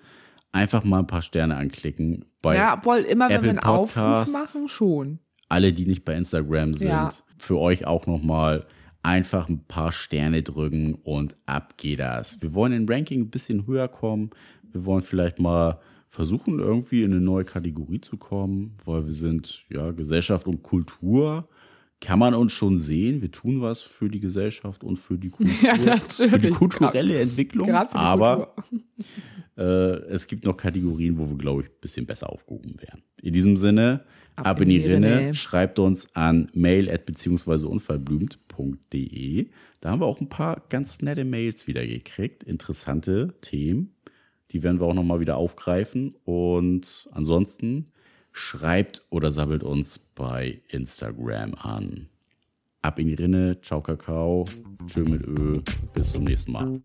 Einfach 0.53 0.85
mal 0.85 0.99
ein 0.99 1.07
paar 1.07 1.23
Sterne 1.23 1.57
anklicken. 1.57 2.27
Bei 2.43 2.55
ja, 2.57 2.77
obwohl 2.77 2.99
immer, 2.99 3.31
wenn 3.31 3.37
Apple 3.37 3.47
wir 3.47 3.51
einen 3.53 3.59
Aufruf 3.61 3.95
Podcasts. 3.95 4.33
machen, 4.55 4.69
schon. 4.69 5.19
alle, 5.49 5.73
die 5.73 5.87
nicht 5.87 6.05
bei 6.05 6.15
Instagram 6.15 6.75
sind, 6.75 6.89
Ja. 6.89 7.09
für 7.39 7.57
euch 7.59 7.87
auch 7.87 8.07
nochmal 8.07 8.67
einfach 9.03 9.49
ein 9.49 9.65
paar 9.65 9.93
Sterne 9.93 10.43
drücken 10.43 10.97
und 10.97 11.35
ab 11.47 11.79
geht 11.79 12.01
das. 12.01 12.43
Wir 12.43 12.53
wollen 12.53 12.75
im 12.75 12.87
Ranking 12.87 13.23
ein 13.23 13.31
bisschen 13.31 13.67
höher 13.67 13.89
kommen. 13.89 14.29
Wir 14.73 14.85
wollen 14.85 15.01
vielleicht 15.03 15.39
mal 15.39 15.81
versuchen, 16.11 16.59
irgendwie 16.59 17.03
in 17.03 17.13
eine 17.13 17.21
neue 17.23 17.45
Kategorie 17.47 18.03
zu 18.03 18.19
kommen, 18.19 18.77
weil 18.85 19.07
wir 19.07 19.13
sind, 19.15 19.65
ja, 19.71 19.91
Gesellschaft 19.93 20.47
und 20.47 20.63
Kultur. 20.63 21.49
Kann 22.01 22.19
man 22.19 22.35
uns 22.35 22.53
schon 22.53 22.79
sehen. 22.79 23.23
Wir 23.23 23.33
tun 23.33 23.61
was 23.61 23.83
für 23.83 24.09
die 24.09 24.21
Gesellschaft 24.21 24.85
und 24.85 24.97
für 24.97 25.19
die 25.19 25.31
Kultur. 25.31 25.57
Ja. 25.63 25.99
Für 25.99 26.39
die 26.39 26.51
kulturelle 26.51 27.19
Entwicklung. 27.21 27.67
Gerade 27.67 27.91
für 27.91 27.99
die 27.99 28.03
aber 28.03 28.55
Kultur. 28.55 28.81
äh, 29.57 30.13
es 30.13 30.27
gibt 30.29 30.45
noch 30.45 30.57
Kategorien, 30.57 31.19
wo 31.19 31.29
wir, 31.29 31.37
glaube 31.37 31.63
ich, 31.63 31.69
ein 31.69 31.81
bisschen 31.81 32.07
besser 32.07 32.31
aufgehoben 32.33 32.77
wären. 32.81 33.03
In 33.21 33.33
diesem 33.33 33.57
Sinne, 33.57 34.05
ab, 34.37 34.61
in 34.61 34.69
die 34.69 34.79
Rinne. 34.79 35.35
Schreibt 35.35 35.79
uns 35.79 36.15
an 36.15 36.49
mail 36.55 36.97
beziehungsweise 37.05 37.69
unverblümt.de. 37.69 39.49
Da 39.81 39.91
haben 39.91 40.01
wir 40.01 40.07
auch 40.07 40.21
ein 40.21 40.29
paar 40.29 40.63
ganz 40.69 41.03
nette 41.03 41.25
Mails 41.25 41.67
wieder 41.67 41.87
gekriegt. 41.87 42.45
Interessante 42.45 43.35
Themen. 43.41 43.95
Die 44.51 44.63
werden 44.63 44.81
wir 44.81 44.87
auch 44.87 44.95
nochmal 44.95 45.21
wieder 45.21 45.37
aufgreifen. 45.37 46.15
Und 46.25 47.09
ansonsten 47.13 47.87
schreibt 48.33 49.05
oder 49.11 49.31
sabbelt 49.31 49.63
uns 49.63 49.99
bei 49.99 50.61
Instagram 50.69 51.55
an. 51.55 52.09
Ab 52.83 52.99
in 52.99 53.09
die 53.09 53.15
Rinne. 53.15 53.61
Ciao, 53.61 53.81
Kakao. 53.81 54.45
Tschö 54.87 55.03
mit 55.03 55.27
Ö. 55.27 55.55
Bis 55.93 56.13
zum 56.13 56.25
nächsten 56.25 56.53
Mal. 56.53 56.81